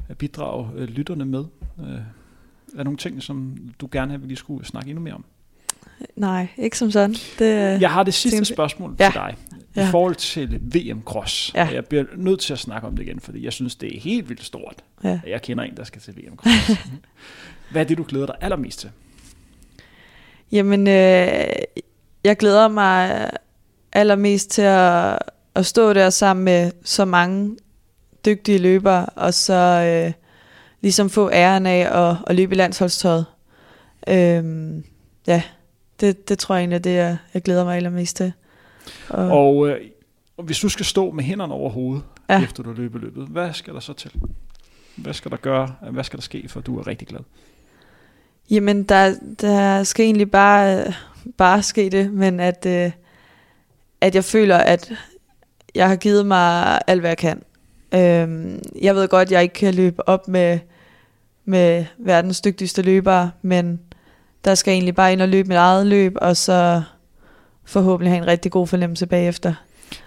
at 0.09 0.17
bidrage 0.17 0.69
øh, 0.75 0.87
lytterne 0.87 1.25
med? 1.25 1.45
Øh, 1.79 1.85
er 1.93 2.77
der 2.77 2.83
nogle 2.83 2.97
ting, 2.97 3.23
som 3.23 3.57
du 3.79 3.89
gerne 3.91 4.11
vil, 4.11 4.21
vi 4.21 4.27
lige 4.27 4.37
skulle 4.37 4.65
snakke 4.65 4.89
endnu 4.89 5.03
mere 5.03 5.13
om? 5.13 5.25
Nej, 6.15 6.47
ikke 6.57 6.77
som 6.77 6.91
sådan. 6.91 7.15
Det, 7.39 7.81
Jeg 7.81 7.91
har 7.91 8.03
det 8.03 8.13
sidste 8.13 8.45
spørgsmål 8.45 8.95
Ja. 8.99 9.05
til 9.05 9.13
dig. 9.13 9.35
I 9.75 9.79
Ja. 9.79 9.89
forhold 9.89 10.15
til 10.15 10.59
VM 10.61 11.01
Cross. 11.05 11.51
Ja. 11.55 11.65
Jeg 11.73 11.85
bliver 11.85 12.03
nødt 12.17 12.39
til 12.39 12.53
at 12.53 12.59
snakke 12.59 12.87
om 12.87 12.95
det 12.95 13.03
igen, 13.03 13.19
fordi 13.19 13.45
jeg 13.45 13.53
synes, 13.53 13.75
det 13.75 13.95
er 13.97 13.99
helt 13.99 14.29
vildt 14.29 14.43
stort. 14.43 14.75
ja. 15.03 15.19
at 15.25 15.29
Jeg 15.31 15.41
kender 15.41 15.63
en, 15.63 15.77
der 15.77 15.83
skal 15.83 16.01
til 16.01 16.17
VM 16.17 16.35
Cross. 16.35 16.79
Hvad 17.71 17.81
er 17.81 17.85
det, 17.87 17.97
du 17.97 18.05
glæder 18.07 18.25
dig 18.25 18.35
allermest 18.41 18.79
til? 18.79 18.89
Jamen, 20.51 20.87
øh, 20.87 21.37
jeg 22.23 22.37
glæder 22.39 22.67
mig 22.67 23.29
allermest 23.93 24.49
til 24.49 24.61
at, 24.61 25.19
at 25.55 25.65
stå 25.65 25.93
der 25.93 26.09
sammen 26.09 26.45
med 26.45 26.71
så 26.83 27.05
mange 27.05 27.57
dygtige 28.25 28.57
løbere, 28.57 29.05
og 29.05 29.33
så 29.33 29.53
øh, 29.53 30.13
ligesom 30.81 31.09
få 31.09 31.29
æren 31.31 31.65
af 31.65 32.09
at, 32.09 32.15
at 32.27 32.35
løbe 32.35 32.55
i 32.55 32.57
landsholdstøjet. 32.57 33.25
Øhm, 34.07 34.83
ja, 35.27 35.41
det, 35.99 36.29
det 36.29 36.39
tror 36.39 36.55
jeg 36.55 36.59
egentlig 36.61 36.75
er 36.75 36.79
det, 36.81 36.93
jeg, 36.95 37.17
jeg 37.33 37.41
glæder 37.41 37.63
mig 37.63 37.75
allermest 37.77 38.17
til. 38.17 38.33
Og, 39.09 39.31
Og 39.31 39.69
øh, 39.69 39.81
hvis 40.43 40.59
du 40.59 40.69
skal 40.69 40.85
stå 40.85 41.11
med 41.11 41.23
hænderne 41.23 41.53
over 41.53 41.69
hovedet, 41.69 42.03
ja. 42.29 42.43
Efter 42.43 42.63
du 42.63 42.69
har 42.69 42.77
løbet 42.77 43.01
løbet, 43.01 43.27
hvad 43.27 43.53
skal 43.53 43.73
der 43.73 43.79
så 43.79 43.93
til? 43.93 44.11
Hvad 44.95 45.13
skal 45.13 45.31
der 45.31 45.37
gøre? 45.37 45.75
Hvad 45.91 46.03
skal 46.03 46.17
der 46.17 46.23
ske, 46.23 46.45
for 46.47 46.59
at 46.59 46.65
du 46.65 46.79
er 46.79 46.87
rigtig 46.87 47.07
glad? 47.07 47.19
Jamen, 48.49 48.83
der, 48.83 49.15
der 49.41 49.83
skal 49.83 50.05
egentlig 50.05 50.31
bare, 50.31 50.93
bare 51.37 51.63
ske 51.63 51.89
det, 51.89 52.13
men 52.13 52.39
at, 52.39 52.65
øh, 52.65 52.91
at 54.01 54.15
jeg 54.15 54.23
føler, 54.23 54.57
at 54.57 54.91
jeg 55.75 55.87
har 55.89 55.95
givet 55.95 56.25
mig 56.25 56.79
alt, 56.87 56.99
hvad 56.99 57.09
jeg 57.09 57.17
kan. 57.17 57.43
Øhm, 57.93 58.61
jeg 58.81 58.95
ved 58.95 59.07
godt, 59.07 59.27
at 59.27 59.31
jeg 59.31 59.43
ikke 59.43 59.53
kan 59.53 59.73
løbe 59.73 60.09
op 60.09 60.27
med, 60.27 60.59
med 61.45 61.85
verdens 61.97 62.41
dygtigste 62.41 62.81
løbere, 62.81 63.31
men 63.41 63.79
der 64.45 64.55
skal 64.55 64.71
jeg 64.71 64.75
egentlig 64.75 64.95
bare 64.95 65.13
ind 65.13 65.21
og 65.21 65.29
løbe 65.29 65.47
mit 65.47 65.57
eget 65.57 65.87
løb, 65.87 66.13
og 66.21 66.37
så 66.37 66.81
forhåbentlig 67.71 68.11
have 68.11 68.21
en 68.23 68.27
rigtig 68.27 68.51
god 68.51 68.67
fornemmelse 68.67 69.05
bagefter. 69.07 69.53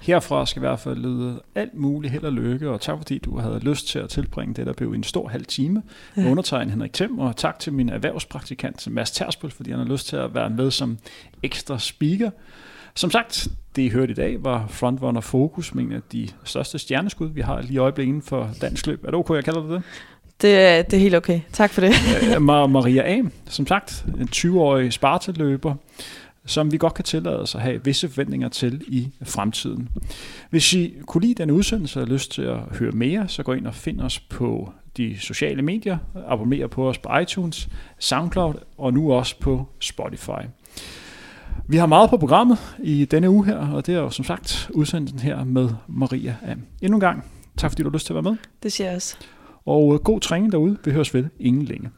Herfra 0.01 0.47
skal 0.47 0.61
i 0.61 0.67
hvert 0.67 0.81
fald 0.81 0.97
lyde 0.97 1.41
alt 1.55 1.75
muligt 1.75 2.13
held 2.13 2.25
og 2.25 2.33
lykke, 2.33 2.71
og 2.71 2.81
tak 2.81 2.97
fordi 2.99 3.19
du 3.19 3.39
havde 3.39 3.59
lyst 3.59 3.89
til 3.89 3.99
at 3.99 4.09
tilbringe 4.09 4.55
det, 4.55 4.67
der 4.67 4.73
blev 4.73 4.93
en 4.93 5.03
stor 5.03 5.29
halv 5.29 5.45
time 5.45 5.83
ja. 6.17 6.31
Undertegnet 6.31 6.71
Henrik 6.73 6.93
Thiem, 6.93 7.19
og 7.19 7.37
tak 7.37 7.59
til 7.59 7.73
min 7.73 7.89
erhvervspraktikant 7.89 8.91
Mads 8.91 9.11
Tersbøl, 9.11 9.51
fordi 9.51 9.71
han 9.71 9.79
har 9.79 9.87
lyst 9.87 10.07
til 10.09 10.17
at 10.17 10.35
være 10.35 10.51
med 10.51 10.71
som 10.71 10.99
ekstra 11.43 11.79
speaker. 11.79 12.31
Som 12.95 13.11
sagt, 13.11 13.49
det 13.77 13.83
I 13.83 13.89
hørte 13.89 14.11
i 14.13 14.15
dag 14.15 14.45
var 14.45 14.67
Frontrunner 14.69 15.21
Focus 15.21 15.75
med 15.75 15.85
en 15.85 15.93
af 15.93 16.01
de 16.13 16.29
største 16.45 16.79
stjerneskud, 16.79 17.29
vi 17.29 17.41
har 17.41 17.61
lige 17.63 17.73
i 17.75 17.79
øjeblikket 17.79 18.09
inden 18.09 18.23
for 18.23 18.51
dansk 18.61 18.87
løb. 18.87 19.03
Er 19.05 19.07
det 19.07 19.15
okay, 19.15 19.35
jeg 19.35 19.45
kalder 19.45 19.61
det 19.63 19.71
det? 19.71 19.83
Det, 20.43 20.59
er- 20.61 20.83
det 20.83 20.97
er 20.97 21.01
helt 21.01 21.15
okay. 21.15 21.41
Tak 21.53 21.71
for 21.71 21.81
det. 21.81 21.91
Ma- 22.49 22.67
Maria 22.67 23.03
A., 23.03 23.23
som 23.49 23.67
sagt, 23.67 24.05
en 24.21 24.29
20-årig 24.37 24.93
Sparta-løber, 24.93 25.75
som 26.47 26.73
vi 26.73 26.77
godt 26.77 26.95
kan 26.95 27.05
tillade 27.05 27.41
os 27.41 27.55
at 27.55 27.61
have 27.61 27.85
visse 27.85 28.09
forventninger 28.09 28.49
til 28.49 28.83
i 28.89 29.09
fremtiden. 29.23 29.89
Hvis 30.51 30.73
I 30.73 30.95
kunne 31.07 31.23
lide 31.23 31.35
den 31.35 31.51
udsendelse 31.51 32.01
og 32.01 32.07
har 32.07 32.13
lyst 32.13 32.33
til 32.33 32.43
at 32.43 32.59
høre 32.79 32.93
mere, 32.93 33.29
så 33.29 33.43
gå 33.43 33.53
ind 33.53 33.67
og 33.67 33.75
find 33.75 34.01
os 34.01 34.21
på 34.21 34.73
de 34.97 35.17
sociale 35.21 35.63
medier, 35.63 35.99
abonner 36.29 36.67
på 36.67 36.89
os 36.89 36.99
på 36.99 37.19
iTunes, 37.19 37.69
SoundCloud 37.99 38.55
og 38.79 38.95
nu 38.95 39.13
også 39.13 39.41
på 39.41 39.69
Spotify. 39.81 40.45
Vi 41.69 41.77
har 41.77 41.87
meget 41.87 42.11
på 42.11 42.17
programmet 42.17 42.59
i 42.83 43.05
denne 43.05 43.31
uge 43.31 43.47
her, 43.47 43.57
og 43.57 43.87
det 43.87 43.95
er 43.95 43.99
jo 43.99 44.11
som 44.11 44.25
sagt 44.25 44.71
udsendelsen 44.75 45.19
her 45.19 45.45
med 45.45 45.69
Maria 45.89 46.37
A. 46.47 46.55
Endnu 46.83 46.97
en 46.97 47.01
gang, 47.01 47.25
tak 47.57 47.71
fordi 47.71 47.83
du 47.83 47.89
har 47.89 47.95
lyst 47.95 48.07
til 48.07 48.13
at 48.13 48.25
være 48.25 48.31
med, 48.33 48.37
Det 48.63 48.73
siger 48.73 48.87
jeg 48.87 48.97
også. 48.97 49.17
og 49.67 49.95
øh, 49.95 50.01
god 50.01 50.21
træning 50.21 50.53
derude. 50.53 50.77
Vi 50.85 50.91
høres 50.91 51.15
ved 51.15 51.25
ingen 51.41 51.65
længe. 51.65 51.91